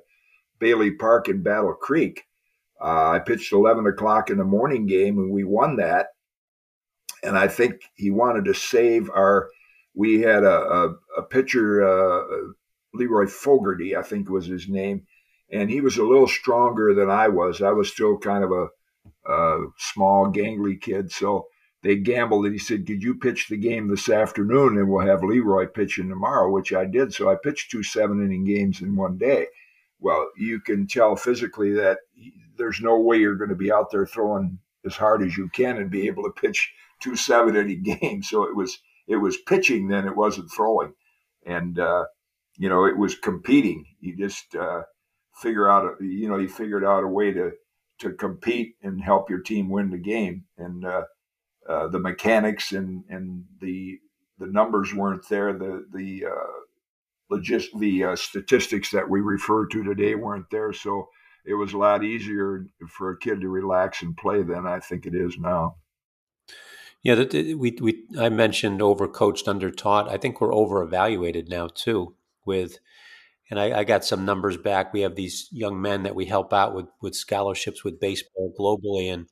Bailey 0.59 0.93
Park 0.93 1.29
in 1.29 1.43
Battle 1.43 1.75
Creek, 1.75 2.23
uh, 2.81 3.11
I 3.11 3.19
pitched 3.19 3.53
eleven 3.53 3.87
o'clock 3.87 4.31
in 4.31 4.39
the 4.39 4.45
morning 4.45 4.87
game 4.87 5.19
and 5.19 5.31
we 5.31 5.45
won 5.45 5.77
that. 5.77 6.09
And 7.23 7.37
I 7.37 7.49
think 7.49 7.75
he 7.95 8.11
wanted 8.11 8.47
to 8.47 8.55
save 8.55 9.11
our. 9.11 9.49
We 9.93 10.23
had 10.23 10.45
a, 10.45 10.49
a, 10.49 10.95
a 11.19 11.23
pitcher 11.23 11.83
uh, 11.83 12.23
Leroy 12.93 13.27
Fogarty, 13.27 13.97
I 13.97 14.03
think 14.03 14.29
was 14.29 14.47
his 14.47 14.69
name, 14.69 15.07
and 15.51 15.71
he 15.71 15.81
was 15.81 15.97
a 15.97 16.05
little 16.05 16.29
stronger 16.29 16.95
than 16.95 17.11
I 17.11 17.29
was. 17.29 17.63
I 17.63 17.71
was 17.71 17.91
still 17.91 18.19
kind 18.19 18.45
of 18.45 18.51
a, 18.53 18.69
a 19.31 19.67
small, 19.79 20.33
gangly 20.33 20.81
kid, 20.81 21.13
so 21.13 21.47
they 21.83 21.97
gambled 21.97 22.45
and 22.45 22.55
he 22.55 22.59
said, 22.59 22.87
Could 22.87 23.03
you 23.03 23.15
pitch 23.15 23.49
the 23.49 23.57
game 23.57 23.89
this 23.89 24.09
afternoon 24.09 24.77
and 24.77 24.89
we'll 24.89 25.07
have 25.07 25.23
Leroy 25.23 25.67
pitching 25.67 26.09
tomorrow, 26.09 26.51
which 26.51 26.73
I 26.73 26.85
did. 26.85 27.15
So 27.15 27.31
I 27.31 27.37
pitched 27.37 27.71
two 27.71 27.83
seven 27.83 28.23
inning 28.23 28.45
games 28.45 28.83
in 28.83 28.97
one 28.97 29.17
day. 29.17 29.47
Well, 29.99 30.29
you 30.37 30.61
can 30.61 30.87
tell 30.87 31.17
physically 31.17 31.73
that 31.73 31.99
there's 32.57 32.81
no 32.81 32.99
way 33.01 33.19
you're 33.19 33.37
going 33.37 33.51
to 33.51 33.57
be 33.57 33.73
out 33.73 33.91
there 33.91 34.07
throwing 34.07 34.59
as 34.85 34.97
hard 34.97 35.23
as 35.23 35.37
you 35.37 35.49
can 35.49 35.77
and 35.79 35.91
be 35.91 36.07
able 36.07 36.25
to 36.25 36.31
pitch 36.31 36.73
two 37.01 37.17
seven 37.17 37.57
inning 37.57 37.83
games. 38.01 38.29
So 38.29 38.45
it 38.45 38.55
was 38.55 38.79
it 39.07 39.17
was 39.17 39.39
pitching 39.39 39.89
then, 39.89 40.07
it 40.07 40.17
wasn't 40.17 40.53
throwing. 40.53 40.93
And 41.47 41.79
uh, 41.79 42.05
you 42.57 42.69
know, 42.69 42.85
it 42.85 42.97
was 42.97 43.15
competing. 43.15 43.85
You 44.01 44.17
just 44.17 44.55
uh, 44.55 44.83
figure 45.35 45.69
out, 45.69 45.85
a, 45.85 46.05
you 46.05 46.29
know, 46.29 46.39
you 46.39 46.49
figured 46.49 46.85
out 46.85 47.05
a 47.05 47.09
way 47.09 47.33
to 47.33 47.53
to 48.01 48.13
compete 48.13 48.77
and 48.83 49.03
help 49.03 49.29
your 49.29 49.41
team 49.41 49.69
win 49.69 49.91
the 49.91 49.99
game. 49.99 50.45
And 50.57 50.85
uh, 50.85 51.03
uh, 51.69 51.89
the 51.89 51.99
mechanics 51.99 52.73
and 52.73 53.05
and 53.09 53.45
the 53.61 53.99
the 54.39 54.47
numbers 54.47 54.95
weren't 54.95 55.29
there. 55.29 55.53
The 55.53 55.87
the 55.93 56.27
uh, 56.27 57.37
the 57.79 58.05
uh, 58.05 58.17
statistics 58.17 58.91
that 58.91 59.09
we 59.09 59.21
refer 59.21 59.67
to 59.67 59.85
today 59.85 60.15
weren't 60.15 60.51
there. 60.51 60.73
So 60.73 61.09
it 61.47 61.55
was 61.55 61.73
a 61.73 61.79
lot 61.79 62.03
easier 62.03 62.67
for 62.89 63.11
a 63.11 63.19
kid 63.19 63.41
to 63.41 63.49
relax 63.49 64.03
and 64.03 64.17
play 64.17 64.43
than 64.43 64.67
I 64.67 64.81
think 64.81 65.07
it 65.07 65.15
is 65.15 65.39
now. 65.39 65.77
Yeah, 67.03 67.25
we 67.33 67.77
we 67.81 68.05
I 68.19 68.29
mentioned 68.29 68.81
overcoached, 68.81 69.45
undertaught. 69.45 70.09
I 70.09 70.17
think 70.17 70.41
we're 70.41 70.55
over 70.55 70.83
evaluated 70.83 71.49
now 71.49 71.69
too 71.69 72.15
with 72.45 72.79
and 73.51 73.59
I, 73.59 73.81
I, 73.81 73.85
got 73.85 74.05
some 74.05 74.25
numbers 74.25 74.57
back. 74.57 74.93
We 74.93 75.01
have 75.01 75.17
these 75.17 75.49
young 75.51 75.83
men 75.83 76.05
that 76.05 76.15
we 76.15 76.27
help 76.27 76.53
out 76.53 76.75
with 76.75 76.87
with 77.03 77.17
scholarships 77.17 77.83
with 77.83 78.01
baseball 78.01 78.55
globally, 78.59 79.13
and 79.13 79.27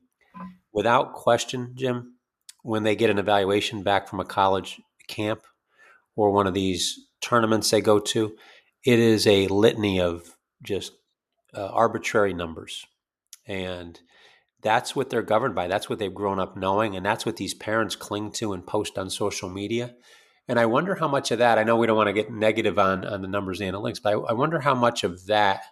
without 0.73 1.13
question, 1.13 1.73
Jim, 1.75 2.17
when 2.63 2.83
they 2.83 2.97
get 2.97 3.11
an 3.11 3.19
evaluation 3.19 3.83
back 3.83 4.09
from 4.09 4.21
a 4.21 4.25
college 4.25 4.81
camp 5.07 5.43
or 6.17 6.33
one 6.33 6.49
of 6.49 6.55
these 6.55 6.99
tournaments 7.21 7.71
they 7.71 7.81
go 7.81 8.01
to, 8.01 8.35
it 8.85 8.99
is 8.99 9.27
a 9.27 9.47
litany 9.47 10.01
of 10.01 10.37
just 10.63 10.93
uh, 11.55 11.67
arbitrary 11.67 12.35
numbers, 12.35 12.85
and 13.47 14.01
that's 14.61 14.97
what 14.97 15.11
they're 15.11 15.23
governed 15.23 15.55
by. 15.55 15.69
That's 15.69 15.89
what 15.89 16.01
they've 16.01 16.13
grown 16.13 16.41
up 16.41 16.57
knowing, 16.57 16.97
and 16.97 17.07
that's 17.07 17.25
what 17.25 17.37
these 17.37 17.55
parents 17.55 17.95
cling 17.95 18.33
to 18.33 18.53
and 18.53 18.67
post 18.67 18.99
on 18.99 19.11
social 19.11 19.49
media. 19.49 19.95
And 20.49 20.59
I 20.59 20.67
wonder 20.67 20.95
how 20.95 21.09
much 21.09 21.31
of 21.31 21.39
that, 21.41 21.59
I 21.59 21.63
know 21.63 21.77
we 21.77 21.87
don't 21.87 21.97
want 21.97 22.09
to 22.09 22.15
get 22.15 22.33
negative 22.33 22.79
on, 22.79 23.05
on 23.05 23.21
the 23.21 23.29
numbers 23.29 23.61
and 23.61 23.73
analytics, 23.73 24.03
but 24.03 24.15
I, 24.15 24.17
I 24.17 24.33
wonder 24.33 24.61
how 24.61 24.75
much 24.75 25.05
of 25.05 25.27
that 25.27 25.63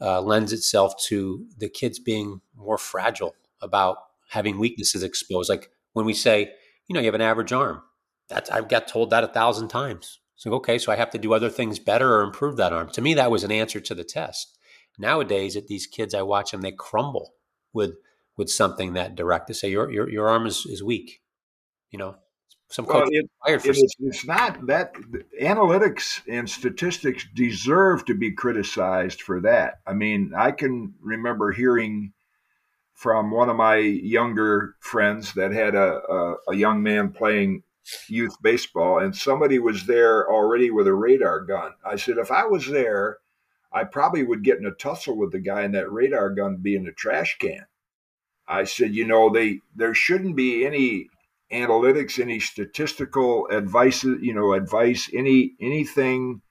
uh, 0.00 0.20
lends 0.20 0.52
itself 0.52 0.94
to 1.04 1.46
the 1.56 1.68
kids 1.68 1.98
being 1.98 2.40
more 2.56 2.78
fragile 2.78 3.34
about 3.60 3.98
having 4.30 4.58
weaknesses 4.58 5.02
exposed. 5.02 5.48
Like 5.48 5.70
when 5.92 6.04
we 6.04 6.14
say, 6.14 6.52
you 6.88 6.94
know, 6.94 7.00
you 7.00 7.06
have 7.06 7.14
an 7.14 7.20
average 7.20 7.52
arm, 7.52 7.82
that's, 8.28 8.50
I've 8.50 8.68
got 8.68 8.88
told 8.88 9.10
that 9.10 9.24
a 9.24 9.28
thousand 9.28 9.68
times. 9.68 10.18
So, 10.34 10.52
okay, 10.54 10.78
so 10.78 10.92
I 10.92 10.96
have 10.96 11.10
to 11.10 11.18
do 11.18 11.32
other 11.32 11.48
things 11.48 11.78
better 11.78 12.16
or 12.16 12.22
improve 12.22 12.56
that 12.56 12.72
arm. 12.72 12.90
To 12.90 13.00
me, 13.00 13.14
that 13.14 13.30
was 13.30 13.44
an 13.44 13.52
answer 13.52 13.80
to 13.80 13.94
the 13.94 14.04
test. 14.04 14.58
Nowadays, 14.98 15.56
at 15.56 15.68
these 15.68 15.86
kids, 15.86 16.14
I 16.14 16.22
watch 16.22 16.50
them, 16.50 16.60
they 16.60 16.72
crumble 16.72 17.34
with 17.72 17.94
with 18.36 18.50
something 18.50 18.92
that 18.92 19.14
direct 19.14 19.46
to 19.46 19.54
say 19.54 19.70
your 19.70 19.90
your, 19.90 20.10
your 20.10 20.28
arm 20.28 20.46
is, 20.46 20.66
is 20.66 20.82
weak. 20.82 21.22
You 21.90 21.98
know, 21.98 22.16
some 22.68 22.84
well, 22.86 23.04
it, 23.08 23.30
it 23.46 23.64
is, 23.64 23.94
it's 24.00 24.26
not 24.26 24.66
that 24.66 24.94
analytics 25.40 26.20
and 26.28 26.50
statistics 26.50 27.24
deserve 27.34 28.04
to 28.06 28.14
be 28.14 28.32
criticized 28.32 29.22
for 29.22 29.40
that. 29.42 29.80
I 29.86 29.92
mean, 29.92 30.32
I 30.36 30.50
can 30.50 30.94
remember 31.00 31.52
hearing 31.52 32.12
from 32.92 33.30
one 33.30 33.48
of 33.48 33.56
my 33.56 33.76
younger 33.76 34.74
friends 34.80 35.34
that 35.34 35.52
had 35.52 35.74
a, 35.74 36.00
a, 36.10 36.36
a 36.48 36.54
young 36.54 36.82
man 36.82 37.12
playing 37.12 37.62
youth 38.08 38.34
baseball, 38.42 38.98
and 38.98 39.14
somebody 39.14 39.58
was 39.58 39.86
there 39.86 40.28
already 40.28 40.70
with 40.70 40.88
a 40.88 40.94
radar 40.94 41.40
gun. 41.42 41.72
I 41.84 41.96
said, 41.96 42.18
if 42.18 42.32
I 42.32 42.46
was 42.46 42.66
there, 42.66 43.18
I 43.72 43.84
probably 43.84 44.24
would 44.24 44.42
get 44.42 44.58
in 44.58 44.66
a 44.66 44.72
tussle 44.72 45.16
with 45.16 45.30
the 45.30 45.38
guy, 45.38 45.62
and 45.62 45.74
that 45.74 45.92
radar 45.92 46.30
gun 46.30 46.56
be 46.56 46.74
in 46.74 46.84
the 46.84 46.92
trash 46.92 47.36
can. 47.38 47.66
I 48.48 48.64
said, 48.64 48.94
you 48.94 49.06
know, 49.06 49.30
they 49.30 49.60
there 49.74 49.94
shouldn't 49.94 50.34
be 50.36 50.64
any 50.64 51.08
analytics, 51.52 52.18
any 52.18 52.40
statistical 52.40 53.46
advice, 53.48 54.04
you 54.04 54.34
know, 54.34 54.52
advice, 54.52 55.10
any 55.14 55.54
anything 55.60 56.42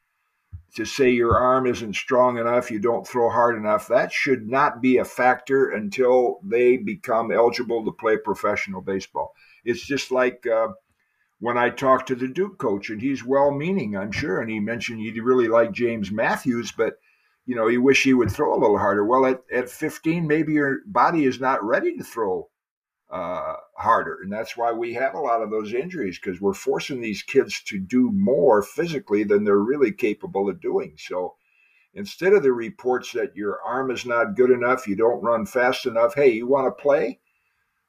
to 0.76 0.86
say 0.86 1.10
your 1.10 1.38
arm 1.38 1.66
isn't 1.66 1.96
strong 1.96 2.38
enough, 2.38 2.70
you 2.70 2.80
don't 2.80 3.08
throw 3.08 3.30
hard 3.30 3.56
enough, 3.56 3.88
that 3.88 4.12
should 4.12 4.48
not 4.48 4.82
be 4.82 4.98
a 4.98 5.06
factor 5.06 5.70
until 5.70 6.40
they 6.44 6.76
become 6.76 7.32
eligible 7.32 7.84
to 7.86 7.94
play 7.94 8.18
professional 8.18 8.82
baseball. 8.82 9.34
It's 9.64 9.86
just 9.86 10.12
like 10.12 10.46
uh, 10.46 10.68
when 11.40 11.58
I 11.58 11.70
talked 11.70 12.08
to 12.10 12.16
the 12.16 12.28
Duke 12.28 12.58
coach, 12.58 12.90
and 12.90 13.02
he's 13.02 13.24
well 13.24 13.52
meaning, 13.52 13.96
I'm 13.96 14.12
sure, 14.12 14.42
and 14.42 14.50
he 14.50 14.60
mentioned 14.60 15.00
he 15.00 15.20
really 15.20 15.48
liked 15.48 15.74
James 15.74 16.12
Matthews, 16.12 16.72
but 16.72 16.96
you 17.46 17.56
know, 17.56 17.68
you 17.68 17.82
wish 17.82 18.04
he 18.04 18.14
would 18.14 18.32
throw 18.32 18.54
a 18.54 18.60
little 18.60 18.78
harder. 18.78 19.06
Well, 19.06 19.26
at, 19.26 19.44
at 19.54 19.70
15, 19.70 20.28
maybe 20.28 20.54
your 20.54 20.80
body 20.88 21.26
is 21.26 21.40
not 21.40 21.64
ready 21.64 21.96
to 21.98 22.04
throw 22.04 22.50
uh, 23.16 23.56
harder. 23.78 24.20
And 24.22 24.32
that's 24.32 24.58
why 24.58 24.74
we 24.74 24.94
have 24.96 25.14
a 25.16 25.20
lot 25.20 25.42
of 25.42 25.50
those 25.50 25.74
injuries 25.74 26.20
because 26.20 26.42
we're 26.42 26.54
forcing 26.54 27.00
these 27.00 27.24
kids 27.24 27.62
to 27.64 27.80
do 27.80 28.12
more 28.12 28.62
physically 28.62 29.24
than 29.24 29.46
they're 29.46 29.60
really 29.60 29.94
capable 29.94 30.50
of 30.50 30.60
doing. 30.60 30.96
So 30.98 31.36
instead 31.94 32.34
of 32.34 32.44
the 32.44 32.52
reports 32.52 33.14
that 33.14 33.34
your 33.34 33.62
arm 33.62 33.90
is 33.90 34.06
not 34.06 34.36
good 34.36 34.52
enough, 34.52 34.86
you 34.86 34.98
don't 34.98 35.24
run 35.24 35.46
fast 35.46 35.86
enough, 35.86 36.14
hey, 36.14 36.32
you 36.32 36.46
want 36.46 36.68
to 36.68 36.82
play? 36.82 37.20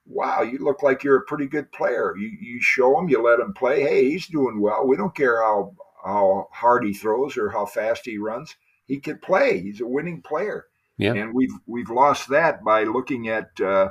Wow, 0.07 0.43
you 0.43 0.59
look 0.59 0.85
like 0.85 1.03
you're 1.03 1.17
a 1.17 1.27
pretty 1.27 1.47
good 1.47 1.73
player. 1.73 2.15
You, 2.17 2.29
you 2.41 2.63
show 2.63 2.97
him, 2.97 3.09
you 3.09 3.21
let 3.21 3.41
him 3.41 3.53
play. 3.53 3.83
Hey, 3.83 4.09
he's 4.09 4.29
doing 4.29 4.61
well. 4.61 4.87
We 4.87 4.97
don't 4.97 5.17
care 5.17 5.43
how, 5.43 5.75
how 6.05 6.47
hard 6.53 6.85
he 6.85 6.95
throws 6.95 7.37
or 7.37 7.51
how 7.51 7.67
fast 7.67 8.03
he 8.05 8.17
runs. 8.17 8.55
He 8.85 9.01
can 9.01 9.19
play. 9.19 9.61
He's 9.61 9.81
a 9.81 9.87
winning 9.89 10.23
player. 10.23 10.67
Yeah. 10.99 11.15
And 11.15 11.35
we've 11.35 11.53
we've 11.67 11.91
lost 11.91 12.29
that 12.29 12.63
by 12.63 12.85
looking 12.85 13.29
at. 13.29 13.61
Uh, 13.61 13.89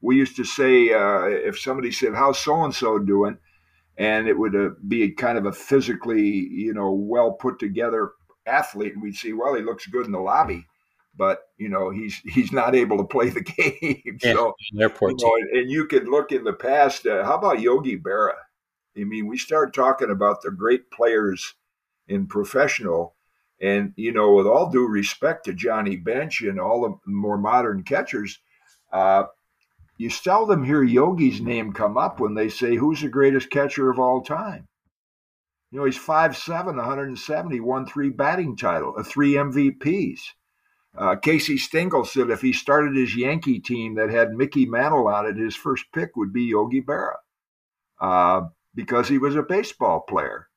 we 0.00 0.16
used 0.16 0.36
to 0.36 0.44
say 0.44 0.92
uh, 0.92 1.24
if 1.24 1.58
somebody 1.58 1.92
said, 1.92 2.14
"How's 2.14 2.38
so 2.38 2.64
and 2.64 2.74
so 2.74 2.98
doing?" 2.98 3.38
and 3.98 4.28
it 4.28 4.38
would 4.38 4.54
uh, 4.54 4.70
be 4.86 5.10
kind 5.10 5.36
of 5.36 5.44
a 5.44 5.52
physically, 5.52 6.22
you 6.22 6.72
know, 6.72 6.92
well 6.92 7.32
put 7.32 7.58
together 7.58 8.12
athlete, 8.46 8.94
and 8.94 9.02
we'd 9.02 9.16
see, 9.16 9.32
well, 9.32 9.54
he 9.54 9.62
looks 9.62 9.86
good 9.86 10.06
in 10.06 10.12
the 10.12 10.20
lobby, 10.20 10.64
but 11.16 11.40
you 11.58 11.68
know, 11.68 11.90
he's 11.90 12.16
he's 12.24 12.52
not 12.52 12.74
able 12.74 12.96
to 12.96 13.04
play 13.04 13.28
the 13.28 13.40
game. 13.42 14.18
Yeah, 14.22 14.34
so, 14.34 14.54
airport 14.80 15.20
you 15.20 15.26
know, 15.26 15.34
and, 15.36 15.60
and, 15.60 15.70
you 15.70 15.86
could 15.86 16.08
look 16.08 16.32
in 16.32 16.44
the 16.44 16.52
past. 16.52 17.06
Uh, 17.06 17.24
how 17.24 17.36
about 17.36 17.60
Yogi 17.60 17.98
Berra? 17.98 18.34
I 18.96 19.04
mean, 19.04 19.26
we 19.26 19.36
start 19.36 19.74
talking 19.74 20.10
about 20.10 20.42
the 20.42 20.50
great 20.50 20.90
players 20.90 21.54
in 22.06 22.26
professional, 22.26 23.16
and 23.60 23.92
you 23.96 24.12
know, 24.12 24.32
with 24.32 24.46
all 24.46 24.70
due 24.70 24.86
respect 24.86 25.44
to 25.46 25.52
Johnny 25.52 25.96
Bench 25.96 26.40
and 26.40 26.60
all 26.60 26.82
the 26.82 27.10
more 27.10 27.36
modern 27.36 27.82
catchers. 27.82 28.38
Uh, 28.92 29.24
you 29.98 30.08
seldom 30.10 30.64
hear 30.64 30.82
Yogi's 30.82 31.40
name 31.40 31.72
come 31.72 31.98
up 31.98 32.20
when 32.20 32.34
they 32.34 32.48
say 32.48 32.76
who's 32.76 33.02
the 33.02 33.08
greatest 33.08 33.50
catcher 33.50 33.90
of 33.90 33.98
all 33.98 34.22
time. 34.22 34.68
You 35.70 35.80
know, 35.80 35.84
he's 35.84 35.98
5'7, 35.98 36.76
170, 36.76 37.60
won 37.60 37.84
three 37.84 38.08
batting 38.08 38.56
title, 38.56 38.94
uh, 38.96 39.02
three 39.02 39.34
MVPs. 39.34 40.20
Uh, 40.96 41.16
Casey 41.16 41.58
Stengel 41.58 42.04
said 42.04 42.30
if 42.30 42.40
he 42.40 42.52
started 42.52 42.96
his 42.96 43.14
Yankee 43.14 43.60
team 43.60 43.96
that 43.96 44.08
had 44.08 44.32
Mickey 44.32 44.66
Mantle 44.66 45.08
on 45.08 45.26
it, 45.26 45.36
his 45.36 45.54
first 45.54 45.84
pick 45.92 46.16
would 46.16 46.32
be 46.32 46.44
Yogi 46.44 46.80
Berra 46.80 47.16
uh, 48.00 48.42
because 48.74 49.08
he 49.08 49.18
was 49.18 49.36
a 49.36 49.42
baseball 49.42 50.00
player 50.00 50.48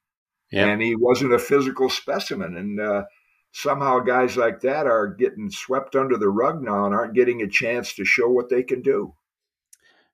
and 0.70 0.82
he 0.82 0.96
wasn't 0.96 1.34
a 1.34 1.40
physical 1.40 1.90
specimen. 1.90 2.56
And 2.56 2.80
uh, 2.80 3.04
somehow 3.52 4.00
guys 4.00 4.38
like 4.38 4.62
that 4.62 4.88
are 4.88 5.08
getting 5.08 5.50
swept 5.50 5.96
under 5.96 6.18
the 6.18 6.30
rug 6.30 6.62
now 6.64 6.86
and 6.86 6.96
aren't 6.96 7.16
getting 7.16 7.42
a 7.42 7.50
chance 7.50 7.94
to 7.96 8.06
show 8.06 8.30
what 8.30 8.50
they 8.50 8.64
can 8.64 8.82
do. 8.82 9.14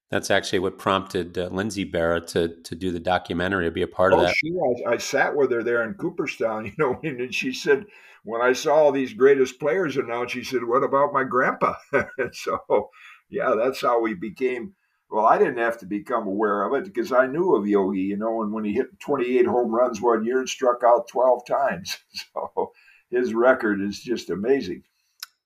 That's 0.10 0.32
actually 0.32 0.60
what 0.60 0.78
prompted 0.78 1.38
uh, 1.38 1.50
Lindsey 1.52 1.90
Berra 1.90 2.26
to 2.28 2.56
to 2.64 2.76
do 2.76 2.92
the 2.92 3.00
documentary 3.00 3.66
to 3.66 3.72
be 3.72 3.82
a 3.82 3.88
part 3.88 4.14
oh, 4.14 4.18
of 4.18 4.28
that. 4.28 4.36
She, 4.36 4.54
I, 4.88 4.94
I, 4.94 4.98
sat 4.98 5.36
with 5.36 5.52
her 5.52 5.64
there 5.64 5.84
in 5.84 5.96
Cooperstown, 5.96 6.66
you 6.66 6.74
know, 6.78 7.00
and 7.04 7.34
she 7.34 7.52
said, 7.52 7.86
when 8.28 8.42
I 8.42 8.54
saw 8.54 8.76
all 8.76 8.92
these 8.92 9.14
greatest 9.14 9.60
players 9.60 9.96
announced, 9.96 10.34
she 10.34 10.44
said, 10.44 10.64
"What 10.64 10.84
about 10.84 11.14
my 11.14 11.24
grandpa?" 11.24 11.76
and 11.94 12.10
so, 12.34 12.90
yeah, 13.30 13.56
that's 13.58 13.82
how 13.82 14.02
we 14.02 14.14
became. 14.14 14.74
Well, 15.10 15.26
I 15.26 15.38
didn't 15.38 15.60
have 15.60 15.78
to 15.80 15.86
become 15.86 16.28
aware 16.28 16.64
of 16.64 16.74
it 16.74 16.84
because 16.84 17.14
I 17.14 17.28
knew 17.28 17.56
of 17.56 17.66
Yogi, 17.66 18.02
you 18.02 18.18
know, 18.18 18.42
and 18.42 18.52
when 18.52 18.66
he 18.66 18.74
hit 18.74 19.00
28 19.00 19.46
home 19.46 19.74
runs 19.74 20.02
one 20.02 20.26
year 20.26 20.40
and 20.40 20.50
struck 20.50 20.82
out 20.86 21.08
12 21.08 21.46
times, 21.48 21.98
so 22.34 22.74
his 23.10 23.34
record 23.34 23.82
is 23.82 24.02
just 24.02 24.30
amazing. 24.30 24.84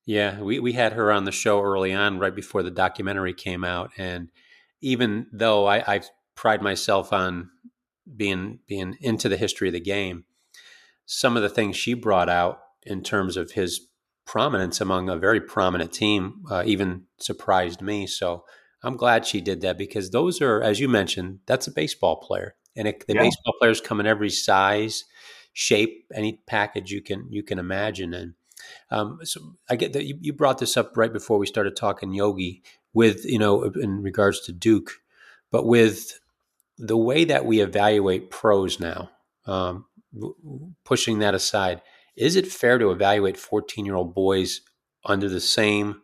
Yeah, 0.07 0.41
we, 0.41 0.59
we 0.59 0.73
had 0.73 0.93
her 0.93 1.11
on 1.11 1.25
the 1.25 1.31
show 1.31 1.61
early 1.61 1.93
on, 1.93 2.17
right 2.17 2.33
before 2.33 2.63
the 2.63 2.71
documentary 2.71 3.33
came 3.33 3.63
out, 3.63 3.91
and 3.97 4.29
even 4.81 5.27
though 5.31 5.67
I, 5.67 5.95
I 5.95 6.01
pride 6.35 6.61
myself 6.61 7.13
on 7.13 7.49
being 8.15 8.59
being 8.67 8.97
into 8.99 9.29
the 9.29 9.37
history 9.37 9.69
of 9.69 9.73
the 9.73 9.79
game, 9.79 10.25
some 11.05 11.37
of 11.37 11.43
the 11.43 11.49
things 11.49 11.75
she 11.75 11.93
brought 11.93 12.29
out 12.29 12.59
in 12.83 13.03
terms 13.03 13.37
of 13.37 13.51
his 13.51 13.87
prominence 14.25 14.81
among 14.81 15.09
a 15.09 15.17
very 15.17 15.41
prominent 15.41 15.91
team 15.91 16.43
uh, 16.49 16.63
even 16.65 17.03
surprised 17.17 17.81
me. 17.81 18.07
So 18.07 18.43
I'm 18.83 18.97
glad 18.97 19.25
she 19.25 19.41
did 19.41 19.61
that 19.61 19.77
because 19.77 20.09
those 20.09 20.41
are, 20.41 20.61
as 20.61 20.79
you 20.79 20.89
mentioned, 20.89 21.39
that's 21.45 21.67
a 21.67 21.71
baseball 21.71 22.17
player, 22.17 22.55
and 22.75 22.87
it, 22.87 23.05
the 23.07 23.13
yeah. 23.13 23.21
baseball 23.21 23.53
players 23.59 23.81
come 23.81 23.99
in 23.99 24.07
every 24.07 24.29
size, 24.29 25.05
shape, 25.53 26.05
any 26.13 26.41
package 26.47 26.91
you 26.91 27.01
can 27.01 27.27
you 27.29 27.43
can 27.43 27.59
imagine. 27.59 28.13
And 28.13 28.33
um, 28.89 29.19
so 29.23 29.57
I 29.69 29.75
get 29.75 29.93
that 29.93 30.05
you, 30.05 30.17
you 30.19 30.33
brought 30.33 30.57
this 30.57 30.77
up 30.77 30.97
right 30.97 31.13
before 31.13 31.37
we 31.37 31.45
started 31.45 31.75
talking 31.75 32.13
yogi 32.13 32.63
with 32.93 33.25
you 33.25 33.39
know 33.39 33.63
in 33.63 34.01
regards 34.01 34.41
to 34.41 34.51
Duke, 34.51 35.01
but 35.51 35.65
with 35.65 36.19
the 36.77 36.97
way 36.97 37.25
that 37.25 37.45
we 37.45 37.61
evaluate 37.61 38.31
pros 38.31 38.79
now, 38.79 39.11
um, 39.45 39.85
pushing 40.83 41.19
that 41.19 41.35
aside, 41.35 41.81
is 42.15 42.35
it 42.35 42.47
fair 42.47 42.77
to 42.77 42.91
evaluate 42.91 43.37
14 43.37 43.85
year 43.85 43.95
old 43.95 44.13
boys 44.13 44.61
under 45.05 45.29
the 45.29 45.41
same 45.41 46.01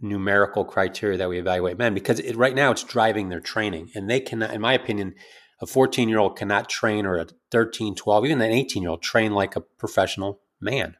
numerical 0.00 0.64
criteria 0.64 1.18
that 1.18 1.28
we 1.28 1.38
evaluate 1.38 1.78
men? 1.78 1.94
Because 1.94 2.20
it, 2.20 2.36
right 2.36 2.54
now 2.54 2.70
it's 2.70 2.84
driving 2.84 3.28
their 3.28 3.40
training, 3.40 3.90
and 3.94 4.08
they 4.08 4.20
cannot, 4.20 4.52
in 4.52 4.60
my 4.60 4.74
opinion, 4.74 5.14
a 5.60 5.66
14 5.66 6.08
year 6.08 6.18
old 6.18 6.36
cannot 6.36 6.68
train 6.68 7.06
or 7.06 7.16
a 7.16 7.26
13, 7.50 7.94
12, 7.94 8.24
even 8.26 8.40
an 8.40 8.52
18 8.52 8.82
year 8.82 8.90
old 8.90 9.02
train 9.02 9.32
like 9.32 9.56
a 9.56 9.60
professional 9.60 10.40
man. 10.60 10.96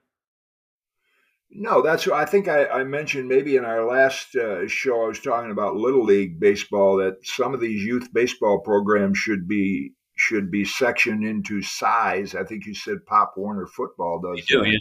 No, 1.55 1.83
that's 1.83 2.09
I 2.09 2.25
think 2.25 2.49
I, 2.49 2.67
I 2.67 2.85
mentioned 2.85 3.29
maybe 3.29 3.57
in 3.57 3.65
our 3.65 3.85
last 3.85 4.35
uh, 4.35 4.67
show 4.67 5.05
I 5.05 5.09
was 5.09 5.21
talking 5.21 5.51
about 5.51 5.77
little 5.77 6.05
league 6.05 6.41
baseball 6.41 6.97
that 6.97 7.17
some 7.25 7.53
of 7.53 7.61
these 7.61 7.85
youth 7.85 8.09
baseball 8.13 8.61
programs 8.61 9.19
should 9.19 9.47
be 9.47 9.93
should 10.17 10.51
be 10.51 10.65
sectioned 10.65 11.25
into 11.25 11.61
size. 11.61 12.35
I 12.35 12.45
think 12.45 12.65
you 12.65 12.75
said 12.75 13.05
Pop 13.07 13.35
Warner 13.37 13.67
football 13.67 14.21
does. 14.21 14.49
You 14.49 14.63
do, 14.63 14.69
yeah. 14.71 14.79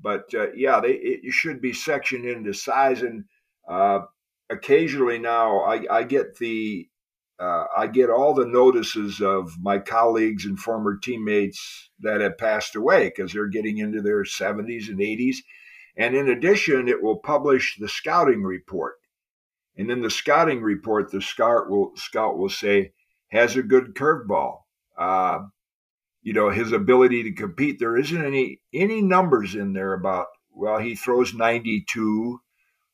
But 0.00 0.32
uh, 0.34 0.52
yeah, 0.54 0.80
they 0.80 0.92
it 0.92 1.32
should 1.32 1.60
be 1.60 1.74
sectioned 1.74 2.24
into 2.24 2.54
size. 2.54 3.02
And 3.02 3.24
uh, 3.68 4.00
occasionally 4.48 5.18
now, 5.18 5.60
I, 5.60 5.84
I 5.90 6.02
get 6.04 6.38
the 6.38 6.88
uh, 7.38 7.64
I 7.76 7.88
get 7.88 8.08
all 8.08 8.32
the 8.32 8.46
notices 8.46 9.20
of 9.20 9.52
my 9.60 9.78
colleagues 9.80 10.46
and 10.46 10.58
former 10.58 10.96
teammates 10.96 11.90
that 12.00 12.22
have 12.22 12.38
passed 12.38 12.74
away 12.74 13.08
because 13.14 13.32
they're 13.32 13.48
getting 13.48 13.78
into 13.78 14.00
their 14.00 14.22
70s 14.22 14.88
and 14.88 14.98
80s 14.98 15.36
and 15.96 16.14
in 16.14 16.28
addition, 16.28 16.88
it 16.88 17.02
will 17.02 17.18
publish 17.18 17.76
the 17.78 17.88
scouting 17.88 18.42
report. 18.42 18.96
And 19.76 19.90
in 19.90 20.02
the 20.02 20.10
scouting 20.10 20.62
report, 20.62 21.10
the 21.10 21.22
scout 21.22 21.68
will, 21.68 21.92
scout 21.96 22.38
will 22.38 22.48
say, 22.48 22.92
has 23.28 23.56
a 23.56 23.62
good 23.62 23.94
curveball. 23.94 24.60
Uh, 24.96 25.40
you 26.22 26.32
know, 26.32 26.50
his 26.50 26.72
ability 26.72 27.22
to 27.24 27.32
compete. 27.32 27.78
There 27.78 27.96
isn't 27.96 28.24
any 28.24 28.60
any 28.72 29.02
numbers 29.02 29.54
in 29.54 29.72
there 29.72 29.92
about, 29.92 30.26
well, 30.50 30.78
he 30.78 30.94
throws 30.94 31.34
92 31.34 32.40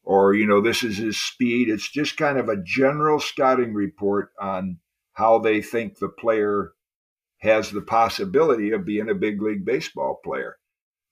or, 0.03 0.35
you 0.35 0.47
know, 0.47 0.61
this 0.61 0.83
is 0.83 0.97
his 0.97 1.21
speed. 1.21 1.69
It's 1.69 1.91
just 1.91 2.17
kind 2.17 2.39
of 2.39 2.49
a 2.49 2.63
general 2.63 3.21
scouting 3.21 3.75
report 3.75 4.31
on 4.41 4.79
how 5.13 5.39
they 5.39 5.63
think 5.63 5.99
the 5.99 6.09
player 6.09 6.73
has 7.39 7.71
the 7.71 7.83
possibility 7.83 8.73
of 8.73 8.85
being 8.85 9.09
a 9.09 9.15
big 9.15 9.41
league 9.41 9.65
baseball 9.65 10.21
player. 10.25 10.57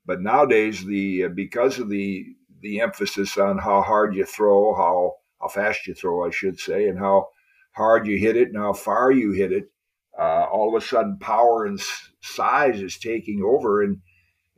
But 0.09 0.23
nowadays, 0.23 0.87
the 0.87 1.25
uh, 1.25 1.29
because 1.29 1.79
of 1.79 1.91
the 1.91 2.35
the 2.63 2.81
emphasis 2.81 3.37
on 3.37 3.59
how 3.59 3.83
hard 3.83 4.17
you 4.17 4.25
throw, 4.25 4.75
how 4.75 5.17
how 5.39 5.49
fast 5.49 5.87
you 5.87 5.93
throw, 5.93 6.27
I 6.27 6.31
should 6.31 6.59
say, 6.59 6.89
and 6.89 6.99
how 6.99 7.29
hard 7.73 8.07
you 8.07 8.17
hit 8.17 8.35
it 8.35 8.49
and 8.49 8.57
how 8.57 8.73
far 8.73 9.13
you 9.13 9.33
hit 9.33 9.53
it, 9.53 9.71
uh, 10.19 10.47
all 10.51 10.75
of 10.75 10.83
a 10.83 10.87
sudden 10.87 11.19
power 11.19 11.67
and 11.67 11.79
size 12.23 12.81
is 12.81 12.99
taking 12.99 13.43
over, 13.45 13.83
and 13.83 13.99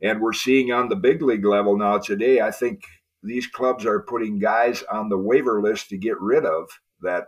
and 0.01 0.21
we're 0.21 0.31
seeing 0.31 0.71
on 0.71 0.87
the 0.87 0.95
big 0.95 1.21
league 1.21 1.45
level 1.45 1.77
now 1.77 1.97
today. 1.97 2.39
I 2.39 2.51
think 2.51 2.83
these 3.21 3.45
clubs 3.45 3.85
are 3.85 4.03
putting 4.07 4.39
guys 4.39 4.83
on 4.83 5.09
the 5.09 5.17
waiver 5.17 5.61
list 5.61 5.89
to 5.89 5.97
get 5.97 6.19
rid 6.21 6.45
of 6.45 6.69
that 7.01 7.25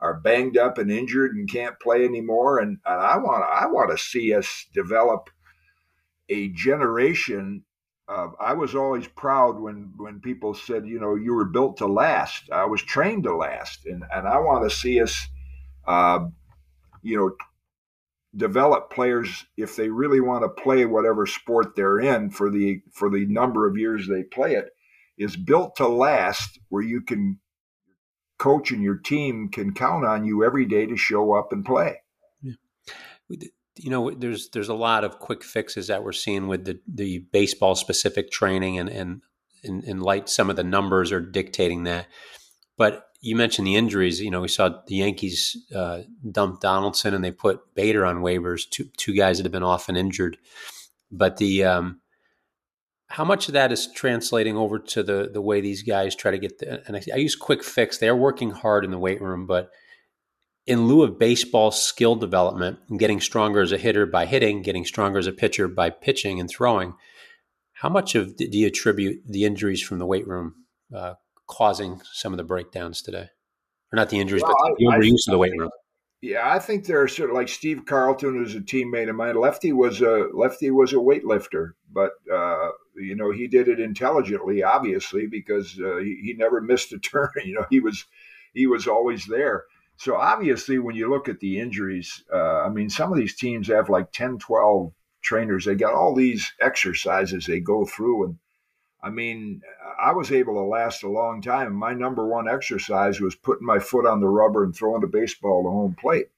are 0.00 0.20
banged 0.20 0.56
up 0.56 0.78
and 0.78 0.90
injured 0.90 1.36
and 1.36 1.50
can't 1.50 1.78
play 1.80 2.06
anymore. 2.06 2.60
And, 2.60 2.78
and 2.86 3.00
I 3.02 3.18
want 3.18 3.44
I 3.44 3.66
want 3.66 3.90
to 3.90 4.02
see 4.02 4.32
us 4.32 4.66
develop 4.72 5.28
a 6.32 6.48
generation 6.48 7.64
of, 8.08 8.34
I 8.40 8.54
was 8.54 8.74
always 8.74 9.06
proud 9.06 9.60
when, 9.60 9.92
when 9.96 10.20
people 10.20 10.54
said, 10.54 10.86
you 10.86 10.98
know, 10.98 11.14
you 11.14 11.34
were 11.34 11.44
built 11.44 11.76
to 11.78 11.86
last. 11.86 12.50
I 12.50 12.64
was 12.64 12.82
trained 12.82 13.24
to 13.24 13.36
last. 13.36 13.86
And, 13.86 14.02
and 14.12 14.26
I 14.26 14.38
want 14.38 14.68
to 14.68 14.74
see 14.74 15.00
us, 15.00 15.28
uh, 15.86 16.26
you 17.02 17.16
know, 17.16 17.30
develop 18.34 18.90
players 18.90 19.44
if 19.58 19.76
they 19.76 19.90
really 19.90 20.20
want 20.20 20.42
to 20.42 20.62
play 20.62 20.86
whatever 20.86 21.26
sport 21.26 21.76
they're 21.76 22.00
in 22.00 22.30
for 22.30 22.50
the 22.50 22.80
for 22.90 23.10
the 23.10 23.26
number 23.26 23.68
of 23.68 23.76
years 23.76 24.08
they 24.08 24.22
play 24.22 24.54
it 24.54 24.70
is 25.18 25.36
built 25.36 25.76
to 25.76 25.86
last 25.86 26.58
where 26.70 26.82
you 26.82 27.02
can 27.02 27.38
coach 28.38 28.70
and 28.70 28.82
your 28.82 28.96
team 28.96 29.50
can 29.50 29.74
count 29.74 30.06
on 30.06 30.24
you 30.24 30.42
every 30.42 30.64
day 30.64 30.86
to 30.86 30.96
show 30.96 31.34
up 31.34 31.52
and 31.52 31.66
play. 31.66 31.98
Yeah 32.40 32.54
you 33.76 33.90
know, 33.90 34.10
there's 34.10 34.50
there's 34.50 34.68
a 34.68 34.74
lot 34.74 35.04
of 35.04 35.18
quick 35.18 35.42
fixes 35.42 35.86
that 35.86 36.04
we're 36.04 36.12
seeing 36.12 36.46
with 36.48 36.64
the 36.64 36.80
the 36.86 37.18
baseball 37.32 37.74
specific 37.74 38.30
training, 38.30 38.78
and 38.78 38.88
and 38.88 39.22
in, 39.62 39.82
in 39.82 40.00
light 40.00 40.28
some 40.28 40.50
of 40.50 40.56
the 40.56 40.64
numbers 40.64 41.12
are 41.12 41.20
dictating 41.20 41.84
that. 41.84 42.06
But 42.76 43.06
you 43.20 43.36
mentioned 43.36 43.66
the 43.66 43.76
injuries. 43.76 44.20
You 44.20 44.30
know, 44.30 44.40
we 44.40 44.48
saw 44.48 44.80
the 44.86 44.96
Yankees 44.96 45.56
uh, 45.74 46.02
dump 46.30 46.60
Donaldson, 46.60 47.14
and 47.14 47.24
they 47.24 47.30
put 47.30 47.74
Bader 47.74 48.04
on 48.04 48.16
waivers. 48.16 48.68
Two 48.68 48.88
two 48.96 49.14
guys 49.14 49.38
that 49.38 49.44
have 49.44 49.52
been 49.52 49.62
often 49.62 49.96
injured. 49.96 50.36
But 51.10 51.38
the 51.38 51.64
um, 51.64 52.00
how 53.08 53.24
much 53.24 53.48
of 53.48 53.54
that 53.54 53.72
is 53.72 53.90
translating 53.92 54.56
over 54.56 54.78
to 54.78 55.02
the 55.02 55.30
the 55.32 55.42
way 55.42 55.60
these 55.60 55.82
guys 55.82 56.14
try 56.14 56.30
to 56.30 56.38
get 56.38 56.58
the 56.58 56.86
and 56.86 56.96
I, 56.96 57.02
I 57.14 57.16
use 57.16 57.36
quick 57.36 57.62
fix. 57.62 57.98
They 57.98 58.08
are 58.08 58.16
working 58.16 58.50
hard 58.50 58.84
in 58.84 58.90
the 58.90 58.98
weight 58.98 59.22
room, 59.22 59.46
but 59.46 59.70
in 60.66 60.86
lieu 60.86 61.02
of 61.02 61.18
baseball 61.18 61.70
skill 61.70 62.14
development 62.14 62.78
and 62.88 62.98
getting 62.98 63.20
stronger 63.20 63.60
as 63.60 63.72
a 63.72 63.78
hitter 63.78 64.06
by 64.06 64.26
hitting, 64.26 64.62
getting 64.62 64.84
stronger 64.84 65.18
as 65.18 65.26
a 65.26 65.32
pitcher 65.32 65.68
by 65.68 65.90
pitching 65.90 66.38
and 66.40 66.48
throwing, 66.48 66.94
How 67.72 67.88
much 67.88 68.14
of 68.14 68.36
do 68.36 68.46
you 68.50 68.66
attribute 68.66 69.22
the 69.26 69.44
injuries 69.44 69.82
from 69.82 69.98
the 69.98 70.06
weight 70.06 70.26
room 70.26 70.54
uh, 70.94 71.14
causing 71.48 72.00
some 72.12 72.32
of 72.32 72.36
the 72.36 72.44
breakdowns 72.44 73.02
today? 73.02 73.28
Or 73.92 73.96
not 73.96 74.08
the 74.08 74.20
injuries, 74.20 74.42
well, 74.42 74.54
but 74.58 74.76
the 74.78 74.86
overuse 74.86 75.28
of 75.28 75.32
the 75.32 75.38
weight 75.38 75.52
room. 75.58 75.70
Yeah, 76.22 76.48
I 76.48 76.60
think 76.60 76.86
there 76.86 77.02
are 77.02 77.08
sort 77.08 77.30
of 77.30 77.34
like 77.36 77.48
Steve 77.48 77.82
Carlton, 77.84 78.34
who's 78.34 78.54
a 78.54 78.60
teammate 78.60 79.10
of 79.10 79.16
mine. 79.16 79.34
Lefty 79.34 79.72
was 79.72 80.00
a 80.00 80.28
Lefty 80.32 80.70
was 80.70 80.92
a 80.92 80.96
weightlifter, 80.96 81.72
but 81.92 82.12
uh, 82.32 82.70
you 82.94 83.16
know 83.16 83.32
he 83.32 83.48
did 83.48 83.66
it 83.66 83.80
intelligently, 83.80 84.62
obviously, 84.62 85.26
because 85.26 85.78
uh, 85.84 85.96
he, 85.96 86.20
he 86.22 86.34
never 86.38 86.60
missed 86.60 86.92
a 86.92 86.98
turn. 87.00 87.28
You 87.44 87.54
know, 87.54 87.66
he 87.70 87.80
was 87.80 88.06
he 88.54 88.68
was 88.68 88.86
always 88.86 89.26
there. 89.26 89.64
So 89.96 90.16
obviously, 90.16 90.78
when 90.78 90.96
you 90.96 91.08
look 91.08 91.28
at 91.28 91.40
the 91.40 91.60
injuries, 91.60 92.24
uh, 92.32 92.62
I 92.62 92.68
mean, 92.68 92.90
some 92.90 93.12
of 93.12 93.18
these 93.18 93.36
teams 93.36 93.68
have 93.68 93.88
like 93.88 94.12
10, 94.12 94.38
12 94.38 94.92
trainers. 95.22 95.64
They 95.64 95.74
got 95.74 95.94
all 95.94 96.14
these 96.14 96.52
exercises 96.60 97.46
they 97.46 97.60
go 97.60 97.84
through, 97.84 98.24
and 98.24 98.38
I 99.02 99.10
mean, 99.10 99.62
I 100.00 100.12
was 100.12 100.30
able 100.30 100.54
to 100.54 100.62
last 100.62 101.02
a 101.02 101.08
long 101.08 101.42
time. 101.42 101.74
My 101.74 101.92
number 101.92 102.26
one 102.26 102.48
exercise 102.48 103.20
was 103.20 103.34
putting 103.34 103.66
my 103.66 103.78
foot 103.80 104.06
on 104.06 104.20
the 104.20 104.28
rubber 104.28 104.64
and 104.64 104.74
throwing 104.74 105.00
the 105.00 105.08
baseball 105.08 105.64
to 105.64 105.70
home 105.70 105.96
plate, 106.00 106.28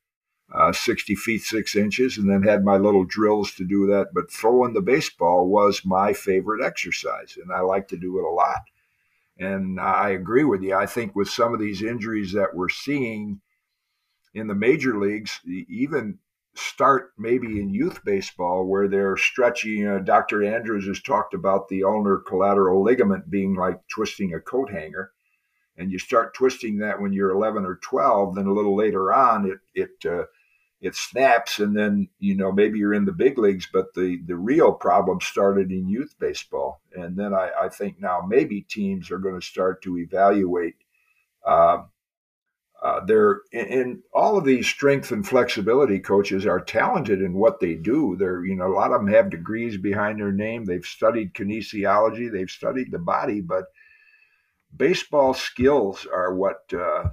uh, 0.52 0.72
60 0.72 1.14
feet, 1.14 1.42
six 1.42 1.76
inches, 1.76 2.16
and 2.16 2.28
then 2.28 2.42
had 2.42 2.64
my 2.64 2.78
little 2.78 3.04
drills 3.04 3.52
to 3.54 3.64
do 3.64 3.86
that. 3.88 4.08
But 4.14 4.30
throwing 4.30 4.72
the 4.72 4.80
baseball 4.80 5.46
was 5.46 5.84
my 5.84 6.12
favorite 6.12 6.64
exercise, 6.64 7.36
and 7.40 7.52
I 7.52 7.60
like 7.60 7.88
to 7.88 7.96
do 7.98 8.18
it 8.18 8.24
a 8.24 8.28
lot. 8.30 8.62
And 9.38 9.80
I 9.80 10.10
agree 10.10 10.44
with 10.44 10.62
you. 10.62 10.74
I 10.74 10.86
think 10.86 11.16
with 11.16 11.28
some 11.28 11.52
of 11.52 11.60
these 11.60 11.82
injuries 11.82 12.32
that 12.32 12.54
we're 12.54 12.68
seeing 12.68 13.40
in 14.32 14.46
the 14.46 14.54
major 14.54 14.98
leagues, 14.98 15.40
even 15.44 16.18
start 16.54 17.12
maybe 17.18 17.60
in 17.60 17.74
youth 17.74 18.04
baseball 18.04 18.64
where 18.64 18.88
they're 18.88 19.16
stretching. 19.16 19.86
Uh, 19.86 19.98
Dr. 19.98 20.44
Andrews 20.44 20.86
has 20.86 21.00
talked 21.02 21.34
about 21.34 21.68
the 21.68 21.82
ulnar 21.82 22.18
collateral 22.18 22.82
ligament 22.82 23.28
being 23.28 23.54
like 23.54 23.80
twisting 23.88 24.34
a 24.34 24.40
coat 24.40 24.70
hanger. 24.70 25.12
And 25.76 25.90
you 25.90 25.98
start 25.98 26.34
twisting 26.34 26.78
that 26.78 27.00
when 27.00 27.12
you're 27.12 27.32
11 27.32 27.66
or 27.66 27.80
12, 27.82 28.36
then 28.36 28.46
a 28.46 28.52
little 28.52 28.76
later 28.76 29.12
on, 29.12 29.50
it, 29.50 29.58
it, 29.74 30.10
uh, 30.10 30.24
it 30.84 30.94
snaps 30.94 31.58
and 31.58 31.76
then 31.76 32.08
you 32.18 32.36
know 32.36 32.52
maybe 32.52 32.78
you're 32.78 32.94
in 32.94 33.06
the 33.06 33.12
big 33.12 33.38
leagues 33.38 33.66
but 33.72 33.94
the 33.94 34.20
the 34.26 34.36
real 34.36 34.72
problem 34.72 35.18
started 35.20 35.72
in 35.72 35.88
youth 35.88 36.14
baseball 36.18 36.82
and 36.94 37.16
then 37.16 37.32
i, 37.32 37.50
I 37.62 37.68
think 37.70 38.00
now 38.00 38.20
maybe 38.26 38.60
teams 38.60 39.10
are 39.10 39.18
going 39.18 39.40
to 39.40 39.46
start 39.46 39.82
to 39.82 39.98
evaluate 39.98 40.76
uh, 41.46 41.78
uh, 42.84 43.00
they're 43.06 43.40
and 43.54 44.02
all 44.12 44.36
of 44.36 44.44
these 44.44 44.66
strength 44.66 45.10
and 45.10 45.26
flexibility 45.26 45.98
coaches 45.98 46.44
are 46.44 46.60
talented 46.60 47.22
in 47.22 47.32
what 47.32 47.58
they 47.58 47.74
do. 47.74 48.14
They're 48.18 48.44
you 48.44 48.54
know 48.54 48.66
a 48.66 48.76
lot 48.76 48.92
of 48.92 49.00
them 49.00 49.12
have 49.12 49.30
degrees 49.30 49.78
behind 49.78 50.20
their 50.20 50.32
name. 50.32 50.66
They've 50.66 50.84
studied 50.84 51.32
kinesiology. 51.32 52.30
They've 52.30 52.50
studied 52.50 52.90
the 52.90 52.98
body, 52.98 53.40
but 53.40 53.64
baseball 54.76 55.32
skills 55.32 56.06
are 56.12 56.34
what 56.34 56.60
uh, 56.74 57.04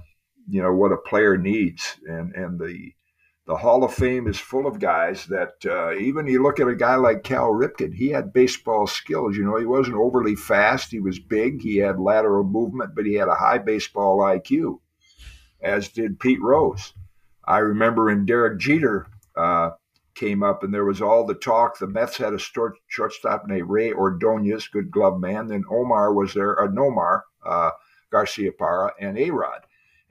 you 0.46 0.62
know 0.62 0.74
what 0.74 0.92
a 0.92 0.98
player 0.98 1.38
needs. 1.38 1.96
And 2.06 2.34
and 2.34 2.58
the 2.58 2.92
the 3.46 3.56
Hall 3.56 3.82
of 3.84 3.92
Fame 3.92 4.28
is 4.28 4.38
full 4.38 4.66
of 4.66 4.78
guys 4.78 5.26
that 5.26 5.54
uh, 5.66 5.92
even 5.94 6.26
you 6.26 6.42
look 6.42 6.60
at 6.60 6.68
a 6.68 6.76
guy 6.76 6.94
like 6.94 7.24
Cal 7.24 7.50
Ripken. 7.50 7.92
He 7.92 8.08
had 8.08 8.32
baseball 8.32 8.86
skills. 8.86 9.36
You 9.36 9.44
know 9.44 9.56
he 9.56 9.66
wasn't 9.66 9.96
overly 9.96 10.36
fast. 10.36 10.90
He 10.90 11.00
was 11.00 11.18
big. 11.18 11.60
He 11.60 11.78
had 11.78 11.98
lateral 11.98 12.44
movement, 12.44 12.94
but 12.94 13.06
he 13.06 13.14
had 13.14 13.28
a 13.28 13.34
high 13.34 13.58
baseball 13.58 14.18
IQ 14.18 14.78
as 15.62 15.88
did 15.88 16.18
Pete 16.18 16.42
Rose. 16.42 16.92
I 17.44 17.58
remember 17.58 18.06
when 18.06 18.26
Derek 18.26 18.58
Jeter 18.58 19.06
uh, 19.36 19.70
came 20.14 20.42
up 20.42 20.62
and 20.62 20.74
there 20.74 20.84
was 20.84 21.00
all 21.00 21.24
the 21.24 21.34
talk. 21.34 21.78
The 21.78 21.86
Mets 21.86 22.16
had 22.16 22.34
a 22.34 22.38
short, 22.38 22.74
shortstop 22.88 23.46
named 23.46 23.68
Rey 23.68 23.92
Ordonez, 23.92 24.68
good 24.68 24.90
glove 24.90 25.20
man. 25.20 25.48
Then 25.48 25.64
Omar 25.70 26.12
was 26.12 26.34
there, 26.34 26.60
uh, 26.60 26.68
Nomar 26.68 27.22
uh, 27.44 27.70
Garciaparra, 28.12 28.90
and 29.00 29.16
Arod. 29.16 29.60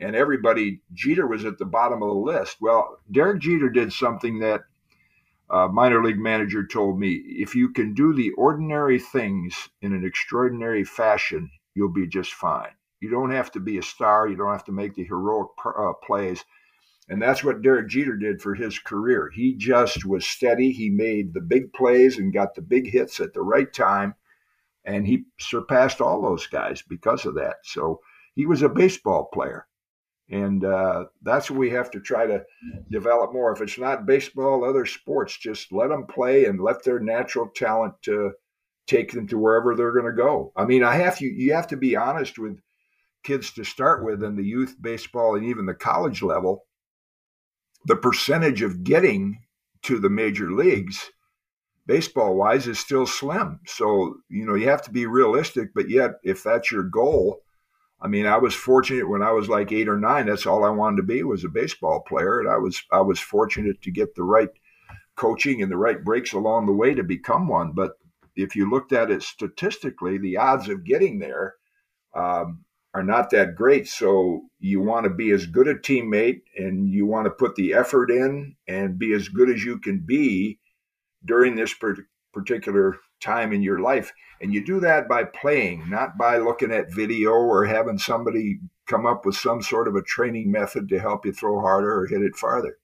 And 0.01 0.15
everybody, 0.15 0.81
Jeter 0.93 1.27
was 1.27 1.45
at 1.45 1.59
the 1.59 1.65
bottom 1.65 2.01
of 2.01 2.09
the 2.09 2.15
list. 2.15 2.57
Well, 2.59 2.97
Derek 3.11 3.39
Jeter 3.39 3.69
did 3.69 3.93
something 3.93 4.39
that 4.39 4.61
a 5.51 5.67
minor 5.67 6.03
league 6.03 6.17
manager 6.17 6.65
told 6.65 6.99
me 6.99 7.11
if 7.13 7.53
you 7.53 7.69
can 7.69 7.93
do 7.93 8.13
the 8.13 8.31
ordinary 8.31 8.97
things 8.97 9.69
in 9.81 9.93
an 9.93 10.03
extraordinary 10.03 10.83
fashion, 10.83 11.51
you'll 11.75 11.93
be 11.93 12.07
just 12.07 12.33
fine. 12.33 12.71
You 12.99 13.09
don't 13.09 13.31
have 13.31 13.51
to 13.51 13.59
be 13.59 13.77
a 13.77 13.83
star. 13.83 14.27
You 14.27 14.35
don't 14.35 14.51
have 14.51 14.65
to 14.65 14.71
make 14.71 14.95
the 14.95 15.03
heroic 15.03 15.49
uh, 15.65 15.93
plays. 16.03 16.43
And 17.09 17.21
that's 17.21 17.43
what 17.43 17.61
Derek 17.61 17.89
Jeter 17.89 18.15
did 18.15 18.41
for 18.41 18.55
his 18.55 18.79
career. 18.79 19.29
He 19.33 19.55
just 19.55 20.05
was 20.05 20.25
steady. 20.25 20.71
He 20.71 20.89
made 20.89 21.33
the 21.33 21.41
big 21.41 21.73
plays 21.73 22.17
and 22.17 22.33
got 22.33 22.55
the 22.55 22.61
big 22.61 22.89
hits 22.89 23.19
at 23.19 23.33
the 23.33 23.41
right 23.41 23.71
time. 23.71 24.15
And 24.85 25.05
he 25.05 25.25
surpassed 25.39 26.01
all 26.01 26.21
those 26.21 26.47
guys 26.47 26.81
because 26.81 27.25
of 27.25 27.35
that. 27.35 27.57
So 27.63 27.99
he 28.33 28.45
was 28.45 28.61
a 28.61 28.69
baseball 28.69 29.29
player. 29.33 29.67
And 30.31 30.63
uh, 30.63 31.05
that's 31.21 31.51
what 31.51 31.59
we 31.59 31.69
have 31.71 31.91
to 31.91 31.99
try 31.99 32.25
to 32.25 32.43
develop 32.89 33.33
more. 33.33 33.51
If 33.51 33.61
it's 33.61 33.77
not 33.77 34.05
baseball, 34.05 34.63
other 34.63 34.85
sports, 34.85 35.37
just 35.37 35.73
let 35.73 35.89
them 35.89 36.07
play 36.07 36.45
and 36.45 36.61
let 36.61 36.83
their 36.83 36.99
natural 36.99 37.49
talent 37.53 37.95
uh, 38.07 38.29
take 38.87 39.11
them 39.11 39.27
to 39.27 39.37
wherever 39.37 39.75
they're 39.75 39.91
going 39.91 40.05
to 40.05 40.11
go. 40.13 40.53
I 40.55 40.65
mean, 40.65 40.83
I 40.83 40.95
have 40.95 41.17
to, 41.17 41.25
you 41.25 41.53
have 41.53 41.67
to 41.67 41.77
be 41.77 41.97
honest 41.97 42.39
with 42.39 42.59
kids 43.23 43.51
to 43.53 43.63
start 43.63 44.05
with 44.05 44.23
in 44.23 44.35
the 44.35 44.43
youth 44.43 44.75
baseball 44.79 45.35
and 45.35 45.45
even 45.45 45.65
the 45.65 45.73
college 45.73 46.23
level, 46.23 46.65
the 47.85 47.97
percentage 47.97 48.61
of 48.61 48.83
getting 48.83 49.43
to 49.83 49.99
the 49.99 50.09
major 50.09 50.51
leagues 50.51 51.11
baseball 51.87 52.35
wise 52.35 52.67
is 52.67 52.79
still 52.79 53.05
slim. 53.05 53.59
So, 53.65 54.15
you 54.29 54.45
know, 54.45 54.55
you 54.55 54.69
have 54.69 54.83
to 54.83 54.91
be 54.91 55.05
realistic, 55.07 55.73
but 55.73 55.89
yet 55.89 56.11
if 56.23 56.43
that's 56.43 56.71
your 56.71 56.83
goal, 56.83 57.41
I 58.01 58.07
mean, 58.07 58.25
I 58.25 58.37
was 58.37 58.55
fortunate 58.55 59.07
when 59.07 59.21
I 59.21 59.31
was 59.31 59.47
like 59.47 59.71
8 59.71 59.87
or 59.87 59.97
9, 59.97 60.25
that's 60.25 60.45
all 60.45 60.63
I 60.63 60.69
wanted 60.69 60.97
to 60.97 61.03
be 61.03 61.21
was 61.23 61.43
a 61.43 61.49
baseball 61.49 62.01
player 62.01 62.39
and 62.39 62.49
I 62.49 62.57
was 62.57 62.81
I 62.91 63.01
was 63.01 63.19
fortunate 63.19 63.81
to 63.83 63.91
get 63.91 64.15
the 64.15 64.23
right 64.23 64.49
coaching 65.15 65.61
and 65.61 65.71
the 65.71 65.77
right 65.77 66.03
breaks 66.03 66.33
along 66.33 66.65
the 66.65 66.73
way 66.73 66.95
to 66.95 67.03
become 67.03 67.47
one, 67.47 67.73
but 67.73 67.91
if 68.35 68.55
you 68.55 68.69
looked 68.69 68.93
at 68.93 69.11
it 69.11 69.21
statistically, 69.21 70.17
the 70.17 70.37
odds 70.37 70.69
of 70.69 70.85
getting 70.85 71.19
there 71.19 71.55
um, 72.15 72.63
are 72.93 73.03
not 73.03 73.29
that 73.29 73.55
great. 73.55 73.87
So 73.87 74.41
you 74.59 74.81
want 74.81 75.03
to 75.03 75.09
be 75.09 75.31
as 75.31 75.45
good 75.45 75.67
a 75.67 75.75
teammate 75.75 76.41
and 76.57 76.89
you 76.89 77.05
want 77.05 77.25
to 77.25 77.31
put 77.31 77.55
the 77.55 77.73
effort 77.73 78.09
in 78.09 78.55
and 78.67 78.97
be 78.97 79.13
as 79.13 79.29
good 79.29 79.49
as 79.49 79.63
you 79.63 79.79
can 79.79 79.99
be 79.99 80.59
during 81.25 81.55
this 81.55 81.75
particular 82.33 82.97
time 83.21 83.53
in 83.53 83.61
your 83.61 83.79
life. 83.79 84.11
And 84.41 84.53
you 84.53 84.65
do 84.65 84.79
that 84.79 85.07
by 85.07 85.23
playing, 85.23 85.89
not 85.89 86.17
by 86.17 86.37
looking 86.37 86.71
at 86.71 86.93
video 86.93 87.31
or 87.31 87.65
having 87.65 87.97
somebody 87.97 88.59
come 88.87 89.05
up 89.05 89.25
with 89.25 89.35
some 89.35 89.61
sort 89.61 89.87
of 89.87 89.95
a 89.95 90.01
training 90.01 90.51
method 90.51 90.89
to 90.89 90.99
help 90.99 91.25
you 91.25 91.31
throw 91.31 91.61
harder 91.61 92.01
or 92.01 92.07
hit 92.07 92.21
it 92.21 92.35
farther. 92.35 92.77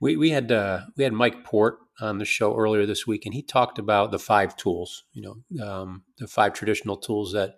We, 0.00 0.16
we 0.16 0.30
had 0.30 0.52
uh, 0.52 0.82
we 0.96 1.04
had 1.04 1.14
Mike 1.14 1.44
Port 1.44 1.78
on 2.00 2.18
the 2.18 2.26
show 2.26 2.54
earlier 2.54 2.84
this 2.84 3.06
week, 3.06 3.24
and 3.24 3.32
he 3.32 3.42
talked 3.42 3.78
about 3.78 4.10
the 4.10 4.18
five 4.18 4.56
tools. 4.56 5.04
You 5.12 5.22
know, 5.22 5.64
um, 5.66 6.02
the 6.18 6.26
five 6.26 6.52
traditional 6.52 6.98
tools 6.98 7.32
that 7.32 7.54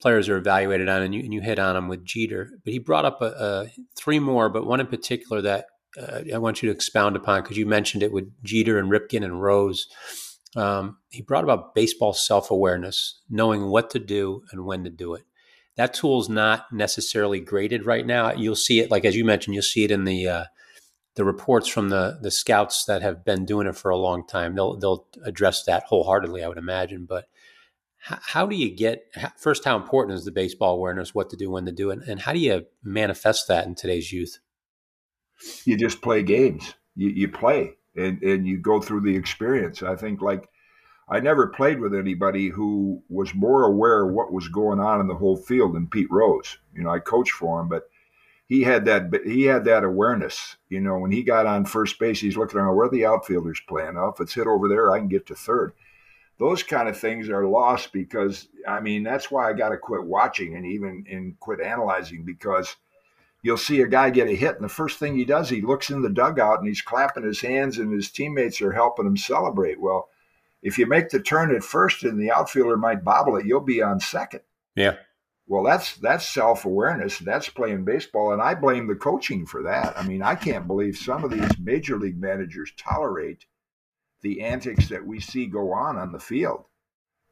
players 0.00 0.28
are 0.28 0.38
evaluated 0.38 0.88
on, 0.88 1.02
and 1.02 1.14
you, 1.14 1.20
and 1.20 1.34
you 1.34 1.42
hit 1.42 1.58
on 1.58 1.74
them 1.74 1.88
with 1.88 2.04
Jeter. 2.04 2.50
But 2.64 2.72
he 2.72 2.78
brought 2.78 3.04
up 3.04 3.20
a, 3.20 3.26
a 3.26 3.66
three 3.96 4.18
more, 4.18 4.48
but 4.48 4.66
one 4.66 4.80
in 4.80 4.86
particular 4.86 5.42
that 5.42 5.66
uh, 6.00 6.20
I 6.32 6.38
want 6.38 6.62
you 6.62 6.68
to 6.68 6.74
expound 6.74 7.16
upon 7.16 7.42
because 7.42 7.56
you 7.56 7.66
mentioned 7.66 8.02
it 8.02 8.12
with 8.12 8.32
Jeter 8.42 8.78
and 8.78 8.90
Ripken 8.90 9.24
and 9.24 9.42
Rose. 9.42 9.88
Um, 10.56 10.98
he 11.10 11.22
brought 11.22 11.44
about 11.44 11.74
baseball 11.74 12.12
self 12.12 12.50
awareness, 12.50 13.20
knowing 13.28 13.66
what 13.66 13.90
to 13.90 13.98
do 13.98 14.42
and 14.50 14.64
when 14.64 14.84
to 14.84 14.90
do 14.90 15.14
it. 15.14 15.24
That 15.76 15.94
tool 15.94 16.20
is 16.20 16.28
not 16.28 16.72
necessarily 16.72 17.38
graded 17.40 17.86
right 17.86 18.04
now. 18.04 18.32
You'll 18.32 18.56
see 18.56 18.80
it, 18.80 18.90
like 18.90 19.04
as 19.04 19.14
you 19.14 19.24
mentioned, 19.24 19.54
you'll 19.54 19.62
see 19.62 19.84
it 19.84 19.90
in 19.90 20.04
the 20.04 20.28
uh, 20.28 20.44
the 21.14 21.24
reports 21.24 21.68
from 21.68 21.88
the 21.88 22.18
the 22.20 22.30
scouts 22.30 22.84
that 22.86 23.02
have 23.02 23.24
been 23.24 23.44
doing 23.44 23.66
it 23.66 23.76
for 23.76 23.90
a 23.90 23.96
long 23.96 24.26
time. 24.26 24.54
They'll 24.54 24.76
they'll 24.76 25.06
address 25.24 25.64
that 25.64 25.84
wholeheartedly, 25.84 26.42
I 26.42 26.48
would 26.48 26.58
imagine. 26.58 27.06
But 27.06 27.26
how, 28.00 28.46
do 28.46 28.56
you 28.56 28.74
get 28.74 29.12
first? 29.36 29.64
How 29.64 29.76
important 29.76 30.16
is 30.16 30.24
the 30.24 30.30
baseball 30.30 30.74
awareness? 30.74 31.14
What 31.14 31.30
to 31.30 31.36
do, 31.36 31.50
when 31.50 31.66
to 31.66 31.72
do 31.72 31.90
it, 31.90 32.00
and 32.06 32.20
how 32.20 32.32
do 32.32 32.38
you 32.38 32.66
manifest 32.82 33.48
that 33.48 33.66
in 33.66 33.74
today's 33.74 34.12
youth? 34.12 34.38
You 35.64 35.76
just 35.76 36.00
play 36.00 36.22
games. 36.22 36.74
You, 36.94 37.08
you 37.10 37.28
play 37.28 37.77
and 37.98 38.22
and 38.22 38.46
you 38.46 38.58
go 38.58 38.80
through 38.80 39.02
the 39.02 39.16
experience. 39.16 39.82
I 39.82 39.96
think 39.96 40.22
like 40.22 40.48
I 41.08 41.20
never 41.20 41.46
played 41.46 41.80
with 41.80 41.94
anybody 41.94 42.48
who 42.48 43.02
was 43.08 43.34
more 43.34 43.64
aware 43.64 44.06
of 44.06 44.12
what 44.12 44.32
was 44.32 44.48
going 44.48 44.80
on 44.80 45.00
in 45.00 45.08
the 45.08 45.14
whole 45.14 45.36
field 45.36 45.74
than 45.74 45.86
Pete 45.86 46.10
Rose. 46.10 46.58
You 46.74 46.82
know, 46.82 46.90
I 46.90 46.98
coached 46.98 47.32
for 47.32 47.60
him, 47.60 47.68
but 47.68 47.88
he 48.46 48.62
had 48.62 48.84
that 48.86 49.10
he 49.24 49.42
had 49.44 49.64
that 49.64 49.84
awareness. 49.84 50.56
You 50.68 50.80
know, 50.80 50.98
when 50.98 51.10
he 51.10 51.22
got 51.22 51.46
on 51.46 51.64
first 51.64 51.98
base, 51.98 52.20
he's 52.20 52.36
looking 52.36 52.58
around 52.58 52.76
where 52.76 52.88
the 52.88 53.06
outfielders 53.06 53.60
playing. 53.68 53.96
Oh, 53.96 54.12
if 54.14 54.20
it's 54.20 54.34
hit 54.34 54.46
over 54.46 54.68
there, 54.68 54.92
I 54.92 54.98
can 54.98 55.08
get 55.08 55.26
to 55.26 55.34
third 55.34 55.72
those 56.38 56.62
kind 56.62 56.88
of 56.88 56.98
things 56.98 57.28
are 57.28 57.46
lost 57.46 57.92
because 57.92 58.48
I 58.66 58.80
mean 58.80 59.02
that's 59.02 59.30
why 59.30 59.48
I 59.48 59.52
got 59.52 59.70
to 59.70 59.76
quit 59.76 60.04
watching 60.04 60.56
and 60.56 60.64
even 60.64 61.04
and 61.10 61.38
quit 61.40 61.60
analyzing 61.60 62.24
because 62.24 62.76
you'll 63.42 63.56
see 63.56 63.80
a 63.80 63.86
guy 63.86 64.10
get 64.10 64.28
a 64.28 64.34
hit 64.34 64.56
and 64.56 64.64
the 64.64 64.68
first 64.68 64.98
thing 64.98 65.14
he 65.14 65.24
does 65.24 65.48
he 65.48 65.60
looks 65.60 65.90
in 65.90 66.02
the 66.02 66.10
dugout 66.10 66.58
and 66.58 66.68
he's 66.68 66.82
clapping 66.82 67.24
his 67.24 67.40
hands 67.40 67.78
and 67.78 67.92
his 67.92 68.10
teammates 68.10 68.60
are 68.60 68.72
helping 68.72 69.06
him 69.06 69.16
celebrate. 69.16 69.80
Well, 69.80 70.08
if 70.62 70.78
you 70.78 70.86
make 70.86 71.10
the 71.10 71.20
turn 71.20 71.54
at 71.54 71.62
first 71.62 72.02
and 72.02 72.20
the 72.20 72.32
outfielder 72.32 72.76
might 72.76 73.04
bobble 73.04 73.36
it, 73.36 73.46
you'll 73.46 73.60
be 73.60 73.80
on 73.80 74.00
second. 74.00 74.40
Yeah. 74.74 74.96
Well, 75.46 75.62
that's 75.62 75.96
that's 75.96 76.28
self 76.28 76.66
awareness. 76.66 77.18
That's 77.18 77.48
playing 77.48 77.86
baseball, 77.86 78.32
and 78.32 78.42
I 78.42 78.54
blame 78.54 78.86
the 78.86 78.94
coaching 78.94 79.46
for 79.46 79.62
that. 79.62 79.96
I 79.96 80.06
mean, 80.06 80.22
I 80.22 80.34
can't 80.34 80.66
believe 80.66 80.98
some 80.98 81.24
of 81.24 81.30
these 81.30 81.58
major 81.58 81.96
league 81.96 82.20
managers 82.20 82.70
tolerate 82.76 83.46
the 84.20 84.42
antics 84.42 84.88
that 84.88 85.06
we 85.06 85.20
see 85.20 85.46
go 85.46 85.72
on 85.72 85.96
on 85.96 86.12
the 86.12 86.20
field. 86.20 86.64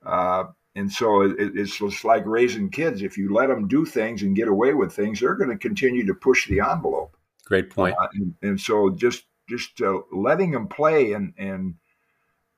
Uh, 0.05 0.45
and 0.77 0.93
so 0.93 1.23
it, 1.23 1.35
it's 1.39 1.79
just 1.79 2.05
like 2.05 2.25
raising 2.27 2.71
kids. 2.71 3.01
If 3.01 3.17
you 3.17 3.33
let 3.33 3.49
them 3.49 3.67
do 3.67 3.87
things 3.87 4.23
and 4.23 4.37
get 4.37 4.47
away 4.47 4.75
with 4.75 4.93
things, 4.93 5.21
they're 5.21 5.35
going 5.35 5.51
to 5.51 5.57
continue 5.57 6.05
to 6.07 6.15
push 6.15 6.47
the 6.47 6.61
envelope. 6.61 7.17
Great 7.47 7.71
point. 7.71 7.97
Uh, 7.99 8.09
and, 8.13 8.35
and, 8.43 8.61
so 8.61 8.91
just 8.91 9.25
just 9.49 9.81
uh, 9.81 10.01
letting 10.13 10.51
them 10.51 10.69
play 10.69 11.13
and 11.13 11.33
and 11.39 11.75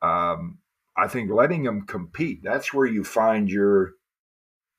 um, 0.03 0.59
I 0.97 1.07
think 1.07 1.31
letting 1.31 1.62
them 1.62 1.87
compete. 1.87 2.43
That's 2.43 2.75
where 2.75 2.87
you 2.87 3.05
find 3.05 3.49
your 3.49 3.93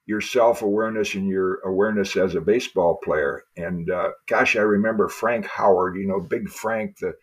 your 0.05 0.19
self 0.19 0.61
awareness 0.61 1.15
and 1.15 1.29
your 1.29 1.59
awareness 1.61 2.17
as 2.17 2.35
a 2.35 2.41
baseball 2.41 2.99
player. 3.01 3.43
And 3.55 3.89
uh, 3.89 4.09
gosh, 4.27 4.57
I 4.57 4.61
remember 4.61 5.07
Frank 5.07 5.45
Howard. 5.45 5.95
You 5.95 6.07
know, 6.07 6.19
Big 6.19 6.49
Frank, 6.49 6.97
the 6.97 7.13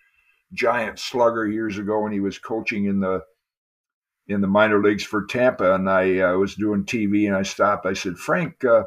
giant 0.55 0.99
slugger 0.99 1.47
years 1.47 1.77
ago 1.77 2.01
when 2.01 2.12
he 2.12 2.21
was 2.21 2.39
coaching 2.39 2.87
in 2.87 3.01
the 3.01 3.23
in 4.29 4.41
the 4.41 4.47
minor 4.47 4.83
leagues 4.83 5.05
for 5.05 5.24
Tampa, 5.24 5.74
and 5.74 5.89
I 5.89 6.18
uh, 6.18 6.37
was 6.37 6.55
doing 6.55 6.85
TV, 6.85 7.27
and 7.27 7.37
I 7.37 7.43
stopped. 7.43 7.87
I 7.87 7.93
said, 7.93 8.16
Frank, 8.16 8.64
uh, 8.64 8.85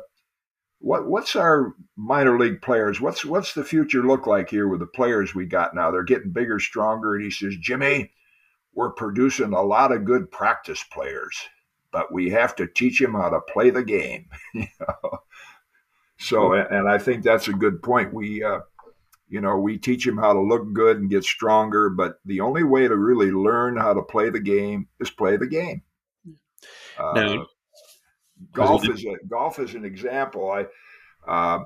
what 0.79 1.07
what's 1.07 1.35
our 1.35 1.73
minor 1.95 2.37
league 2.37 2.61
players? 2.61 3.01
What's 3.01 3.25
what's 3.25 3.53
the 3.53 3.63
future 3.63 4.03
look 4.03 4.27
like 4.27 4.49
here 4.49 4.67
with 4.67 4.79
the 4.79 4.87
players 4.87 5.35
we 5.35 5.45
got 5.45 5.75
now? 5.75 5.91
They're 5.91 6.03
getting 6.03 6.31
bigger, 6.31 6.59
stronger. 6.59 7.15
And 7.15 7.23
he 7.23 7.31
says, 7.31 7.55
Jimmy, 7.61 8.11
we're 8.73 8.91
producing 8.91 9.53
a 9.53 9.61
lot 9.61 9.91
of 9.91 10.05
good 10.05 10.31
practice 10.31 10.83
players 10.91 11.37
but 11.91 12.11
we 12.11 12.29
have 12.29 12.55
to 12.55 12.67
teach 12.67 12.99
them 12.99 13.13
how 13.13 13.29
to 13.29 13.39
play 13.41 13.69
the 13.69 13.83
game. 13.83 14.27
you 14.53 14.67
know? 14.79 15.19
So, 16.17 16.53
and 16.53 16.89
I 16.89 16.97
think 16.97 17.23
that's 17.23 17.47
a 17.47 17.53
good 17.53 17.81
point. 17.81 18.13
We, 18.13 18.43
uh, 18.43 18.59
you 19.29 19.41
know, 19.41 19.57
we 19.57 19.77
teach 19.77 20.05
them 20.05 20.17
how 20.17 20.33
to 20.33 20.41
look 20.41 20.73
good 20.73 20.97
and 20.97 21.09
get 21.09 21.23
stronger, 21.23 21.89
but 21.89 22.19
the 22.25 22.41
only 22.41 22.63
way 22.63 22.87
to 22.87 22.95
really 22.95 23.31
learn 23.31 23.77
how 23.77 23.93
to 23.93 24.01
play 24.01 24.29
the 24.29 24.39
game 24.39 24.87
is 24.99 25.09
play 25.09 25.37
the 25.37 25.47
game. 25.47 25.83
Uh, 26.97 27.13
no. 27.15 27.45
Golf 28.53 28.87
is 28.89 29.05
a 29.05 29.15
golf 29.27 29.59
is 29.59 29.75
an 29.75 29.85
example. 29.85 30.49
I, 30.49 30.65
uh, 31.27 31.65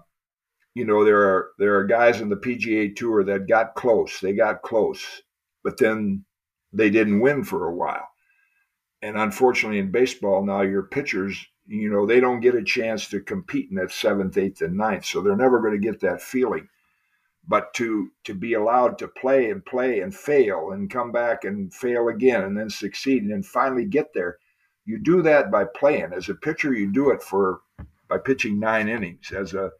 you 0.73 0.85
know, 0.85 1.05
there 1.05 1.21
are 1.21 1.49
there 1.59 1.77
are 1.77 1.85
guys 1.85 2.19
in 2.19 2.29
the 2.29 2.35
PGA 2.35 2.95
Tour 2.95 3.23
that 3.25 3.47
got 3.47 3.75
close. 3.75 4.19
They 4.19 4.33
got 4.33 4.63
close, 4.63 5.21
but 5.63 5.77
then 5.77 6.25
they 6.73 6.89
didn't 6.89 7.19
win 7.19 7.43
for 7.43 7.67
a 7.67 7.75
while 7.75 8.07
and 9.03 9.17
unfortunately 9.17 9.77
in 9.77 9.91
baseball 9.91 10.43
now 10.43 10.61
your 10.61 10.83
pitchers 10.83 11.45
you 11.67 11.91
know 11.91 12.05
they 12.05 12.19
don't 12.19 12.39
get 12.39 12.55
a 12.55 12.63
chance 12.63 13.07
to 13.07 13.19
compete 13.19 13.69
in 13.69 13.75
that 13.75 13.91
seventh 13.91 14.37
eighth 14.37 14.61
and 14.61 14.75
ninth 14.75 15.05
so 15.05 15.21
they're 15.21 15.35
never 15.35 15.59
going 15.59 15.79
to 15.79 15.91
get 15.91 15.99
that 15.99 16.21
feeling 16.21 16.67
but 17.47 17.73
to 17.73 18.09
to 18.23 18.33
be 18.33 18.53
allowed 18.53 18.97
to 18.97 19.07
play 19.07 19.49
and 19.49 19.65
play 19.65 19.99
and 19.99 20.15
fail 20.15 20.71
and 20.71 20.89
come 20.89 21.11
back 21.11 21.43
and 21.43 21.73
fail 21.73 22.07
again 22.07 22.43
and 22.43 22.57
then 22.57 22.69
succeed 22.69 23.23
and 23.23 23.31
then 23.31 23.43
finally 23.43 23.85
get 23.85 24.13
there 24.13 24.37
you 24.85 24.99
do 25.01 25.21
that 25.21 25.51
by 25.51 25.63
playing 25.63 26.11
as 26.15 26.29
a 26.29 26.35
pitcher 26.35 26.73
you 26.73 26.91
do 26.91 27.09
it 27.09 27.21
for 27.21 27.61
by 28.07 28.17
pitching 28.17 28.59
nine 28.59 28.87
innings 28.87 29.31
as 29.31 29.53
a 29.53 29.71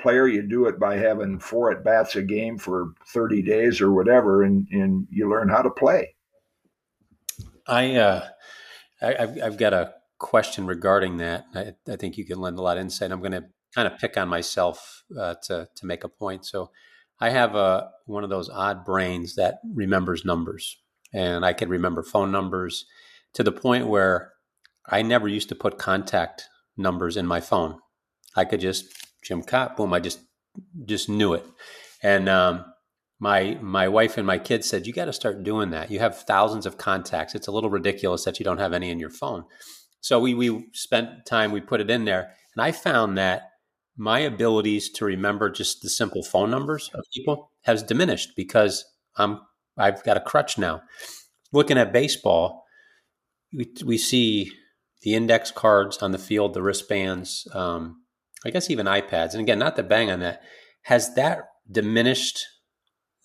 player 0.00 0.26
you 0.26 0.42
do 0.42 0.66
it 0.66 0.78
by 0.78 0.96
having 0.96 1.38
four 1.38 1.70
at 1.70 1.84
bats 1.84 2.16
a 2.16 2.22
game 2.22 2.58
for 2.58 2.92
30 3.12 3.42
days 3.42 3.80
or 3.80 3.92
whatever 3.92 4.42
and 4.42 4.66
and 4.70 5.06
you 5.10 5.28
learn 5.28 5.48
how 5.48 5.62
to 5.62 5.70
play 5.70 6.14
i 7.68 7.94
uh 7.94 8.26
I, 9.02 9.14
have 9.20 9.38
I've 9.42 9.58
got 9.58 9.72
a 9.72 9.94
question 10.18 10.66
regarding 10.66 11.18
that. 11.18 11.44
I, 11.54 11.74
I, 11.90 11.96
think 11.96 12.16
you 12.16 12.24
can 12.24 12.40
lend 12.40 12.58
a 12.58 12.62
lot 12.62 12.78
of 12.78 12.82
insight. 12.82 13.12
I'm 13.12 13.18
going 13.18 13.32
to 13.32 13.44
kind 13.74 13.86
of 13.86 13.98
pick 13.98 14.16
on 14.16 14.28
myself 14.28 15.04
uh, 15.18 15.34
to 15.44 15.68
to 15.74 15.86
make 15.86 16.04
a 16.04 16.08
point. 16.08 16.46
So 16.46 16.70
I 17.24 17.30
have 17.30 17.54
a 17.54 17.88
one 18.04 18.22
of 18.22 18.28
those 18.28 18.50
odd 18.50 18.84
brains 18.84 19.36
that 19.36 19.60
remembers 19.74 20.26
numbers, 20.26 20.76
and 21.14 21.42
I 21.42 21.54
can 21.54 21.70
remember 21.70 22.02
phone 22.02 22.30
numbers 22.30 22.84
to 23.32 23.42
the 23.42 23.50
point 23.50 23.86
where 23.86 24.32
I 24.86 25.00
never 25.00 25.26
used 25.26 25.48
to 25.48 25.54
put 25.54 25.78
contact 25.78 26.44
numbers 26.76 27.16
in 27.16 27.26
my 27.26 27.40
phone. 27.40 27.78
I 28.36 28.44
could 28.44 28.60
just 28.60 28.84
Jim 29.24 29.42
Kaat, 29.42 29.74
boom, 29.74 29.94
I 29.94 30.00
just 30.00 30.20
just 30.84 31.08
knew 31.08 31.32
it, 31.32 31.46
and 32.02 32.28
um, 32.28 32.66
my 33.18 33.56
my 33.62 33.88
wife 33.88 34.18
and 34.18 34.26
my 34.26 34.36
kids 34.36 34.68
said 34.68 34.86
you 34.86 34.92
got 34.92 35.06
to 35.06 35.12
start 35.14 35.44
doing 35.44 35.70
that. 35.70 35.90
You 35.90 36.00
have 36.00 36.18
thousands 36.18 36.66
of 36.66 36.76
contacts. 36.76 37.34
It's 37.34 37.46
a 37.46 37.52
little 37.52 37.70
ridiculous 37.70 38.24
that 38.24 38.38
you 38.38 38.44
don't 38.44 38.58
have 38.58 38.74
any 38.74 38.90
in 38.90 39.00
your 39.00 39.08
phone. 39.08 39.44
So 40.02 40.20
we 40.20 40.34
we 40.34 40.66
spent 40.74 41.24
time 41.24 41.52
we 41.52 41.62
put 41.62 41.80
it 41.80 41.88
in 41.88 42.04
there 42.04 42.34
and 42.54 42.62
i 42.62 42.70
found 42.70 43.16
that 43.16 43.50
my 43.96 44.18
abilities 44.20 44.90
to 44.90 45.04
remember 45.04 45.50
just 45.50 45.82
the 45.82 45.88
simple 45.88 46.22
phone 46.22 46.50
numbers 46.50 46.90
of 46.94 47.04
people 47.12 47.50
has 47.62 47.82
diminished 47.82 48.30
because 48.36 48.84
i'm 49.16 49.40
i've 49.76 50.02
got 50.04 50.16
a 50.16 50.20
crutch 50.20 50.58
now 50.58 50.82
looking 51.52 51.78
at 51.78 51.92
baseball 51.92 52.64
we, 53.52 53.72
we 53.84 53.96
see 53.96 54.50
the 55.02 55.14
index 55.14 55.50
cards 55.50 55.98
on 55.98 56.12
the 56.12 56.18
field 56.18 56.54
the 56.54 56.62
wristbands 56.62 57.46
um, 57.52 58.02
i 58.44 58.50
guess 58.50 58.70
even 58.70 58.86
ipads 58.86 59.32
and 59.32 59.40
again 59.40 59.58
not 59.58 59.76
to 59.76 59.82
bang 59.82 60.10
on 60.10 60.20
that 60.20 60.42
has 60.82 61.14
that 61.14 61.44
diminished 61.70 62.44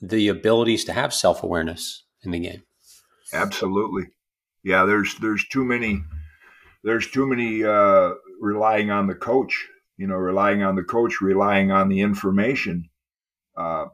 the 0.01 0.27
abilities 0.27 0.83
to 0.85 0.93
have 0.93 1.13
self 1.13 1.43
awareness 1.43 2.05
in 2.23 2.31
the 2.31 2.39
game. 2.39 2.63
Absolutely, 3.33 4.05
yeah. 4.63 4.85
There's 4.85 5.15
there's 5.19 5.45
too 5.47 5.63
many 5.63 6.03
there's 6.83 7.09
too 7.09 7.27
many 7.27 7.63
uh, 7.63 8.11
relying 8.39 8.91
on 8.91 9.07
the 9.07 9.15
coach. 9.15 9.67
You 9.99 10.07
know, 10.07 10.15
relying 10.15 10.63
on 10.63 10.77
the 10.77 10.83
coach, 10.83 11.19
relying 11.19 11.71
on 11.71 11.89
the 11.89 11.99
information. 11.99 12.89
Uh, 13.57 13.87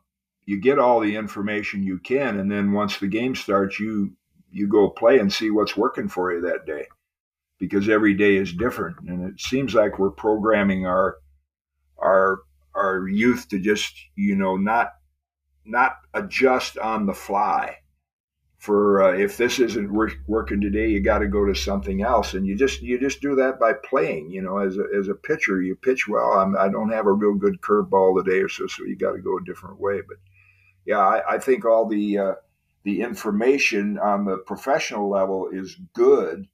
you 0.46 0.62
get 0.62 0.78
all 0.78 1.00
the 1.00 1.16
information 1.16 1.82
you 1.82 1.98
can, 1.98 2.38
and 2.38 2.52
then 2.52 2.74
once 2.74 3.00
the 3.00 3.08
game 3.08 3.34
starts, 3.34 3.80
you 3.80 4.14
you 4.52 4.68
go 4.68 4.88
play 4.88 5.18
and 5.18 5.34
see 5.34 5.50
what's 5.50 5.76
working 5.76 6.08
for 6.08 6.32
you 6.32 6.42
that 6.42 6.68
day, 6.68 6.86
because 7.58 7.90
every 7.90 8.14
day 8.14 8.36
is 8.36 8.54
different, 8.54 8.98
and 9.08 9.28
it 9.28 9.42
seems 9.42 9.74
like 9.74 9.98
we're 9.98 10.12
programming 10.12 10.86
our 10.86 11.18
our 11.98 12.42
our 12.76 13.08
youth 13.08 13.50
to 13.50 13.58
just 13.58 13.96
you 14.16 14.36
know 14.36 14.58
not 14.58 14.92
not 15.66 15.94
adjust 16.14 16.78
on 16.78 17.08
the 17.08 17.16
fly. 17.16 17.78
For 18.58 19.04
uh, 19.04 19.12
if 19.12 19.38
this 19.38 19.60
isn't 19.60 19.94
work, 19.94 20.18
working 20.28 20.62
today, 20.62 20.90
you 20.90 21.02
got 21.02 21.20
to 21.20 21.28
go 21.28 21.46
to 21.46 21.54
something 21.54 22.02
else, 22.02 22.34
and 22.34 22.48
you 22.48 22.56
just 22.56 22.82
you 22.82 23.00
just 23.00 23.22
do 23.22 23.36
that 23.36 23.60
by 23.60 23.74
playing. 23.74 24.32
You 24.32 24.42
know, 24.42 24.58
as 24.60 24.78
a, 24.78 24.86
as 24.98 25.08
a 25.08 25.14
pitcher, 25.14 25.62
you 25.62 25.76
pitch 25.76 26.08
well. 26.08 26.32
I'm, 26.32 26.58
I 26.58 26.68
do 26.68 26.86
not 26.86 26.94
have 26.94 27.06
a 27.06 27.12
real 27.12 27.36
good 27.36 27.62
curveball 27.62 28.24
today, 28.24 28.40
or 28.40 28.50
so, 28.50 28.66
so 28.68 28.86
you 28.86 28.96
got 28.96 29.12
to 29.12 29.20
go 29.20 29.38
a 29.38 29.44
different 29.44 29.80
way. 29.80 30.02
But 30.08 30.18
yeah, 30.86 31.00
I, 31.00 31.36
I 31.36 31.38
think 31.38 31.66
all 31.66 31.88
the 31.88 32.18
uh, 32.18 32.34
the 32.84 33.02
information 33.02 34.00
on 34.00 34.26
the 34.26 34.38
professional 34.38 35.10
level 35.10 35.50
is 35.52 35.78
good, 35.94 36.48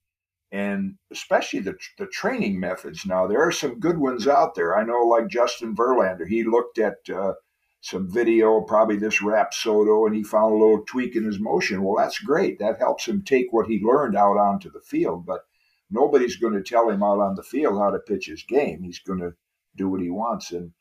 and 0.51 0.95
especially 1.11 1.59
the 1.59 1.75
the 1.97 2.07
training 2.07 2.59
methods. 2.59 3.05
Now 3.05 3.27
there 3.27 3.41
are 3.41 3.51
some 3.51 3.79
good 3.79 3.99
ones 3.99 4.27
out 4.27 4.55
there. 4.55 4.75
I 4.75 4.83
know, 4.83 5.03
like 5.03 5.27
Justin 5.27 5.75
Verlander, 5.75 6.27
he 6.27 6.43
looked 6.43 6.79
at 6.79 6.97
uh, 7.13 7.33
some 7.81 8.07
video, 8.07 8.61
probably 8.61 8.95
this 8.95 9.21
Rapsodo, 9.21 10.05
and 10.05 10.15
he 10.15 10.23
found 10.23 10.53
a 10.53 10.57
little 10.57 10.83
tweak 10.85 11.15
in 11.15 11.23
his 11.23 11.39
motion. 11.39 11.83
Well, 11.83 11.95
that's 11.97 12.19
great. 12.19 12.59
That 12.59 12.77
helps 12.79 13.07
him 13.07 13.23
take 13.23 13.47
what 13.51 13.67
he 13.67 13.83
learned 13.83 14.15
out 14.15 14.37
onto 14.37 14.71
the 14.71 14.81
field. 14.81 15.25
But 15.25 15.41
nobody's 15.89 16.35
going 16.35 16.53
to 16.53 16.61
tell 16.61 16.89
him 16.89 17.01
out 17.01 17.19
on 17.19 17.35
the 17.35 17.43
field 17.43 17.79
how 17.79 17.89
to 17.89 17.97
pitch 17.97 18.27
his 18.27 18.43
game. 18.43 18.83
He's 18.83 18.99
going 18.99 19.19
to 19.19 19.33
do 19.75 19.89
what 19.89 20.01
he 20.01 20.11
wants. 20.11 20.51
And 20.51 20.71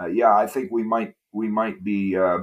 uh, 0.00 0.06
yeah, 0.06 0.36
I 0.36 0.46
think 0.46 0.70
we 0.70 0.82
might 0.82 1.14
we 1.32 1.48
might 1.48 1.82
be 1.82 2.14
uh, 2.14 2.40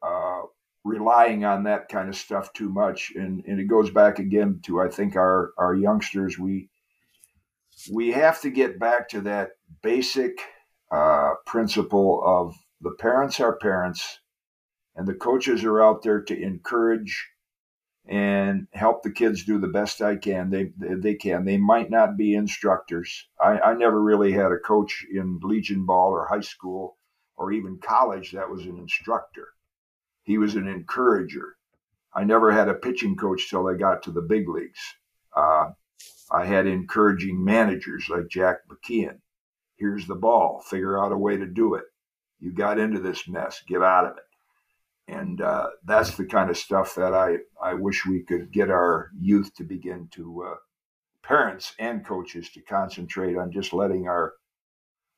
uh, 0.00 0.42
relying 0.84 1.44
on 1.44 1.64
that 1.64 1.88
kind 1.88 2.08
of 2.08 2.14
stuff 2.14 2.52
too 2.52 2.68
much. 2.68 3.12
And 3.16 3.42
and 3.44 3.58
it 3.58 3.64
goes 3.64 3.90
back 3.90 4.20
again 4.20 4.60
to 4.66 4.80
I 4.80 4.88
think 4.88 5.16
our 5.16 5.52
our 5.58 5.74
youngsters 5.74 6.38
we 6.38 6.68
we 7.92 8.12
have 8.12 8.40
to 8.42 8.50
get 8.50 8.78
back 8.78 9.08
to 9.08 9.20
that 9.22 9.50
basic 9.82 10.38
uh, 10.92 11.32
principle 11.44 12.22
of 12.24 12.54
the 12.84 12.92
parents 12.92 13.40
are 13.40 13.56
parents, 13.56 14.20
and 14.94 15.08
the 15.08 15.14
coaches 15.14 15.64
are 15.64 15.82
out 15.82 16.02
there 16.02 16.20
to 16.20 16.40
encourage 16.40 17.28
and 18.06 18.66
help 18.72 19.02
the 19.02 19.10
kids 19.10 19.44
do 19.44 19.58
the 19.58 19.68
best 19.68 20.02
I 20.02 20.16
can. 20.16 20.50
They 20.50 20.72
they 20.76 21.14
can. 21.14 21.46
They 21.46 21.56
might 21.56 21.90
not 21.90 22.18
be 22.18 22.34
instructors. 22.34 23.26
I, 23.40 23.58
I 23.58 23.74
never 23.74 24.00
really 24.00 24.32
had 24.32 24.52
a 24.52 24.58
coach 24.58 25.06
in 25.10 25.40
Legion 25.42 25.86
ball 25.86 26.10
or 26.10 26.26
high 26.26 26.40
school 26.40 26.98
or 27.36 27.52
even 27.52 27.78
college 27.78 28.32
that 28.32 28.50
was 28.50 28.66
an 28.66 28.78
instructor. 28.78 29.48
He 30.22 30.36
was 30.36 30.54
an 30.54 30.68
encourager. 30.68 31.56
I 32.14 32.24
never 32.24 32.52
had 32.52 32.68
a 32.68 32.74
pitching 32.74 33.16
coach 33.16 33.48
till 33.48 33.66
I 33.66 33.74
got 33.74 34.02
to 34.04 34.12
the 34.12 34.22
big 34.22 34.48
leagues. 34.48 34.78
Uh, 35.34 35.70
I 36.30 36.44
had 36.44 36.66
encouraging 36.66 37.42
managers 37.42 38.08
like 38.08 38.28
Jack 38.28 38.58
McKeon. 38.68 39.18
Here's 39.76 40.06
the 40.06 40.14
ball. 40.14 40.62
Figure 40.68 41.02
out 41.02 41.12
a 41.12 41.18
way 41.18 41.36
to 41.36 41.46
do 41.46 41.74
it. 41.74 41.84
You 42.44 42.52
got 42.52 42.78
into 42.78 43.00
this 43.00 43.26
mess. 43.26 43.62
Get 43.66 43.82
out 43.82 44.04
of 44.04 44.16
it. 44.18 44.24
And 45.06 45.40
uh, 45.40 45.68
that's 45.84 46.16
the 46.16 46.24
kind 46.24 46.50
of 46.50 46.56
stuff 46.56 46.94
that 46.94 47.14
I, 47.14 47.36
I 47.62 47.74
wish 47.74 48.06
we 48.06 48.22
could 48.22 48.52
get 48.52 48.70
our 48.70 49.10
youth 49.18 49.54
to 49.56 49.64
begin 49.64 50.08
to, 50.12 50.44
uh, 50.50 50.56
parents 51.22 51.74
and 51.78 52.04
coaches 52.04 52.50
to 52.50 52.60
concentrate 52.60 53.36
on 53.36 53.50
just 53.50 53.72
letting 53.72 54.06
our 54.06 54.34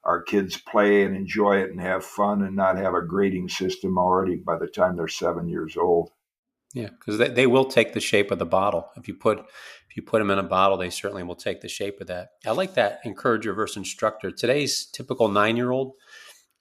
our 0.05 0.23
kids 0.23 0.57
play 0.57 1.03
and 1.03 1.17
enjoy 1.17 1.57
it 1.57 1.71
and 1.71 1.81
have 1.81 2.05
fun 2.05 2.43
and 2.43 2.55
not 2.55 2.77
have 2.77 2.95
a 2.95 3.05
grading 3.05 3.49
system 3.49 3.99
already 3.99 4.37
by 4.37 4.57
the 4.57 4.69
time 4.69 4.95
they're 4.95 5.09
seven 5.09 5.49
years 5.49 5.77
old. 5.77 6.11
Yeah, 6.73 6.91
because 6.91 7.19
they, 7.19 7.29
they 7.29 7.49
will 7.49 7.65
take 7.65 7.93
the 7.93 7.99
shape 7.99 8.31
of 8.31 8.39
the 8.39 8.47
bottle. 8.47 8.89
If 8.97 9.09
you 9.09 9.15
put 9.15 9.41
if 9.41 9.97
you 9.97 10.05
put 10.05 10.21
them 10.21 10.31
in 10.31 10.39
a 10.39 10.45
bottle, 10.45 10.77
they 10.77 10.91
certainly 10.91 11.25
will 11.25 11.35
take 11.35 11.61
the 11.61 11.69
shape 11.69 12.01
of 12.01 12.07
that. 12.07 12.29
I 12.47 12.53
like 12.53 12.75
that 12.75 13.01
encourager 13.05 13.53
versus 13.53 13.79
instructor. 13.79 14.31
Today's 14.31 14.87
typical 14.87 15.29
nine 15.29 15.57
year 15.57 15.73
old. 15.73 15.95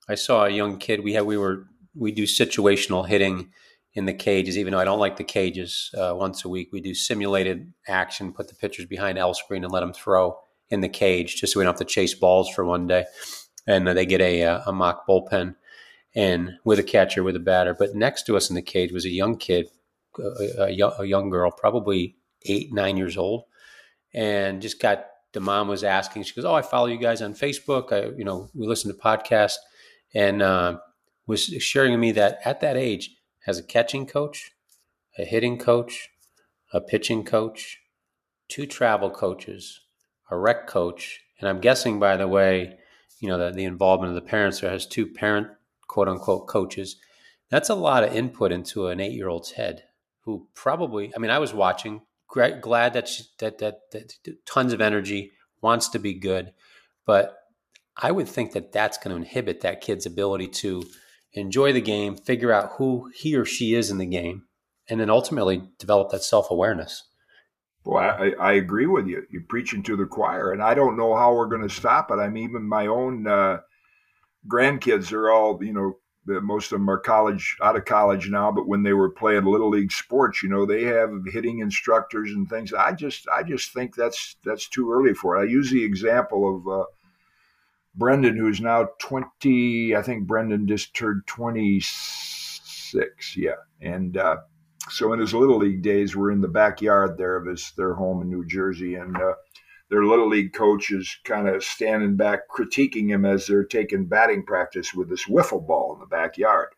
I 0.08 0.16
saw 0.16 0.46
a 0.46 0.50
young 0.50 0.78
kid. 0.78 1.04
We 1.04 1.14
had 1.14 1.26
we 1.26 1.38
were 1.38 1.68
we 1.96 2.12
do 2.12 2.24
situational 2.24 3.08
hitting 3.08 3.52
in 3.94 4.06
the 4.06 4.14
cages. 4.14 4.58
Even 4.58 4.72
though 4.72 4.80
I 4.80 4.86
don't 4.86 5.00
like 5.00 5.18
the 5.18 5.24
cages, 5.24 5.90
uh, 5.98 6.14
once 6.16 6.46
a 6.46 6.50
week 6.50 6.70
we 6.72 6.82
do 6.82 6.94
simulated 6.94 7.74
action. 7.88 8.34
Put 8.34 8.50
the 8.50 8.56
pitchers 8.56 8.86
behind 8.86 9.18
L 9.18 9.34
screen 9.34 9.64
and 9.64 9.74
let 9.74 9.80
them 9.82 9.94
throw 9.94 10.38
in 10.70 10.82
the 10.82 10.90
cage, 10.90 11.36
just 11.36 11.54
so 11.54 11.60
we 11.60 11.64
don't 11.64 11.74
have 11.74 11.88
to 11.88 11.94
chase 11.94 12.14
balls 12.14 12.50
for 12.50 12.66
one 12.66 12.88
day. 12.88 13.06
And 13.68 13.88
uh, 13.88 13.94
they 13.94 14.06
get 14.06 14.22
a, 14.22 14.44
uh, 14.44 14.62
a 14.68 14.72
mock 14.72 15.08
bullpen 15.08 15.56
and 16.16 16.54
with 16.64 16.80
a 16.80 16.84
catcher 16.84 17.24
with 17.24 17.36
a 17.36 17.40
batter. 17.40 17.74
But 17.74 17.96
next 17.96 18.24
to 18.24 18.38
us 18.38 18.50
in 18.50 18.56
the 18.56 18.62
cage 18.62 18.92
was 18.92 19.06
a 19.06 19.10
young 19.10 19.38
kid, 19.38 19.68
a, 20.18 20.64
a, 20.64 20.70
young, 20.70 20.94
a 21.00 21.06
young 21.06 21.30
girl, 21.30 21.52
probably 21.52 22.16
eight 22.44 22.74
nine 22.74 22.98
years 22.98 23.18
old, 23.18 23.44
and 24.14 24.62
just 24.62 24.80
got 24.80 25.06
the 25.34 25.40
mom 25.40 25.68
was 25.68 25.84
asking. 25.84 26.24
She 26.24 26.34
goes, 26.34 26.46
"Oh, 26.46 26.54
I 26.54 26.62
follow 26.62 26.88
you 26.88 26.98
guys 26.98 27.22
on 27.22 27.34
Facebook. 27.34 27.92
I, 27.92 28.16
you 28.18 28.24
know, 28.24 28.50
we 28.54 28.68
listen 28.68 28.92
to 28.92 28.98
podcasts." 28.98 29.56
And 30.16 30.42
uh, 30.42 30.80
was 31.28 31.44
sharing 31.44 31.92
with 31.92 32.00
me 32.00 32.12
that 32.14 32.40
at 32.44 32.62
that 32.62 32.78
age 32.78 33.12
has 33.46 33.60
a 33.60 33.64
catching 33.64 34.08
coach, 34.08 34.54
a 35.20 35.26
hitting 35.26 35.60
coach, 35.60 36.10
a 36.74 36.82
pitching 36.82 37.24
coach, 37.24 37.80
two 38.48 38.66
travel 38.66 39.12
coaches, 39.12 39.82
a 40.32 40.38
rec 40.38 40.66
coach, 40.68 41.22
and 41.40 41.50
I'm 41.50 41.60
guessing, 41.60 42.00
by 42.00 42.18
the 42.18 42.28
way, 42.28 42.78
you 43.20 43.28
know, 43.28 43.38
that 43.38 43.56
the 43.56 43.66
involvement 43.66 44.10
of 44.10 44.16
the 44.16 44.30
parents 44.30 44.62
there 44.62 44.72
has 44.72 44.86
two 44.86 45.06
parent 45.06 45.48
quote 45.88 46.08
unquote 46.08 46.48
coaches. 46.48 46.96
That's 47.50 47.70
a 47.70 47.76
lot 47.76 48.04
of 48.04 48.16
input 48.16 48.52
into 48.52 48.88
an 48.88 49.00
eight 49.00 49.12
year 49.12 49.30
old's 49.30 49.52
head 49.52 49.84
who 50.22 50.48
probably, 50.56 51.14
I 51.16 51.20
mean, 51.20 51.32
I 51.32 51.40
was 51.40 51.54
watching, 51.54 52.02
glad 52.28 52.94
that, 52.94 53.08
she, 53.08 53.24
that, 53.40 53.60
that, 53.60 53.92
that 53.92 54.46
tons 54.46 54.74
of 54.74 54.82
energy, 54.82 55.32
wants 55.62 55.90
to 55.90 56.00
be 56.00 56.14
good, 56.14 56.54
but 57.06 57.36
I 57.98 58.12
would 58.12 58.28
think 58.28 58.52
that 58.54 58.72
that's 58.72 58.98
going 58.98 59.16
to 59.16 59.22
inhibit 59.22 59.62
that 59.62 59.82
kid's 59.82 60.06
ability 60.06 60.48
to 60.48 60.84
enjoy 61.34 61.74
the 61.74 61.82
game, 61.82 62.16
figure 62.16 62.52
out 62.52 62.74
who 62.78 63.10
he 63.14 63.36
or 63.36 63.46
she 63.46 63.74
is 63.74 63.90
in 63.90 63.98
the 63.98 64.06
game, 64.06 64.44
and 64.90 65.00
then 65.00 65.10
ultimately 65.10 65.64
develop 65.80 66.12
that 66.12 66.24
self 66.24 66.52
awareness. 66.52 67.04
Well, 67.84 68.04
I, 68.04 68.34
I, 68.40 68.54
agree 68.54 68.88
with 68.88 69.06
you. 69.06 69.24
You're 69.30 69.44
preaching 69.48 69.84
to 69.84 69.96
the 69.96 70.06
choir, 70.06 70.52
and 70.52 70.62
I 70.62 70.74
don't 70.74 70.98
know 70.98 71.16
how 71.16 71.36
we're 71.36 71.46
going 71.46 71.62
to 71.62 71.74
stop 71.74 72.10
it. 72.10 72.16
I 72.16 72.30
mean, 72.30 72.46
even 72.46 72.68
my 72.68 72.88
own 72.88 73.28
uh, 73.28 73.60
grandkids 74.48 75.12
are 75.12 75.30
all, 75.30 75.64
you 75.64 75.72
know, 75.72 75.94
most 76.26 76.72
of 76.72 76.80
them 76.80 76.90
are 76.90 76.98
college 76.98 77.56
out 77.62 77.76
of 77.76 77.86
college 77.86 78.28
now. 78.28 78.52
But 78.52 78.68
when 78.68 78.82
they 78.82 78.94
were 78.94 79.12
playing 79.12 79.46
little 79.46 79.70
league 79.70 79.92
sports, 79.92 80.42
you 80.42 80.50
know, 80.50 80.66
they 80.66 80.84
have 80.84 81.12
hitting 81.32 81.60
instructors 81.60 82.32
and 82.32 82.50
things. 82.50 82.74
I 82.74 82.94
just, 82.94 83.28
I 83.30 83.44
just 83.44 83.72
think 83.74 83.96
that's 83.96 84.36
that's 84.44 84.68
too 84.68 84.92
early 84.92 85.14
for 85.14 85.38
it. 85.38 85.42
I 85.42 85.52
use 85.52 85.70
the 85.70 85.84
example 85.84 86.56
of 86.56 86.68
uh, 86.68 86.86
Brendan, 87.98 88.38
who's 88.38 88.62
now 88.62 88.90
20. 89.00 89.96
I 89.96 90.02
think 90.02 90.28
Brendan 90.28 90.68
just 90.68 90.96
turned 90.96 91.24
26. 91.28 93.38
Yeah, 93.38 93.52
and. 93.82 94.18
Uh, 94.18 94.38
so 94.90 95.14
in 95.14 95.20
his 95.20 95.34
little 95.34 95.58
league 95.58 95.82
days, 95.82 96.16
we're 96.16 96.30
in 96.30 96.42
the 96.42 96.48
backyard 96.48 97.18
there 97.18 97.36
of 97.36 97.48
his 97.48 97.74
their 97.76 97.96
home 97.96 98.22
in 98.22 98.30
New 98.30 98.46
Jersey, 98.46 98.94
and 98.94 99.18
uh, 99.18 99.34
their 99.90 100.04
little 100.04 100.30
league 100.30 100.54
coach 100.54 100.92
is 100.92 101.18
kind 101.24 101.48
of 101.48 101.64
standing 101.64 102.16
back, 102.16 102.50
critiquing 102.50 103.10
him 103.10 103.26
as 103.26 103.46
they're 103.46 103.64
taking 103.64 104.06
batting 104.06 104.44
practice 104.44 104.94
with 104.94 105.10
this 105.10 105.26
wiffle 105.26 105.66
ball 105.66 105.94
in 105.94 106.00
the 106.00 106.06
backyard. 106.06 106.70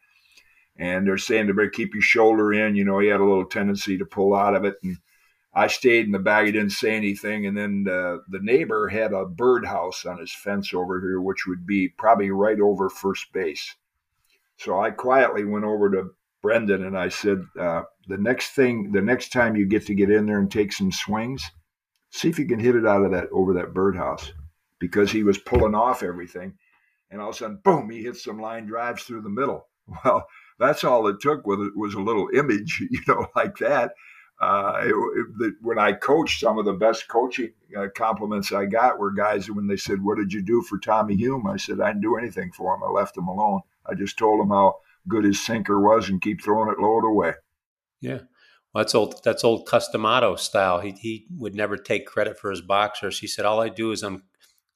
And 0.78 1.07
they're 1.07 1.18
saying 1.18 1.47
to 1.47 1.70
keep 1.70 1.93
your 1.93 2.01
shoulder 2.01 2.53
in. 2.53 2.76
You 2.76 2.86
know, 2.86 2.99
he 2.99 3.07
had 3.07 3.20
a 3.20 3.26
little 3.26 3.45
tendency 3.45 3.97
to 3.97 4.05
pull 4.05 4.36
out 4.36 4.55
of 4.55 4.65
it. 4.65 4.76
And 4.84 4.97
I 5.58 5.66
stayed 5.66 6.05
in 6.05 6.12
the 6.12 6.20
bag. 6.20 6.45
He 6.45 6.51
didn't 6.51 6.70
say 6.70 6.95
anything. 6.95 7.47
And 7.47 7.58
then 7.58 7.88
uh, 7.89 8.18
the 8.30 8.41
neighbor 8.41 8.88
had 8.88 9.12
a 9.12 9.26
birdhouse 9.26 10.05
on 10.05 10.20
his 10.20 10.32
fence 10.32 10.72
over 10.72 11.01
here, 11.01 11.20
which 11.20 11.47
would 11.47 11.66
be 11.66 11.89
probably 11.89 12.30
right 12.30 12.60
over 12.60 12.91
first 12.91 13.34
base. 13.34 13.76
So 14.58 14.80
I 14.80 14.91
quietly 14.91 15.45
went 15.45 15.66
over 15.66 15.89
to 15.89 16.12
Brendan 16.43 16.86
and 16.86 16.95
I 16.95 17.10
said, 17.10 17.43
uh, 17.60 17.82
the 18.08 18.20
next 18.20 18.51
thing, 18.51 18.91
the 18.91 19.01
next 19.01 19.30
time 19.32 19.55
you 19.55 19.66
get 19.66 19.88
to 19.88 19.95
get 19.95 20.12
in 20.12 20.28
there 20.28 20.38
and 20.38 20.51
take 20.51 20.72
some 20.72 20.91
swings, 20.91 21.49
see 22.12 22.30
if 22.30 22.38
you 22.38 22.45
can 22.45 22.60
hit 22.60 22.76
it 22.76 22.86
out 22.86 23.03
of 23.03 23.12
that 23.14 23.28
over 23.32 23.55
that 23.55 23.74
birdhouse 23.74 24.32
because 24.78 25.12
he 25.12 25.24
was 25.24 25.39
pulling 25.39 25.74
off 25.74 26.03
everything. 26.03 26.53
And 27.10 27.20
all 27.20 27.30
of 27.30 27.36
a 27.36 27.38
sudden, 27.39 27.62
boom, 27.64 27.89
he 27.89 28.03
hits 28.03 28.24
some 28.24 28.39
line 28.39 28.68
drives 28.68 29.03
through 29.03 29.22
the 29.22 29.30
middle. 29.30 29.68
Well, 30.03 30.28
that's 30.60 30.84
all 30.84 31.08
it 31.08 31.22
took 31.22 31.47
was, 31.47 31.60
it 31.66 31.78
was 31.78 31.93
a 31.93 32.01
little 32.01 32.28
image, 32.34 32.84
you 32.91 32.99
know, 33.08 33.28
like 33.36 33.58
that. 33.60 33.93
Uh, 34.39 34.81
it, 34.83 35.45
it, 35.47 35.53
when 35.61 35.79
I 35.79 35.93
coached, 35.93 36.41
some 36.41 36.59
of 36.59 36.65
the 36.65 36.73
best 36.73 37.07
coaching 37.07 37.53
uh, 37.75 37.88
compliments 37.95 38.51
I 38.51 38.65
got 38.65 38.99
were 38.99 39.11
guys 39.11 39.49
when 39.49 39.67
they 39.67 39.77
said, 39.77 40.03
"What 40.03 40.17
did 40.17 40.31
you 40.31 40.43
do 40.43 40.61
for 40.61 40.77
Tommy 40.77 41.15
Hume?" 41.15 41.47
I 41.47 41.57
said, 41.57 41.81
"I 41.81 41.88
didn't 41.88 42.03
do 42.03 42.17
anything 42.17 42.51
for 42.51 42.75
him. 42.75 42.83
I 42.83 42.89
left 42.89 43.17
him 43.17 43.27
alone. 43.27 43.61
I 43.85 43.95
just 43.95 44.17
told 44.17 44.39
him 44.41 44.49
how 44.49 44.75
good 45.07 45.23
his 45.23 45.43
sinker 45.43 45.79
was 45.79 46.09
and 46.09 46.21
keep 46.21 46.41
throwing 46.41 46.71
it 46.71 46.79
low 46.79 46.99
away." 46.99 47.33
Yeah. 47.99 48.19
Well, 48.73 48.83
that's 48.83 48.93
old. 48.93 49.23
That's 49.23 49.43
old 49.43 49.65
Cus 49.65 49.89
D'Amato 49.89 50.35
style. 50.35 50.81
He 50.81 50.91
he 50.91 51.25
would 51.35 51.55
never 51.55 51.77
take 51.77 52.05
credit 52.05 52.38
for 52.38 52.51
his 52.51 52.61
boxers. 52.61 53.19
He 53.19 53.27
said, 53.27 53.45
"All 53.45 53.59
I 53.59 53.69
do 53.69 53.91
is 53.91 54.03
un- 54.03 54.23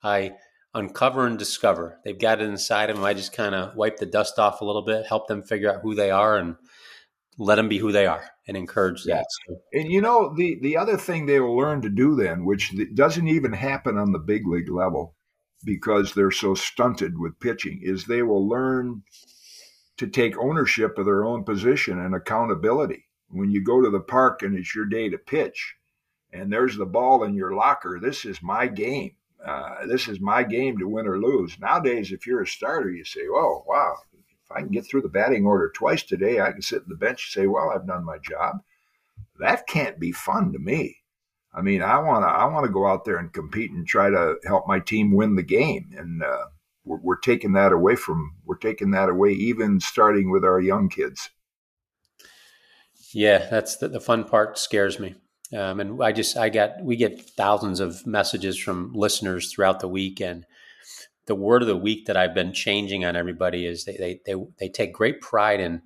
I 0.02 0.38
uncover 0.74 1.28
and 1.28 1.38
discover. 1.38 2.00
They've 2.04 2.18
got 2.18 2.42
it 2.42 2.50
inside 2.50 2.90
of 2.90 2.96
them. 2.96 3.06
I 3.06 3.14
just 3.14 3.34
kind 3.34 3.54
of 3.54 3.76
wipe 3.76 3.98
the 3.98 4.06
dust 4.06 4.40
off 4.40 4.62
a 4.62 4.66
little 4.66 4.82
bit, 4.84 5.06
help 5.06 5.28
them 5.28 5.44
figure 5.44 5.72
out 5.72 5.82
who 5.82 5.94
they 5.94 6.10
are, 6.10 6.38
and 6.38 6.56
let 7.38 7.56
them 7.56 7.70
be 7.70 7.78
who 7.78 7.92
they 7.92 8.06
are, 8.06 8.24
and 8.56 8.58
encourage 8.58 9.04
that." 9.06 9.26
So. 9.48 9.62
And 9.74 9.92
you 9.92 10.02
know, 10.02 10.34
the 10.36 10.60
the 10.62 10.78
other 10.78 10.98
thing 10.98 11.26
they 11.26 11.40
will 11.40 11.58
learn 11.58 11.82
to 11.82 11.90
do 11.90 12.16
then, 12.16 12.46
which 12.46 12.74
doesn't 12.94 13.28
even 13.28 13.54
happen 13.54 13.98
on 13.98 14.12
the 14.12 14.20
big 14.20 14.48
league 14.48 14.70
level, 14.70 15.16
because 15.64 16.14
they're 16.14 16.32
so 16.32 16.54
stunted 16.54 17.18
with 17.18 17.40
pitching, 17.40 17.80
is 17.82 18.06
they 18.06 18.22
will 18.22 18.48
learn 18.48 19.04
to 19.98 20.08
take 20.08 20.38
ownership 20.38 20.98
of 20.98 21.06
their 21.06 21.24
own 21.26 21.44
position 21.44 22.00
and 22.00 22.16
accountability 22.16 23.06
when 23.30 23.52
you 23.52 23.64
go 23.64 23.82
to 23.82 23.90
the 23.90 24.00
park 24.00 24.42
and 24.42 24.58
it's 24.58 24.76
your 24.76 24.86
day 24.86 25.10
to 25.10 25.18
pitch 25.18 25.76
and 26.34 26.52
there's 26.52 26.78
the 26.78 26.86
ball 26.86 27.24
in 27.24 27.36
your 27.36 27.54
locker, 27.54 28.00
this 28.02 28.26
is 28.26 28.42
my 28.42 28.68
game. 28.68 29.12
Uh, 29.46 29.86
this 29.88 30.08
is 30.08 30.20
my 30.20 30.44
game 30.44 30.78
to 30.78 30.88
win 30.88 31.08
or 31.08 31.20
lose. 31.20 31.58
Nowadays, 31.60 32.12
if 32.12 32.28
you're 32.28 32.44
a 32.44 32.48
starter, 32.48 32.92
you 32.92 33.04
say, 33.04 33.22
oh, 33.28 33.64
wow, 33.68 33.96
I 34.56 34.62
can 34.62 34.72
get 34.72 34.86
through 34.86 35.02
the 35.02 35.10
batting 35.10 35.46
order 35.46 35.72
twice 35.74 36.04
today, 36.04 36.40
I 36.40 36.52
can 36.52 36.62
sit 36.62 36.84
in 36.84 36.90
the 36.90 36.96
bench 36.96 37.34
and 37.36 37.44
say, 37.44 37.48
well, 37.48 37.72
I've 37.74 37.88
done 37.88 38.06
my 38.06 38.18
job. 38.18 38.58
That 39.40 39.68
can't 39.68 40.00
be 40.00 40.12
fun 40.12 40.54
to 40.54 40.60
me. 40.60 40.98
I 41.54 41.62
mean, 41.62 41.82
I 41.82 42.00
want 42.00 42.24
to 42.24 42.30
I 42.30 42.46
want 42.46 42.66
to 42.66 42.72
go 42.72 42.88
out 42.88 43.04
there 43.04 43.18
and 43.18 43.34
compete 43.34 43.72
and 43.72 43.86
try 43.86 44.10
to 44.10 44.36
help 44.46 44.68
my 44.68 44.80
team 44.80 45.14
win 45.14 45.36
the 45.36 45.44
game. 45.44 45.92
And 45.98 46.24
uh, 46.24 46.46
we're, 46.86 47.00
we're 47.02 47.20
taking 47.20 47.54
that 47.54 47.74
away 47.74 47.96
from 47.96 48.36
we're 48.46 48.58
taking 48.58 48.92
that 48.92 49.10
away 49.10 49.32
even 49.32 49.80
starting 49.80 50.32
with 50.32 50.46
our 50.46 50.62
young 50.62 50.90
kids. 50.90 51.30
Yeah, 53.14 53.48
that's 53.50 53.78
the, 53.78 53.90
the 53.90 54.00
fun 54.00 54.24
part. 54.24 54.58
Scares 54.58 55.00
me. 55.00 55.16
Um, 55.54 55.82
and 55.82 56.02
I 56.02 56.14
just 56.14 56.38
I 56.38 56.50
got 56.50 56.82
we 56.82 56.96
get 56.96 57.22
thousands 57.22 57.82
of 57.82 58.08
messages 58.08 58.58
from 58.58 58.94
listeners 58.94 59.52
throughout 59.52 59.82
the 59.82 59.88
week, 59.90 60.22
and 60.22 60.46
the 61.32 61.36
word 61.36 61.62
of 61.62 61.68
the 61.70 61.78
week 61.78 62.08
that 62.08 62.18
I've 62.18 62.34
been 62.34 62.52
changing 62.52 63.06
on 63.06 63.16
everybody 63.16 63.66
is 63.66 63.86
they 63.86 63.96
they 63.96 64.20
they, 64.26 64.36
they 64.60 64.68
take 64.68 64.92
great 64.92 65.22
pride 65.22 65.62
in 65.62 65.82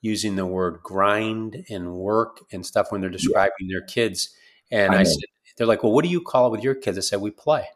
using 0.00 0.34
the 0.34 0.44
word 0.44 0.80
grind 0.82 1.64
and 1.70 1.94
work 1.94 2.40
and 2.50 2.66
stuff 2.66 2.90
when 2.90 3.00
they're 3.00 3.08
describing 3.08 3.52
yeah. 3.60 3.78
their 3.78 3.86
kids. 3.86 4.34
And 4.72 4.96
I, 4.96 5.00
I 5.00 5.02
said, 5.04 5.22
they're 5.56 5.68
like, 5.68 5.84
well, 5.84 5.92
what 5.92 6.02
do 6.02 6.10
you 6.10 6.20
call 6.20 6.48
it 6.48 6.50
with 6.50 6.64
your 6.64 6.74
kids? 6.74 6.98
I 6.98 7.02
said, 7.02 7.20
we 7.20 7.30
play. 7.30 7.68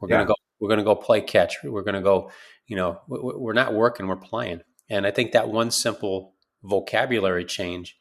We're 0.00 0.10
yeah. 0.10 0.16
gonna 0.16 0.26
go. 0.26 0.34
We're 0.60 0.68
gonna 0.68 0.84
go 0.84 0.94
play 0.94 1.22
catch. 1.22 1.56
We're 1.64 1.82
gonna 1.82 2.02
go. 2.02 2.30
You 2.66 2.76
know, 2.76 3.00
we're 3.08 3.54
not 3.54 3.72
working. 3.72 4.06
We're 4.06 4.16
playing. 4.16 4.60
And 4.90 5.06
I 5.06 5.12
think 5.12 5.32
that 5.32 5.48
one 5.48 5.70
simple 5.70 6.34
vocabulary 6.62 7.46
change 7.46 7.96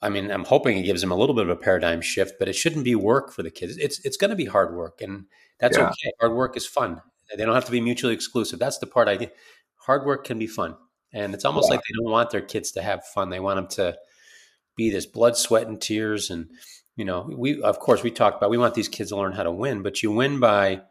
I 0.00 0.10
mean, 0.10 0.30
I'm 0.30 0.44
hoping 0.44 0.78
it 0.78 0.84
gives 0.84 1.00
them 1.00 1.10
a 1.10 1.16
little 1.16 1.34
bit 1.34 1.44
of 1.44 1.50
a 1.50 1.56
paradigm 1.56 2.00
shift, 2.00 2.34
but 2.38 2.48
it 2.48 2.52
shouldn't 2.52 2.84
be 2.84 2.94
work 2.94 3.32
for 3.32 3.42
the 3.42 3.50
kids. 3.50 3.76
It's 3.78 3.98
it's 4.04 4.16
going 4.16 4.30
to 4.30 4.36
be 4.36 4.44
hard 4.44 4.74
work, 4.74 5.00
and 5.00 5.24
that's 5.58 5.76
yeah. 5.76 5.88
okay. 5.88 6.12
Hard 6.20 6.34
work 6.34 6.56
is 6.56 6.66
fun. 6.66 7.02
They 7.36 7.44
don't 7.44 7.54
have 7.54 7.66
to 7.66 7.72
be 7.72 7.80
mutually 7.80 8.14
exclusive. 8.14 8.58
That's 8.58 8.78
the 8.78 8.86
part 8.86 9.08
I. 9.08 9.30
Hard 9.76 10.04
work 10.04 10.24
can 10.24 10.38
be 10.38 10.46
fun, 10.46 10.76
and 11.12 11.34
it's 11.34 11.44
almost 11.44 11.68
yeah. 11.68 11.76
like 11.76 11.80
they 11.80 12.02
don't 12.02 12.12
want 12.12 12.30
their 12.30 12.40
kids 12.40 12.72
to 12.72 12.82
have 12.82 13.04
fun. 13.04 13.30
They 13.30 13.40
want 13.40 13.56
them 13.56 13.68
to 13.68 13.98
be 14.76 14.90
this 14.90 15.06
blood, 15.06 15.36
sweat, 15.36 15.66
and 15.66 15.80
tears. 15.80 16.30
And 16.30 16.50
you 16.96 17.04
know, 17.04 17.30
we 17.34 17.62
of 17.62 17.78
course 17.78 18.02
we 18.02 18.10
talked 18.10 18.36
about 18.38 18.50
we 18.50 18.58
want 18.58 18.74
these 18.74 18.88
kids 18.88 19.10
to 19.10 19.16
learn 19.16 19.32
how 19.32 19.44
to 19.44 19.52
win, 19.52 19.82
but 19.82 20.02
you 20.02 20.10
win 20.10 20.40
by 20.40 20.82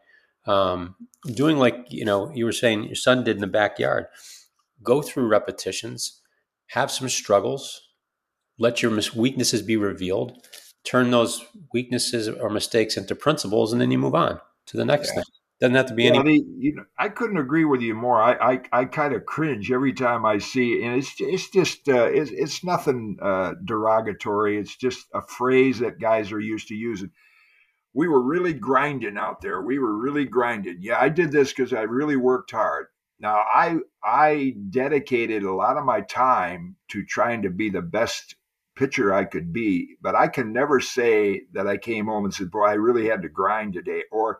um, 0.46 0.96
doing 1.34 1.58
like 1.58 1.86
you 1.90 2.04
know 2.04 2.30
you 2.34 2.44
were 2.44 2.52
saying 2.52 2.84
your 2.84 2.94
son 2.94 3.24
did 3.24 3.36
in 3.36 3.40
the 3.40 3.46
backyard. 3.46 4.06
Go 4.82 5.02
through 5.02 5.26
repetitions 5.26 6.20
have 6.68 6.90
some 6.90 7.08
struggles, 7.08 7.80
let 8.58 8.82
your 8.82 8.98
weaknesses 9.14 9.62
be 9.62 9.76
revealed, 9.76 10.46
turn 10.84 11.10
those 11.10 11.44
weaknesses 11.72 12.28
or 12.28 12.50
mistakes 12.50 12.96
into 12.96 13.14
principles, 13.14 13.72
and 13.72 13.80
then 13.80 13.90
you 13.90 13.98
move 13.98 14.14
on 14.14 14.40
to 14.66 14.76
the 14.76 14.84
next 14.84 15.08
yeah. 15.08 15.14
thing. 15.16 15.24
Doesn't 15.60 15.74
have 15.74 15.86
to 15.86 15.94
be 15.94 16.04
yeah, 16.04 16.20
any. 16.20 16.44
you 16.56 16.76
know, 16.76 16.84
I 16.96 17.08
couldn't 17.08 17.38
agree 17.38 17.64
with 17.64 17.80
you 17.80 17.92
more. 17.92 18.22
I, 18.22 18.34
I, 18.34 18.60
I 18.72 18.84
kind 18.84 19.12
of 19.12 19.26
cringe 19.26 19.72
every 19.72 19.92
time 19.92 20.24
I 20.24 20.38
see, 20.38 20.84
and 20.84 20.96
it's 20.96 21.16
it's 21.18 21.50
just 21.50 21.88
uh, 21.88 22.04
it's, 22.04 22.30
it's 22.30 22.62
nothing 22.62 23.18
uh, 23.20 23.54
derogatory. 23.64 24.56
It's 24.56 24.76
just 24.76 25.08
a 25.12 25.20
phrase 25.20 25.80
that 25.80 25.98
guys 25.98 26.30
are 26.30 26.38
used 26.38 26.68
to 26.68 26.76
using. 26.76 27.10
We 27.92 28.06
were 28.06 28.22
really 28.22 28.52
grinding 28.52 29.18
out 29.18 29.40
there. 29.40 29.60
We 29.60 29.80
were 29.80 29.98
really 29.98 30.26
grinding. 30.26 30.78
Yeah, 30.80 30.98
I 31.00 31.08
did 31.08 31.32
this 31.32 31.52
because 31.52 31.72
I 31.72 31.82
really 31.82 32.16
worked 32.16 32.52
hard. 32.52 32.86
Now 33.18 33.38
I 33.52 33.78
I 34.04 34.54
dedicated 34.70 35.42
a 35.42 35.54
lot 35.54 35.76
of 35.76 35.84
my 35.84 36.02
time 36.02 36.76
to 36.90 37.04
trying 37.04 37.42
to 37.42 37.50
be 37.50 37.68
the 37.68 37.82
best 37.82 38.36
pitcher 38.76 39.12
I 39.12 39.24
could 39.24 39.52
be, 39.52 39.96
but 40.00 40.14
I 40.14 40.28
can 40.28 40.52
never 40.52 40.78
say 40.78 41.42
that 41.52 41.66
I 41.66 41.78
came 41.78 42.06
home 42.06 42.26
and 42.26 42.32
said, 42.32 42.52
"Boy, 42.52 42.66
I 42.66 42.74
really 42.74 43.08
had 43.08 43.22
to 43.22 43.28
grind 43.28 43.72
today," 43.72 44.04
or 44.12 44.38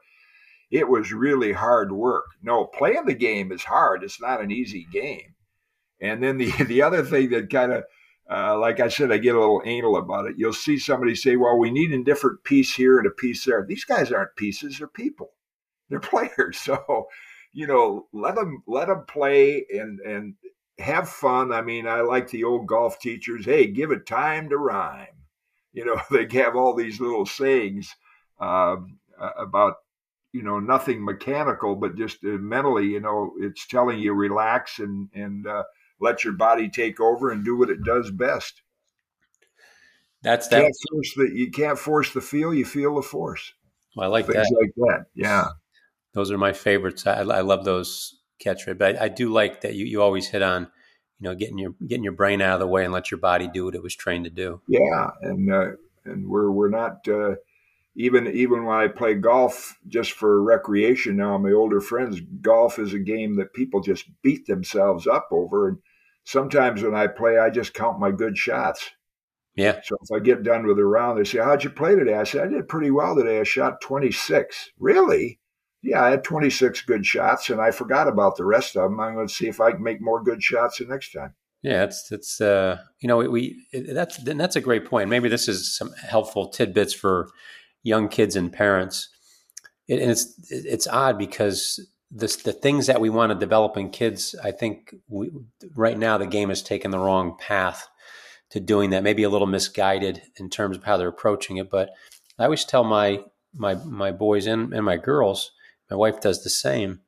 it 0.70 0.88
was 0.88 1.12
really 1.12 1.52
hard 1.52 1.92
work. 1.92 2.26
No, 2.42 2.66
playing 2.66 3.06
the 3.06 3.14
game 3.14 3.52
is 3.52 3.64
hard. 3.64 4.04
It's 4.04 4.20
not 4.20 4.40
an 4.40 4.50
easy 4.50 4.86
game. 4.92 5.34
And 6.00 6.22
then 6.22 6.38
the 6.38 6.50
the 6.64 6.82
other 6.82 7.02
thing 7.02 7.30
that 7.30 7.50
kind 7.50 7.72
of 7.72 7.84
uh, 8.30 8.58
like 8.58 8.78
I 8.78 8.88
said, 8.88 9.10
I 9.10 9.16
get 9.16 9.34
a 9.34 9.40
little 9.40 9.62
anal 9.64 9.96
about 9.96 10.26
it. 10.26 10.34
You'll 10.36 10.52
see 10.52 10.78
somebody 10.78 11.14
say, 11.14 11.36
"Well, 11.36 11.58
we 11.58 11.70
need 11.70 11.92
a 11.92 12.04
different 12.04 12.44
piece 12.44 12.74
here 12.74 12.98
and 12.98 13.06
a 13.06 13.10
piece 13.10 13.44
there." 13.44 13.64
These 13.66 13.84
guys 13.84 14.12
aren't 14.12 14.36
pieces; 14.36 14.78
they're 14.78 14.88
people. 14.88 15.32
They're 15.88 16.00
players. 16.00 16.60
So, 16.60 17.08
you 17.52 17.66
know, 17.66 18.06
let 18.12 18.34
them 18.34 18.62
let 18.66 18.88
them 18.88 19.04
play 19.08 19.64
and 19.70 20.00
and 20.00 20.34
have 20.78 21.08
fun. 21.08 21.52
I 21.52 21.62
mean, 21.62 21.86
I 21.86 22.02
like 22.02 22.28
the 22.28 22.44
old 22.44 22.66
golf 22.66 23.00
teachers. 23.00 23.46
Hey, 23.46 23.66
give 23.66 23.90
it 23.92 24.06
time 24.06 24.50
to 24.50 24.58
rhyme. 24.58 25.06
You 25.72 25.86
know, 25.86 26.00
they 26.10 26.28
have 26.38 26.54
all 26.54 26.74
these 26.74 27.00
little 27.00 27.26
sayings 27.26 27.94
um, 28.38 28.98
about 29.18 29.76
you 30.32 30.42
know 30.42 30.58
nothing 30.58 31.04
mechanical 31.04 31.74
but 31.74 31.96
just 31.96 32.18
uh, 32.24 32.38
mentally 32.38 32.86
you 32.86 33.00
know 33.00 33.32
it's 33.40 33.66
telling 33.66 33.98
you 33.98 34.12
relax 34.12 34.78
and 34.78 35.08
and 35.14 35.46
uh, 35.46 35.62
let 36.00 36.24
your 36.24 36.34
body 36.34 36.68
take 36.68 37.00
over 37.00 37.30
and 37.30 37.44
do 37.44 37.56
what 37.56 37.70
it 37.70 37.82
does 37.82 38.10
best. 38.10 38.62
That's 40.22 40.48
that 40.48 40.62
can't 40.62 40.76
force 40.90 41.14
the, 41.16 41.30
you 41.32 41.50
can't 41.50 41.78
force 41.78 42.12
the 42.12 42.20
feel 42.20 42.52
you 42.52 42.64
feel 42.64 42.96
the 42.96 43.02
force. 43.02 43.52
Well, 43.96 44.06
i 44.06 44.08
like 44.08 44.26
Things 44.26 44.48
that. 44.48 44.56
like 44.60 44.74
that 44.76 45.06
yeah. 45.14 45.48
Those 46.14 46.30
are 46.30 46.38
my 46.38 46.52
favorites. 46.52 47.06
I, 47.06 47.20
I 47.20 47.40
love 47.40 47.64
those 47.64 48.18
catchphrases 48.44 48.78
but 48.78 49.00
I, 49.00 49.04
I, 49.04 49.08
do 49.08 49.32
like 49.32 49.62
that 49.62 49.74
you, 49.74 49.84
you 49.84 50.00
always 50.00 50.28
hit 50.28 50.42
on 50.42 50.68
you 51.18 51.28
know 51.28 51.34
getting 51.34 51.58
your 51.58 51.74
getting 51.86 52.04
your 52.04 52.12
brain 52.12 52.40
out 52.40 52.54
of 52.54 52.60
the 52.60 52.66
way 52.66 52.84
and 52.84 52.92
let 52.92 53.10
your 53.10 53.18
body 53.18 53.48
do 53.52 53.64
what 53.64 53.74
it 53.74 53.82
was 53.82 53.94
trained 53.94 54.24
to 54.24 54.30
do. 54.30 54.60
Yeah 54.66 55.10
and 55.22 55.52
uh, 55.52 55.70
and 56.04 56.28
we're 56.28 56.50
we're 56.50 56.68
not 56.68 57.06
uh, 57.08 57.36
even 57.98 58.28
even 58.28 58.64
when 58.64 58.76
I 58.76 58.86
play 58.86 59.14
golf 59.14 59.76
just 59.88 60.12
for 60.12 60.40
recreation 60.40 61.16
now, 61.16 61.36
my 61.36 61.50
older 61.50 61.80
friends, 61.80 62.20
golf 62.40 62.78
is 62.78 62.94
a 62.94 62.98
game 62.98 63.34
that 63.36 63.52
people 63.52 63.80
just 63.80 64.06
beat 64.22 64.46
themselves 64.46 65.08
up 65.08 65.26
over. 65.32 65.68
And 65.68 65.78
sometimes 66.22 66.80
when 66.84 66.94
I 66.94 67.08
play, 67.08 67.38
I 67.38 67.50
just 67.50 67.74
count 67.74 67.98
my 67.98 68.12
good 68.12 68.38
shots. 68.38 68.88
Yeah. 69.56 69.80
So 69.82 69.96
if 70.00 70.16
I 70.16 70.20
get 70.20 70.44
done 70.44 70.64
with 70.64 70.78
a 70.78 70.84
round, 70.84 71.18
they 71.18 71.24
say, 71.24 71.38
How'd 71.38 71.64
you 71.64 71.70
play 71.70 71.96
today? 71.96 72.14
I 72.14 72.22
said, 72.22 72.46
I 72.46 72.48
did 72.48 72.68
pretty 72.68 72.92
well 72.92 73.16
today. 73.16 73.40
I 73.40 73.42
shot 73.42 73.80
26. 73.80 74.70
Really? 74.78 75.40
Yeah, 75.82 76.04
I 76.04 76.10
had 76.10 76.22
26 76.22 76.82
good 76.82 77.04
shots 77.04 77.50
and 77.50 77.60
I 77.60 77.72
forgot 77.72 78.06
about 78.06 78.36
the 78.36 78.44
rest 78.44 78.76
of 78.76 78.84
them. 78.90 79.00
I'm 79.00 79.14
going 79.14 79.26
to 79.26 79.34
see 79.34 79.48
if 79.48 79.60
I 79.60 79.72
can 79.72 79.82
make 79.82 80.00
more 80.00 80.22
good 80.22 80.40
shots 80.40 80.78
the 80.78 80.84
next 80.84 81.12
time. 81.12 81.34
Yeah, 81.62 81.82
it's 81.82 82.12
it's 82.12 82.40
uh 82.40 82.78
you 83.00 83.08
know 83.08 83.16
we 83.16 83.64
it, 83.72 83.92
that's 83.92 84.18
that's 84.18 84.54
a 84.54 84.60
great 84.60 84.84
point. 84.84 85.10
Maybe 85.10 85.28
this 85.28 85.48
is 85.48 85.76
some 85.76 85.92
helpful 85.94 86.50
tidbits 86.50 86.94
for 86.94 87.30
young 87.82 88.08
kids 88.08 88.36
and 88.36 88.52
parents. 88.52 89.08
It, 89.86 90.00
and 90.00 90.10
it's 90.10 90.50
it's 90.50 90.86
odd 90.86 91.18
because 91.18 91.80
this, 92.10 92.36
the 92.36 92.52
things 92.52 92.86
that 92.86 93.00
we 93.00 93.10
want 93.10 93.32
to 93.32 93.38
develop 93.38 93.76
in 93.76 93.90
kids, 93.90 94.34
I 94.42 94.50
think 94.50 94.94
we, 95.08 95.30
right 95.74 95.98
now 95.98 96.18
the 96.18 96.26
game 96.26 96.48
has 96.48 96.62
taken 96.62 96.90
the 96.90 96.98
wrong 96.98 97.36
path 97.38 97.86
to 98.50 98.60
doing 98.60 98.90
that. 98.90 99.02
Maybe 99.02 99.22
a 99.22 99.30
little 99.30 99.46
misguided 99.46 100.22
in 100.36 100.48
terms 100.48 100.76
of 100.76 100.84
how 100.84 100.96
they're 100.96 101.08
approaching 101.08 101.58
it. 101.58 101.70
But 101.70 101.90
I 102.38 102.44
always 102.44 102.64
tell 102.64 102.84
my 102.84 103.24
my 103.54 103.74
my 103.74 104.12
boys 104.12 104.46
and, 104.46 104.72
and 104.72 104.84
my 104.84 104.96
girls, 104.96 105.52
my 105.90 105.96
wife 105.96 106.20
does 106.20 106.42
the 106.42 106.50
same. 106.50 107.00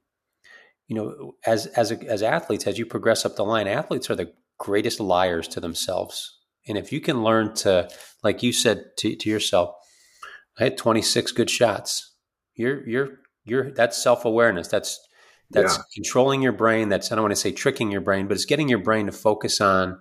You 0.88 0.96
know, 0.96 1.34
as 1.46 1.66
as 1.66 1.92
a, 1.92 1.98
as 2.08 2.22
athletes, 2.22 2.66
as 2.66 2.78
you 2.78 2.84
progress 2.84 3.24
up 3.24 3.36
the 3.36 3.44
line, 3.44 3.68
athletes 3.68 4.10
are 4.10 4.16
the 4.16 4.32
greatest 4.58 5.00
liars 5.00 5.48
to 5.48 5.60
themselves. 5.60 6.36
And 6.68 6.76
if 6.76 6.92
you 6.92 7.00
can 7.00 7.22
learn 7.22 7.54
to, 7.56 7.88
like 8.22 8.42
you 8.42 8.52
said 8.52 8.84
to, 8.98 9.16
to 9.16 9.30
yourself, 9.30 9.74
I 10.60 10.64
had 10.64 10.76
26 10.76 11.32
good 11.32 11.50
shots. 11.50 12.14
You're 12.54 12.86
you're 12.86 13.08
you're 13.44 13.70
that's 13.72 14.00
self-awareness. 14.00 14.68
That's 14.68 15.00
that's 15.50 15.76
yeah. 15.76 15.82
controlling 15.94 16.42
your 16.42 16.52
brain. 16.52 16.88
That's 16.88 17.10
I 17.10 17.14
don't 17.14 17.22
want 17.22 17.32
to 17.32 17.40
say 17.40 17.52
tricking 17.52 17.90
your 17.90 18.02
brain, 18.02 18.28
but 18.28 18.34
it's 18.34 18.44
getting 18.44 18.68
your 18.68 18.78
brain 18.78 19.06
to 19.06 19.12
focus 19.12 19.60
on 19.60 19.98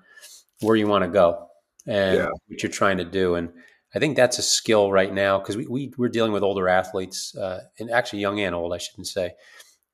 where 0.62 0.76
you 0.76 0.88
want 0.88 1.06
to 1.06 1.10
go 1.10 1.48
and 1.88 2.18
yeah. 2.18 2.30
what 2.48 2.62
you're 2.62 2.72
trying 2.72 2.98
to 2.98 3.06
do. 3.06 3.36
And 3.36 3.50
I 3.96 4.00
think 4.00 4.16
that's 4.16 4.38
a 4.38 4.44
skill 4.44 4.92
right 4.92 5.12
now 5.12 5.40
because 5.40 5.58
we, 5.58 5.66
we 5.66 5.94
we're 5.98 6.10
dealing 6.10 6.34
with 6.34 6.44
older 6.44 6.68
athletes 6.68 7.36
uh, 7.36 7.62
and 7.80 7.90
actually 7.90 8.20
young 8.20 8.40
and 8.40 8.54
old, 8.54 8.74
I 8.74 8.78
shouldn't 8.78 9.08
say, 9.08 9.32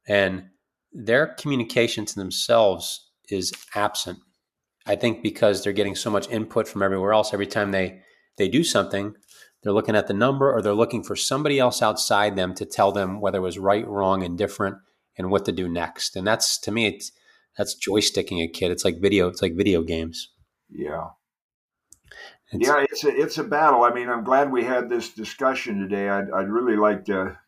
and 0.08 0.46
their 0.92 1.28
communication 1.28 2.06
to 2.06 2.16
themselves 2.16 3.12
is 3.30 3.54
absent. 3.76 4.20
I 4.88 4.96
think 4.96 5.24
because 5.24 5.64
they're 5.64 5.74
getting 5.74 5.96
so 5.96 6.10
much 6.10 6.30
input 6.30 6.68
from 6.68 6.84
everywhere 6.84 7.14
else. 7.14 7.34
Every 7.34 7.48
time 7.48 7.72
they 7.72 8.02
they 8.38 8.50
do 8.50 8.64
something, 8.64 9.16
they're 9.66 9.74
looking 9.74 9.96
at 9.96 10.06
the 10.06 10.14
number 10.14 10.54
or 10.54 10.62
they're 10.62 10.76
looking 10.76 11.02
for 11.02 11.16
somebody 11.16 11.58
else 11.58 11.82
outside 11.82 12.36
them 12.36 12.54
to 12.54 12.66
tell 12.66 12.92
them 12.92 13.20
whether 13.20 13.40
it 13.40 13.42
was 13.42 13.58
right, 13.58 13.86
wrong, 13.88 14.22
and 14.24 14.38
different 14.38 14.78
and 15.18 15.32
what 15.32 15.44
to 15.46 15.52
do 15.52 15.68
next. 15.68 16.16
And 16.16 16.26
that's 16.26 16.60
to 16.60 16.72
me, 16.72 16.86
it's 16.86 17.12
that's 17.58 17.76
joysticking 17.76 18.44
a 18.44 18.48
kid. 18.48 18.70
It's 18.70 18.86
like 18.86 19.02
video, 19.02 19.28
it's 19.28 19.42
like 19.42 19.56
video 19.56 19.82
games. 19.82 20.30
Yeah. 20.70 21.08
It's, 22.52 22.68
yeah, 22.68 22.86
it's 22.88 23.04
a 23.06 23.10
it's 23.10 23.40
a 23.40 23.44
battle. 23.44 23.84
I 23.84 23.92
mean, 23.92 24.08
I'm 24.08 24.24
glad 24.24 24.52
we 24.52 24.64
had 24.64 24.88
this 24.88 25.10
discussion 25.10 25.80
today. 25.80 26.10
I'd, 26.10 26.30
I'd 26.30 26.48
really 26.50 26.76
like 26.78 27.06
to. 27.06 27.40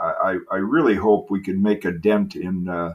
I, 0.00 0.36
I 0.48 0.56
really 0.58 0.94
hope 0.94 1.28
we 1.28 1.42
can 1.42 1.60
make 1.60 1.84
a 1.84 1.90
dent 1.90 2.36
in 2.36 2.68
uh, 2.68 2.94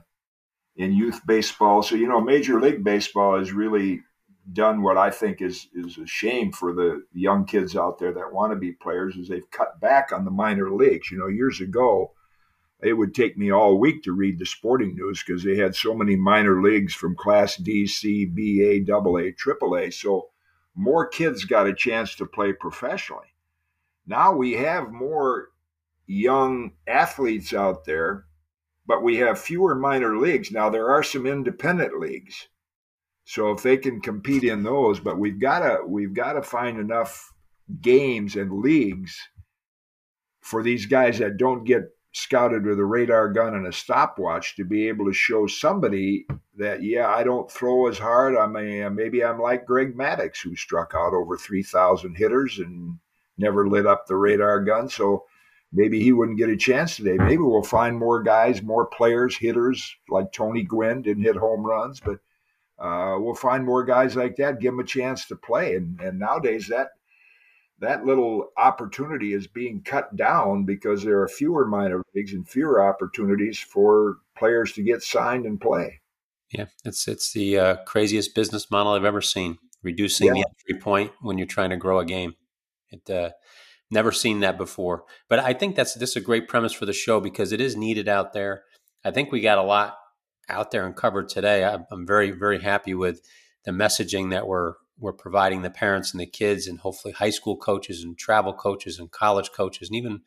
in 0.77 0.93
youth 0.93 1.19
baseball. 1.27 1.83
So 1.83 1.95
you 1.95 2.07
know, 2.07 2.21
Major 2.21 2.61
League 2.61 2.81
Baseball 2.81 3.41
is 3.41 3.51
really 3.51 4.03
done 4.51 4.81
what 4.81 4.97
I 4.97 5.09
think 5.09 5.41
is 5.41 5.67
is 5.73 5.97
a 5.97 6.05
shame 6.05 6.51
for 6.51 6.73
the 6.73 7.03
young 7.13 7.45
kids 7.45 7.75
out 7.75 7.99
there 7.99 8.13
that 8.13 8.33
want 8.33 8.51
to 8.51 8.57
be 8.57 8.73
players 8.73 9.15
is 9.15 9.27
they've 9.27 9.49
cut 9.51 9.79
back 9.79 10.11
on 10.11 10.25
the 10.25 10.31
minor 10.31 10.73
leagues. 10.73 11.11
You 11.11 11.19
know, 11.19 11.27
years 11.27 11.61
ago, 11.61 12.11
it 12.81 12.93
would 12.93 13.15
take 13.15 13.37
me 13.37 13.51
all 13.51 13.79
week 13.79 14.03
to 14.03 14.11
read 14.11 14.39
the 14.39 14.45
sporting 14.45 14.95
news 14.95 15.23
because 15.25 15.43
they 15.43 15.57
had 15.57 15.75
so 15.75 15.93
many 15.93 16.15
minor 16.15 16.61
leagues 16.61 16.93
from 16.93 17.15
Class 17.15 17.55
D, 17.55 17.87
C, 17.87 18.25
B, 18.25 18.61
A, 18.63 18.79
Double 18.81 19.17
A, 19.17 19.31
Triple 19.31 19.77
A. 19.77 19.89
So 19.91 20.29
more 20.75 21.07
kids 21.07 21.45
got 21.45 21.67
a 21.67 21.73
chance 21.73 22.15
to 22.15 22.25
play 22.25 22.51
professionally. 22.51 23.33
Now 24.05 24.35
we 24.35 24.53
have 24.53 24.91
more 24.91 25.49
young 26.05 26.73
athletes 26.85 27.53
out 27.53 27.85
there, 27.85 28.25
but 28.85 29.01
we 29.01 29.17
have 29.17 29.39
fewer 29.39 29.75
minor 29.75 30.17
leagues. 30.17 30.51
Now 30.51 30.69
there 30.69 30.89
are 30.89 31.03
some 31.03 31.25
independent 31.25 31.97
leagues 31.97 32.49
so 33.25 33.51
if 33.51 33.63
they 33.63 33.77
can 33.77 34.01
compete 34.01 34.43
in 34.43 34.63
those, 34.63 34.99
but 34.99 35.17
we've 35.17 35.39
got 35.39 35.59
to 35.59 35.79
we've 35.85 36.13
got 36.13 36.33
to 36.33 36.41
find 36.41 36.79
enough 36.79 37.31
games 37.81 38.35
and 38.35 38.61
leagues 38.61 39.17
for 40.41 40.61
these 40.61 40.85
guys 40.85 41.19
that 41.19 41.37
don't 41.37 41.63
get 41.63 41.83
scouted 42.11 42.65
with 42.65 42.77
a 42.77 42.85
radar 42.85 43.29
gun 43.29 43.55
and 43.55 43.65
a 43.65 43.71
stopwatch 43.71 44.55
to 44.55 44.65
be 44.65 44.87
able 44.87 45.05
to 45.05 45.13
show 45.13 45.47
somebody 45.47 46.25
that 46.57 46.83
yeah 46.83 47.07
I 47.07 47.23
don't 47.23 47.49
throw 47.49 47.87
as 47.87 47.97
hard. 47.97 48.35
I 48.35 48.45
may 48.45 48.83
uh, 48.83 48.89
maybe 48.89 49.23
I'm 49.23 49.39
like 49.39 49.65
Greg 49.65 49.95
Maddux 49.95 50.41
who 50.41 50.55
struck 50.55 50.93
out 50.95 51.13
over 51.13 51.37
3000 51.37 52.15
hitters 52.15 52.59
and 52.59 52.99
never 53.37 53.67
lit 53.67 53.87
up 53.87 54.05
the 54.05 54.17
radar 54.17 54.59
gun. 54.63 54.89
So 54.89 55.23
maybe 55.71 56.03
he 56.03 56.11
wouldn't 56.11 56.37
get 56.37 56.49
a 56.49 56.57
chance 56.57 56.97
today. 56.97 57.17
Maybe 57.17 57.37
we'll 57.37 57.63
find 57.63 57.97
more 57.97 58.21
guys 58.21 58.61
more 58.61 58.85
players 58.85 59.37
hitters 59.37 59.95
like 60.09 60.33
Tony 60.33 60.63
Gwynn 60.63 61.01
didn't 61.01 61.23
hit 61.23 61.37
home 61.37 61.65
runs 61.65 62.01
but 62.01 62.19
uh, 62.83 63.15
we'll 63.17 63.33
find 63.33 63.63
more 63.65 63.85
guys 63.85 64.15
like 64.15 64.35
that, 64.35 64.59
give 64.59 64.73
them 64.73 64.79
a 64.79 64.83
chance 64.83 65.25
to 65.25 65.35
play. 65.37 65.75
And, 65.75 65.99
and 66.01 66.19
nowadays, 66.19 66.67
that 66.67 66.89
that 67.79 68.05
little 68.05 68.49
opportunity 68.57 69.33
is 69.33 69.47
being 69.47 69.81
cut 69.81 70.15
down 70.15 70.65
because 70.65 71.03
there 71.03 71.21
are 71.21 71.27
fewer 71.27 71.65
minor 71.65 72.01
leagues 72.13 72.33
and 72.33 72.47
fewer 72.47 72.83
opportunities 72.87 73.59
for 73.59 74.17
players 74.37 74.73
to 74.73 74.83
get 74.83 75.01
signed 75.01 75.45
and 75.45 75.59
play. 75.59 76.01
Yeah, 76.51 76.65
it's 76.83 77.07
it's 77.07 77.31
the 77.31 77.57
uh, 77.57 77.75
craziest 77.85 78.35
business 78.35 78.69
model 78.69 78.91
I've 78.91 79.05
ever 79.05 79.21
seen. 79.21 79.57
Reducing 79.81 80.27
yeah. 80.27 80.33
the 80.33 80.45
entry 80.47 80.81
point 80.81 81.11
when 81.21 81.37
you're 81.37 81.47
trying 81.47 81.71
to 81.71 81.77
grow 81.77 81.99
a 81.99 82.05
game. 82.05 82.35
It 82.89 83.09
uh, 83.09 83.31
never 83.89 84.11
seen 84.11 84.41
that 84.41 84.57
before. 84.57 85.03
But 85.29 85.39
I 85.39 85.53
think 85.53 85.75
that's 85.75 85.93
this 85.93 86.11
is 86.11 86.15
a 86.17 86.21
great 86.21 86.49
premise 86.49 86.73
for 86.73 86.85
the 86.85 86.93
show 86.93 87.21
because 87.21 87.53
it 87.53 87.61
is 87.61 87.77
needed 87.77 88.09
out 88.09 88.33
there. 88.33 88.63
I 89.05 89.11
think 89.11 89.31
we 89.31 89.41
got 89.41 89.57
a 89.57 89.63
lot 89.63 89.97
out 90.49 90.71
there 90.71 90.85
and 90.85 90.95
covered 90.95 91.29
today. 91.29 91.63
I'm 91.63 92.05
very, 92.05 92.31
very 92.31 92.61
happy 92.61 92.93
with 92.93 93.21
the 93.65 93.71
messaging 93.71 94.31
that 94.31 94.47
we're 94.47 94.75
we're 94.99 95.13
providing 95.13 95.63
the 95.63 95.69
parents 95.69 96.11
and 96.11 96.21
the 96.21 96.25
kids, 96.25 96.67
and 96.67 96.79
hopefully 96.79 97.13
high 97.13 97.31
school 97.31 97.57
coaches 97.57 98.03
and 98.03 98.17
travel 98.17 98.53
coaches 98.53 98.99
and 98.99 99.11
college 99.11 99.51
coaches 99.51 99.89
and 99.89 99.97
even 99.97 100.21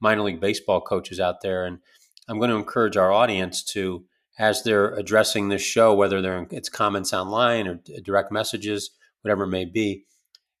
minor 0.00 0.22
league 0.22 0.40
baseball 0.40 0.80
coaches 0.80 1.20
out 1.20 1.42
there. 1.42 1.64
And 1.64 1.78
I'm 2.28 2.38
going 2.38 2.50
to 2.50 2.56
encourage 2.56 2.96
our 2.96 3.12
audience 3.12 3.62
to, 3.64 4.04
as 4.38 4.62
they're 4.62 4.94
addressing 4.94 5.48
this 5.48 5.62
show, 5.62 5.94
whether 5.94 6.20
they're 6.20 6.38
in, 6.38 6.48
it's 6.50 6.68
comments 6.68 7.12
online 7.12 7.68
or 7.68 7.78
direct 8.02 8.32
messages, 8.32 8.90
whatever 9.22 9.44
it 9.44 9.48
may 9.48 9.64
be, 9.64 10.04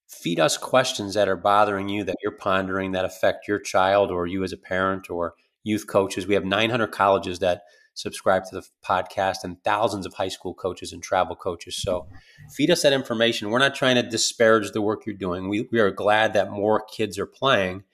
feed 0.08 0.38
us 0.38 0.56
questions 0.56 1.14
that 1.14 1.28
are 1.28 1.36
bothering 1.36 1.88
you, 1.88 2.04
that 2.04 2.16
you're 2.22 2.32
pondering, 2.32 2.92
that 2.92 3.04
affect 3.04 3.48
your 3.48 3.58
child 3.58 4.10
or 4.10 4.26
you 4.26 4.44
as 4.44 4.52
a 4.52 4.56
parent 4.56 5.10
or 5.10 5.34
youth 5.64 5.86
coaches. 5.86 6.26
We 6.26 6.34
have 6.34 6.44
900 6.44 6.88
colleges 6.88 7.40
that 7.40 7.62
subscribe 7.96 8.44
to 8.44 8.54
the 8.54 8.66
podcast 8.84 9.38
and 9.42 9.62
thousands 9.64 10.06
of 10.06 10.14
high 10.14 10.28
school 10.28 10.54
coaches 10.54 10.92
and 10.92 11.02
travel 11.02 11.34
coaches. 11.34 11.76
So 11.76 12.06
feed 12.54 12.70
us 12.70 12.82
that 12.82 12.92
information. 12.92 13.50
We're 13.50 13.58
not 13.58 13.74
trying 13.74 13.96
to 13.96 14.02
disparage 14.02 14.70
the 14.72 14.82
work 14.82 15.06
you're 15.06 15.16
doing. 15.16 15.48
We, 15.48 15.66
we 15.72 15.80
are 15.80 15.90
glad 15.90 16.34
that 16.34 16.50
more 16.50 16.84
kids 16.84 17.18
are 17.18 17.26
playing, 17.26 17.84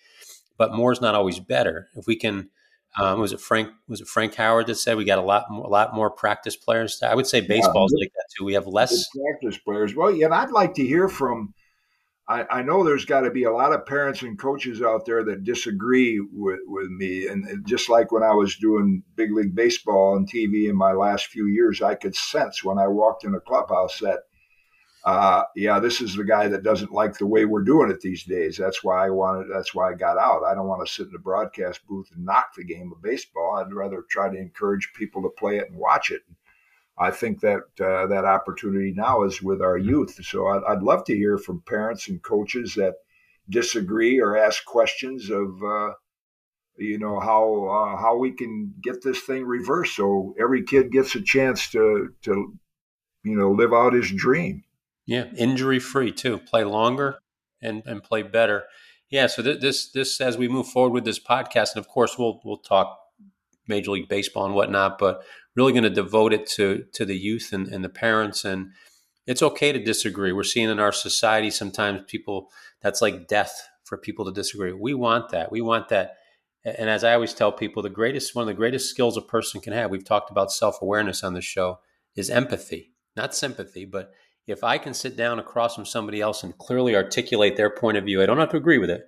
but 0.58 0.74
more 0.74 0.92
is 0.92 1.00
not 1.00 1.14
always 1.14 1.38
better. 1.38 1.88
If 1.94 2.06
we 2.06 2.16
can, 2.16 2.50
um, 2.98 3.20
was 3.20 3.32
it 3.32 3.40
Frank? 3.40 3.70
Was 3.88 4.00
it 4.00 4.08
Frank 4.08 4.34
Howard 4.34 4.66
that 4.66 4.74
said 4.74 4.96
we 4.96 5.04
got 5.04 5.18
a 5.18 5.22
lot, 5.22 5.46
more, 5.48 5.64
a 5.64 5.70
lot 5.70 5.94
more 5.94 6.10
practice 6.10 6.56
players? 6.56 7.00
I 7.02 7.14
would 7.14 7.26
say 7.26 7.40
baseball's 7.40 7.94
yeah, 7.96 8.04
like 8.04 8.12
that 8.12 8.26
too. 8.36 8.44
We 8.44 8.54
have 8.54 8.66
less 8.66 9.08
practice 9.08 9.58
players. 9.58 9.94
Well, 9.94 10.10
yeah, 10.10 10.26
and 10.26 10.34
I'd 10.34 10.50
like 10.50 10.74
to 10.74 10.84
hear 10.84 11.08
from 11.08 11.54
I, 12.28 12.44
I 12.50 12.62
know 12.62 12.84
there's 12.84 13.04
got 13.04 13.22
to 13.22 13.30
be 13.30 13.44
a 13.44 13.52
lot 13.52 13.72
of 13.72 13.84
parents 13.84 14.22
and 14.22 14.38
coaches 14.38 14.80
out 14.80 15.04
there 15.06 15.24
that 15.24 15.44
disagree 15.44 16.20
with, 16.20 16.60
with 16.66 16.88
me. 16.88 17.26
And 17.26 17.66
just 17.66 17.88
like 17.88 18.12
when 18.12 18.22
I 18.22 18.32
was 18.32 18.56
doing 18.56 19.02
big 19.16 19.32
league 19.32 19.54
baseball 19.54 20.14
on 20.14 20.26
TV 20.26 20.68
in 20.68 20.76
my 20.76 20.92
last 20.92 21.26
few 21.26 21.46
years, 21.46 21.82
I 21.82 21.96
could 21.96 22.14
sense 22.14 22.62
when 22.62 22.78
I 22.78 22.86
walked 22.86 23.24
in 23.24 23.34
a 23.34 23.40
clubhouse 23.40 23.98
that, 23.98 24.20
uh, 25.04 25.42
yeah, 25.56 25.80
this 25.80 26.00
is 26.00 26.14
the 26.14 26.22
guy 26.24 26.46
that 26.46 26.62
doesn't 26.62 26.92
like 26.92 27.18
the 27.18 27.26
way 27.26 27.44
we're 27.44 27.64
doing 27.64 27.90
it 27.90 28.00
these 28.00 28.22
days. 28.22 28.56
That's 28.56 28.84
why 28.84 29.04
I 29.04 29.10
wanted, 29.10 29.48
that's 29.52 29.74
why 29.74 29.90
I 29.90 29.94
got 29.94 30.16
out. 30.16 30.44
I 30.44 30.54
don't 30.54 30.68
want 30.68 30.86
to 30.86 30.92
sit 30.92 31.06
in 31.06 31.12
the 31.12 31.18
broadcast 31.18 31.80
booth 31.88 32.06
and 32.14 32.24
knock 32.24 32.54
the 32.56 32.62
game 32.62 32.92
of 32.94 33.02
baseball. 33.02 33.56
I'd 33.58 33.72
rather 33.72 34.04
try 34.08 34.28
to 34.28 34.38
encourage 34.38 34.92
people 34.94 35.22
to 35.22 35.28
play 35.28 35.58
it 35.58 35.68
and 35.68 35.76
watch 35.76 36.12
it. 36.12 36.22
I 36.98 37.10
think 37.10 37.40
that 37.40 37.62
uh, 37.80 38.06
that 38.08 38.24
opportunity 38.24 38.92
now 38.94 39.22
is 39.22 39.42
with 39.42 39.62
our 39.62 39.78
youth. 39.78 40.18
So 40.24 40.46
I'd, 40.48 40.62
I'd, 40.68 40.82
love 40.82 41.04
to 41.06 41.16
hear 41.16 41.38
from 41.38 41.62
parents 41.66 42.08
and 42.08 42.22
coaches 42.22 42.74
that 42.74 42.94
disagree 43.48 44.20
or 44.20 44.36
ask 44.36 44.64
questions 44.64 45.30
of, 45.30 45.62
uh, 45.62 45.92
you 46.76 46.98
know, 46.98 47.18
how 47.18 47.64
uh, 47.64 48.00
how 48.00 48.18
we 48.18 48.32
can 48.32 48.74
get 48.82 49.02
this 49.02 49.20
thing 49.20 49.44
reversed 49.44 49.96
so 49.96 50.34
every 50.40 50.64
kid 50.64 50.92
gets 50.92 51.14
a 51.14 51.22
chance 51.22 51.70
to 51.70 52.14
to, 52.22 52.54
you 53.24 53.36
know, 53.36 53.52
live 53.52 53.72
out 53.72 53.94
his 53.94 54.10
dream. 54.12 54.64
Yeah, 55.06 55.24
injury 55.36 55.78
free 55.78 56.12
too. 56.12 56.38
Play 56.38 56.64
longer 56.64 57.18
and 57.60 57.82
and 57.86 58.02
play 58.02 58.22
better. 58.22 58.64
Yeah. 59.10 59.26
So 59.26 59.42
th- 59.42 59.60
this 59.60 59.90
this 59.90 60.20
as 60.20 60.36
we 60.36 60.48
move 60.48 60.66
forward 60.66 60.92
with 60.92 61.04
this 61.04 61.18
podcast, 61.18 61.74
and 61.74 61.84
of 61.84 61.88
course 61.88 62.18
we'll 62.18 62.40
we'll 62.44 62.58
talk 62.58 63.01
Major 63.66 63.92
League 63.92 64.08
Baseball 64.08 64.46
and 64.46 64.54
whatnot, 64.54 64.98
but 64.98 65.22
really 65.54 65.72
going 65.72 65.84
to 65.84 65.90
devote 65.90 66.32
it 66.32 66.46
to 66.46 66.84
to 66.94 67.04
the 67.04 67.16
youth 67.16 67.50
and, 67.52 67.68
and 67.68 67.84
the 67.84 67.88
parents. 67.88 68.44
And 68.44 68.70
it's 69.26 69.42
okay 69.42 69.72
to 69.72 69.82
disagree. 69.82 70.32
We're 70.32 70.42
seeing 70.42 70.68
in 70.68 70.80
our 70.80 70.92
society 70.92 71.50
sometimes 71.50 72.02
people 72.06 72.48
that's 72.80 73.02
like 73.02 73.28
death 73.28 73.68
for 73.84 73.96
people 73.96 74.24
to 74.24 74.32
disagree. 74.32 74.72
We 74.72 74.94
want 74.94 75.30
that. 75.30 75.52
We 75.52 75.60
want 75.60 75.88
that. 75.90 76.16
And 76.64 76.88
as 76.88 77.02
I 77.02 77.14
always 77.14 77.34
tell 77.34 77.52
people, 77.52 77.82
the 77.82 77.90
greatest 77.90 78.34
one 78.34 78.42
of 78.42 78.46
the 78.46 78.54
greatest 78.54 78.88
skills 78.88 79.16
a 79.16 79.22
person 79.22 79.60
can 79.60 79.72
have. 79.72 79.90
We've 79.90 80.04
talked 80.04 80.30
about 80.30 80.52
self 80.52 80.80
awareness 80.80 81.24
on 81.24 81.34
the 81.34 81.40
show 81.40 81.80
is 82.14 82.30
empathy, 82.30 82.92
not 83.16 83.34
sympathy, 83.34 83.84
but 83.84 84.12
if 84.46 84.64
I 84.64 84.78
can 84.78 84.94
sit 84.94 85.16
down 85.16 85.38
across 85.38 85.74
from 85.74 85.86
somebody 85.86 86.20
else 86.20 86.42
and 86.42 86.56
clearly 86.58 86.96
articulate 86.96 87.56
their 87.56 87.70
point 87.70 87.96
of 87.96 88.04
view, 88.04 88.22
I 88.22 88.26
don't 88.26 88.38
have 88.38 88.50
to 88.50 88.56
agree 88.56 88.78
with 88.78 88.90
it, 88.90 89.02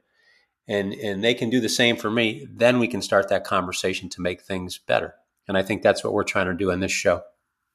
and 0.66 0.92
and 0.94 1.22
they 1.22 1.34
can 1.34 1.50
do 1.50 1.60
the 1.60 1.68
same 1.68 1.96
for 1.96 2.10
me, 2.10 2.46
then 2.50 2.78
we 2.78 2.88
can 2.88 3.02
start 3.02 3.28
that 3.28 3.44
conversation 3.44 4.08
to 4.10 4.20
make 4.20 4.42
things 4.42 4.78
better. 4.78 5.14
And 5.46 5.58
I 5.58 5.62
think 5.62 5.82
that's 5.82 6.02
what 6.02 6.12
we're 6.12 6.24
trying 6.24 6.46
to 6.46 6.54
do 6.54 6.70
in 6.70 6.80
this 6.80 6.92
show. 6.92 7.22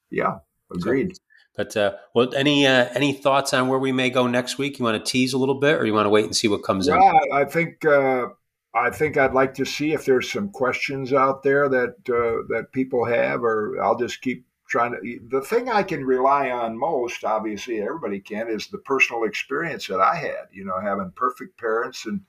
Yeah, 0.09 0.39
agreed. 0.73 1.15
So, 1.15 1.21
but 1.55 1.77
uh, 1.77 1.93
well, 2.15 2.33
any 2.35 2.65
uh, 2.65 2.89
any 2.93 3.13
thoughts 3.13 3.53
on 3.53 3.67
where 3.67 3.79
we 3.79 3.91
may 3.91 4.09
go 4.09 4.27
next 4.27 4.57
week? 4.57 4.79
You 4.79 4.85
want 4.85 5.03
to 5.03 5.11
tease 5.11 5.33
a 5.33 5.37
little 5.37 5.59
bit, 5.59 5.75
or 5.75 5.85
you 5.85 5.93
want 5.93 6.05
to 6.05 6.09
wait 6.09 6.25
and 6.25 6.35
see 6.35 6.47
what 6.47 6.63
comes 6.63 6.87
yeah, 6.87 6.95
in? 6.95 7.19
I 7.33 7.45
think 7.45 7.85
uh, 7.85 8.27
I 8.73 8.89
think 8.89 9.17
I'd 9.17 9.33
like 9.33 9.53
to 9.55 9.65
see 9.65 9.93
if 9.93 10.05
there's 10.05 10.31
some 10.31 10.49
questions 10.49 11.11
out 11.11 11.43
there 11.43 11.67
that 11.69 11.95
uh, 12.09 12.47
that 12.53 12.67
people 12.71 13.05
have, 13.05 13.43
or 13.43 13.81
I'll 13.81 13.97
just 13.97 14.21
keep 14.21 14.45
trying 14.67 14.93
to. 14.93 15.19
The 15.29 15.41
thing 15.41 15.69
I 15.69 15.83
can 15.83 16.05
rely 16.05 16.49
on 16.51 16.77
most, 16.77 17.23
obviously, 17.23 17.81
everybody 17.81 18.19
can, 18.19 18.47
is 18.47 18.67
the 18.67 18.77
personal 18.79 19.23
experience 19.23 19.87
that 19.87 19.99
I 19.99 20.15
had. 20.15 20.47
You 20.51 20.65
know, 20.65 20.79
having 20.79 21.11
perfect 21.15 21.59
parents 21.59 22.05
and 22.05 22.21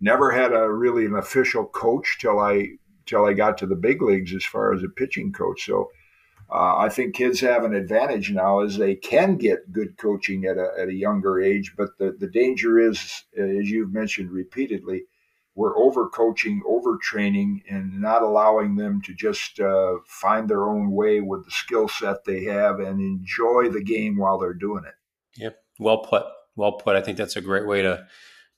never 0.00 0.30
had 0.30 0.52
a 0.52 0.70
really 0.70 1.04
an 1.06 1.14
official 1.14 1.66
coach 1.66 2.18
till 2.20 2.38
I 2.38 2.68
till 3.06 3.24
I 3.24 3.32
got 3.32 3.58
to 3.58 3.66
the 3.66 3.76
big 3.76 4.02
leagues 4.02 4.34
as 4.34 4.44
far 4.44 4.72
as 4.72 4.82
a 4.82 4.88
pitching 4.88 5.32
coach. 5.32 5.66
So 5.66 5.90
uh, 6.52 6.76
I 6.78 6.88
think 6.88 7.14
kids 7.14 7.40
have 7.40 7.64
an 7.64 7.74
advantage 7.74 8.30
now 8.30 8.60
as 8.60 8.76
they 8.76 8.94
can 8.94 9.36
get 9.36 9.72
good 9.72 9.96
coaching 9.96 10.44
at 10.46 10.56
a, 10.56 10.68
at 10.78 10.88
a 10.88 10.94
younger 10.94 11.40
age. 11.40 11.74
But 11.76 11.90
the, 11.98 12.16
the 12.18 12.28
danger 12.28 12.78
is, 12.78 13.24
as 13.36 13.70
you've 13.70 13.92
mentioned 13.92 14.30
repeatedly, 14.30 15.04
we're 15.54 15.76
overcoaching, 15.76 16.60
overtraining, 16.62 17.62
and 17.68 18.00
not 18.00 18.22
allowing 18.22 18.76
them 18.76 19.02
to 19.02 19.14
just 19.14 19.60
uh, 19.60 19.96
find 20.06 20.48
their 20.48 20.68
own 20.68 20.92
way 20.92 21.20
with 21.20 21.44
the 21.44 21.50
skill 21.50 21.88
set 21.88 22.24
they 22.24 22.44
have 22.44 22.78
and 22.78 23.00
enjoy 23.00 23.68
the 23.68 23.82
game 23.82 24.16
while 24.16 24.38
they're 24.38 24.54
doing 24.54 24.84
it. 24.86 24.94
Yep, 25.36 25.56
well 25.78 25.98
put. 25.98 26.24
Well 26.56 26.72
put. 26.72 26.96
I 26.96 27.00
think 27.00 27.18
that's 27.18 27.36
a 27.36 27.40
great 27.40 27.66
way 27.66 27.82
to 27.82 28.06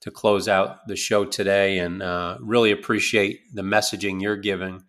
to 0.02 0.10
close 0.10 0.48
out 0.48 0.86
the 0.88 0.96
show 0.96 1.24
today 1.24 1.78
and 1.78 2.02
uh, 2.02 2.36
really 2.40 2.72
appreciate 2.72 3.54
the 3.54 3.62
messaging 3.62 4.20
you're 4.20 4.36
giving 4.36 4.82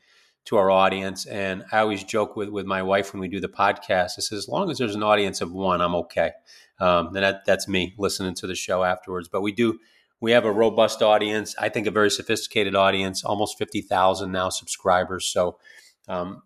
to 0.45 0.57
our 0.57 0.71
audience. 0.71 1.27
And 1.27 1.63
I 1.71 1.79
always 1.79 2.03
joke 2.03 2.35
with, 2.35 2.49
with 2.49 2.65
my 2.65 2.81
wife 2.81 3.13
when 3.13 3.21
we 3.21 3.27
do 3.27 3.39
the 3.39 3.47
podcast. 3.47 4.13
I 4.17 4.21
says, 4.21 4.33
as 4.33 4.47
long 4.47 4.71
as 4.71 4.79
there's 4.79 4.95
an 4.95 5.03
audience 5.03 5.39
of 5.39 5.51
one, 5.51 5.81
I'm 5.81 5.95
okay. 5.95 6.31
Um, 6.79 7.07
and 7.07 7.17
that, 7.17 7.45
that's 7.45 7.67
me 7.67 7.93
listening 7.97 8.33
to 8.35 8.47
the 8.47 8.55
show 8.55 8.83
afterwards. 8.83 9.29
But 9.29 9.41
we 9.41 9.51
do, 9.51 9.79
we 10.19 10.31
have 10.31 10.45
a 10.45 10.51
robust 10.51 11.03
audience. 11.03 11.55
I 11.59 11.69
think 11.69 11.85
a 11.85 11.91
very 11.91 12.09
sophisticated 12.09 12.75
audience, 12.75 13.23
almost 13.23 13.59
50,000 13.59 14.31
now 14.31 14.49
subscribers. 14.49 15.25
So, 15.25 15.59
um, 16.07 16.41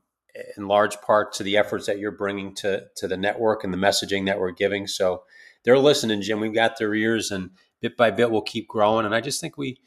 in 0.56 0.68
large 0.68 1.02
part 1.02 1.34
to 1.34 1.44
the 1.44 1.58
efforts 1.58 1.88
that 1.88 1.98
you're 1.98 2.12
bringing 2.12 2.54
to, 2.54 2.84
to 2.98 3.08
the 3.08 3.18
network 3.18 3.64
and 3.64 3.74
the 3.74 3.78
messaging 3.78 4.28
that 4.28 4.40
we're 4.40 4.52
giving. 4.52 4.86
So 4.86 5.24
they're 5.64 5.80
listening, 5.80 6.22
Jim. 6.22 6.40
We've 6.40 6.54
got 6.54 6.78
their 6.78 6.94
ears 6.94 7.32
and, 7.32 7.52
bit 7.82 7.98
by 7.98 8.12
bit 8.12 8.32
we'll 8.32 8.42
keep 8.42 8.68
growing. 8.68 9.06
And 9.06 9.16
I 9.16 9.22
just 9.22 9.42
think 9.42 9.58
we, 9.58 9.78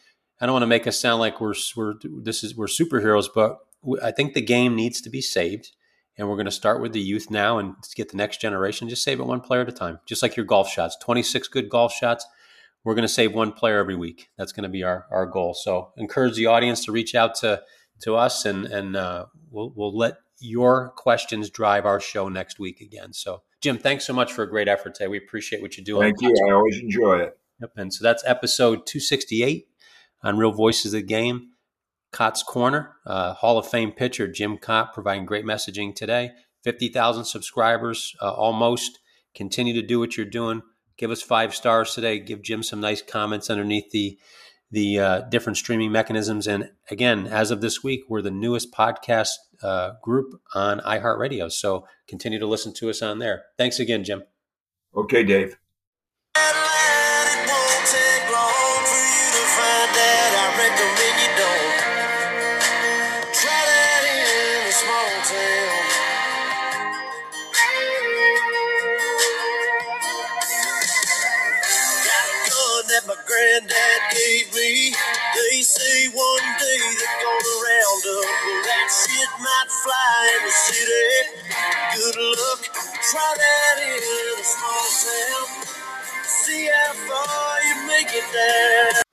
I 0.41 0.47
don't 0.47 0.53
want 0.53 0.63
to 0.63 0.69
make 0.69 0.87
us 0.87 1.01
sound 1.01 1.21
like 1.21 1.41
we're 1.41 1.55
we're 1.77 1.95
this 2.23 2.43
is 2.43 2.57
we're 2.57 2.67
superheroes, 2.67 3.27
but 3.35 3.59
I 4.03 4.11
think 4.11 4.35
the 4.35 4.43
game 4.43 4.75
needs 4.75 5.01
to 5.01 5.11
be 5.11 5.21
saved, 5.21 5.73
and 6.17 6.29
we're 6.29 6.37
going 6.37 6.47
to 6.47 6.53
start 6.53 6.81
with 6.81 6.93
the 6.93 7.01
youth 7.01 7.31
now 7.31 7.59
and 7.59 7.75
get 7.95 8.11
the 8.11 8.17
next 8.17 8.41
generation. 8.41 8.89
Just 8.89 9.05
save 9.05 9.21
it 9.21 9.27
one 9.27 9.41
player 9.41 9.63
at 9.63 9.69
a 9.69 9.73
time, 9.73 10.01
just 10.07 10.23
like 10.23 10.37
your 10.37 10.47
golf 10.47 10.71
shots. 10.71 10.97
Twenty 11.01 11.23
six 11.23 11.49
good 11.49 11.69
golf 11.69 11.93
shots. 11.93 12.27
We're 12.85 12.95
going 12.95 13.07
to 13.07 13.09
save 13.09 13.35
one 13.35 13.53
player 13.53 13.79
every 13.79 13.97
week. 13.97 14.29
That's 14.39 14.53
going 14.53 14.63
to 14.63 14.71
be 14.71 14.83
our, 14.83 15.05
our 15.11 15.27
goal. 15.27 15.53
So 15.53 15.93
encourage 15.99 16.37
the 16.37 16.47
audience 16.47 16.83
to 16.87 16.93
reach 16.93 17.15
out 17.15 17.35
to 17.37 17.63
to 18.03 18.17
us, 18.17 18.45
and 18.45 18.67
and 18.67 18.97
uh, 18.97 19.27
we'll 19.51 19.73
we'll 19.75 19.97
let 19.97 20.17
your 20.41 20.91
questions 20.97 21.51
drive 21.51 21.85
our 21.85 22.01
show 22.01 22.29
next 22.29 22.59
week 22.59 22.81
again. 22.81 23.13
So 23.13 23.43
Jim, 23.61 23.77
thanks 23.77 24.07
so 24.07 24.15
much 24.15 24.33
for 24.33 24.43
a 24.43 24.49
great 24.49 24.69
effort 24.69 24.95
today. 24.95 25.09
We 25.09 25.19
appreciate 25.19 25.61
what 25.61 25.77
you're 25.77 25.85
doing. 25.85 26.15
Thank 26.15 26.23
you. 26.23 26.35
I 26.49 26.53
always 26.53 26.79
enjoy 26.79 27.19
it. 27.19 27.40
Yep. 27.61 27.73
And 27.77 27.93
so 27.93 28.03
that's 28.03 28.25
episode 28.27 28.87
268 28.87 29.69
on 30.23 30.39
Real 30.39 30.53
Voices 30.53 30.95
of 30.95 31.01
the 31.01 31.07
Game. 31.07 31.51
Kaat's 32.13 32.43
Korner, 32.43 32.89
uh, 33.07 33.35
Hall 33.35 33.59
of 33.59 33.69
Fame 33.69 33.93
pitcher 33.93 34.27
Jim 34.27 34.59
Kaat 34.59 34.93
providing 34.93 35.27
great 35.27 35.45
messaging 35.45 35.95
today. 35.95 36.33
50,000 36.65 37.25
subscribers 37.25 38.17
uh, 38.21 38.33
almost. 38.33 38.99
Continue 39.35 39.73
to 39.75 39.87
do 39.87 40.01
what 40.01 40.17
you're 40.17 40.27
doing. 40.27 40.63
Give 40.97 41.11
us 41.11 41.23
five 41.23 41.55
stars 41.55 41.95
today. 41.95 42.19
Give 42.19 42.43
Jim 42.43 42.63
some 42.63 42.81
nice 42.81 43.01
comments 43.03 43.49
underneath 43.49 43.91
the 43.91 44.19
the 44.73 45.01
uh, 45.01 45.21
different 45.23 45.57
streaming 45.57 45.91
mechanisms. 45.91 46.47
And 46.47 46.71
again, 46.91 47.27
as 47.27 47.51
of 47.51 47.61
this 47.61 47.83
week, 47.83 48.03
we're 48.09 48.23
the 48.23 48.31
newest 48.31 48.73
podcast 48.73 49.31
uh, 49.65 49.93
group 50.01 50.41
on 50.55 50.79
iHeartRadio. 50.81 51.51
So 51.51 51.87
continue 52.07 52.39
to 52.39 52.47
listen 52.47 52.73
to 52.75 52.89
us 52.89 53.03
on 53.03 53.19
there. 53.19 53.47
Thanks 53.59 53.81
again, 53.81 54.05
Jim. 54.05 54.23
Okay, 54.95 55.25
Dave. 55.25 55.60
fly 79.83 80.31
in 80.37 80.45
the 80.47 80.53
city. 80.53 81.09
Good 81.97 82.17
luck, 82.17 82.63
try 83.11 83.35
that 83.37 83.77
in 83.81 84.41
a 84.41 84.45
small 84.45 84.89
town. 85.05 85.65
See 86.25 86.69
how 86.69 86.93
far 87.09 87.63
you 87.65 87.87
make 87.89 88.09
it 88.13 88.25
there. 88.33 89.00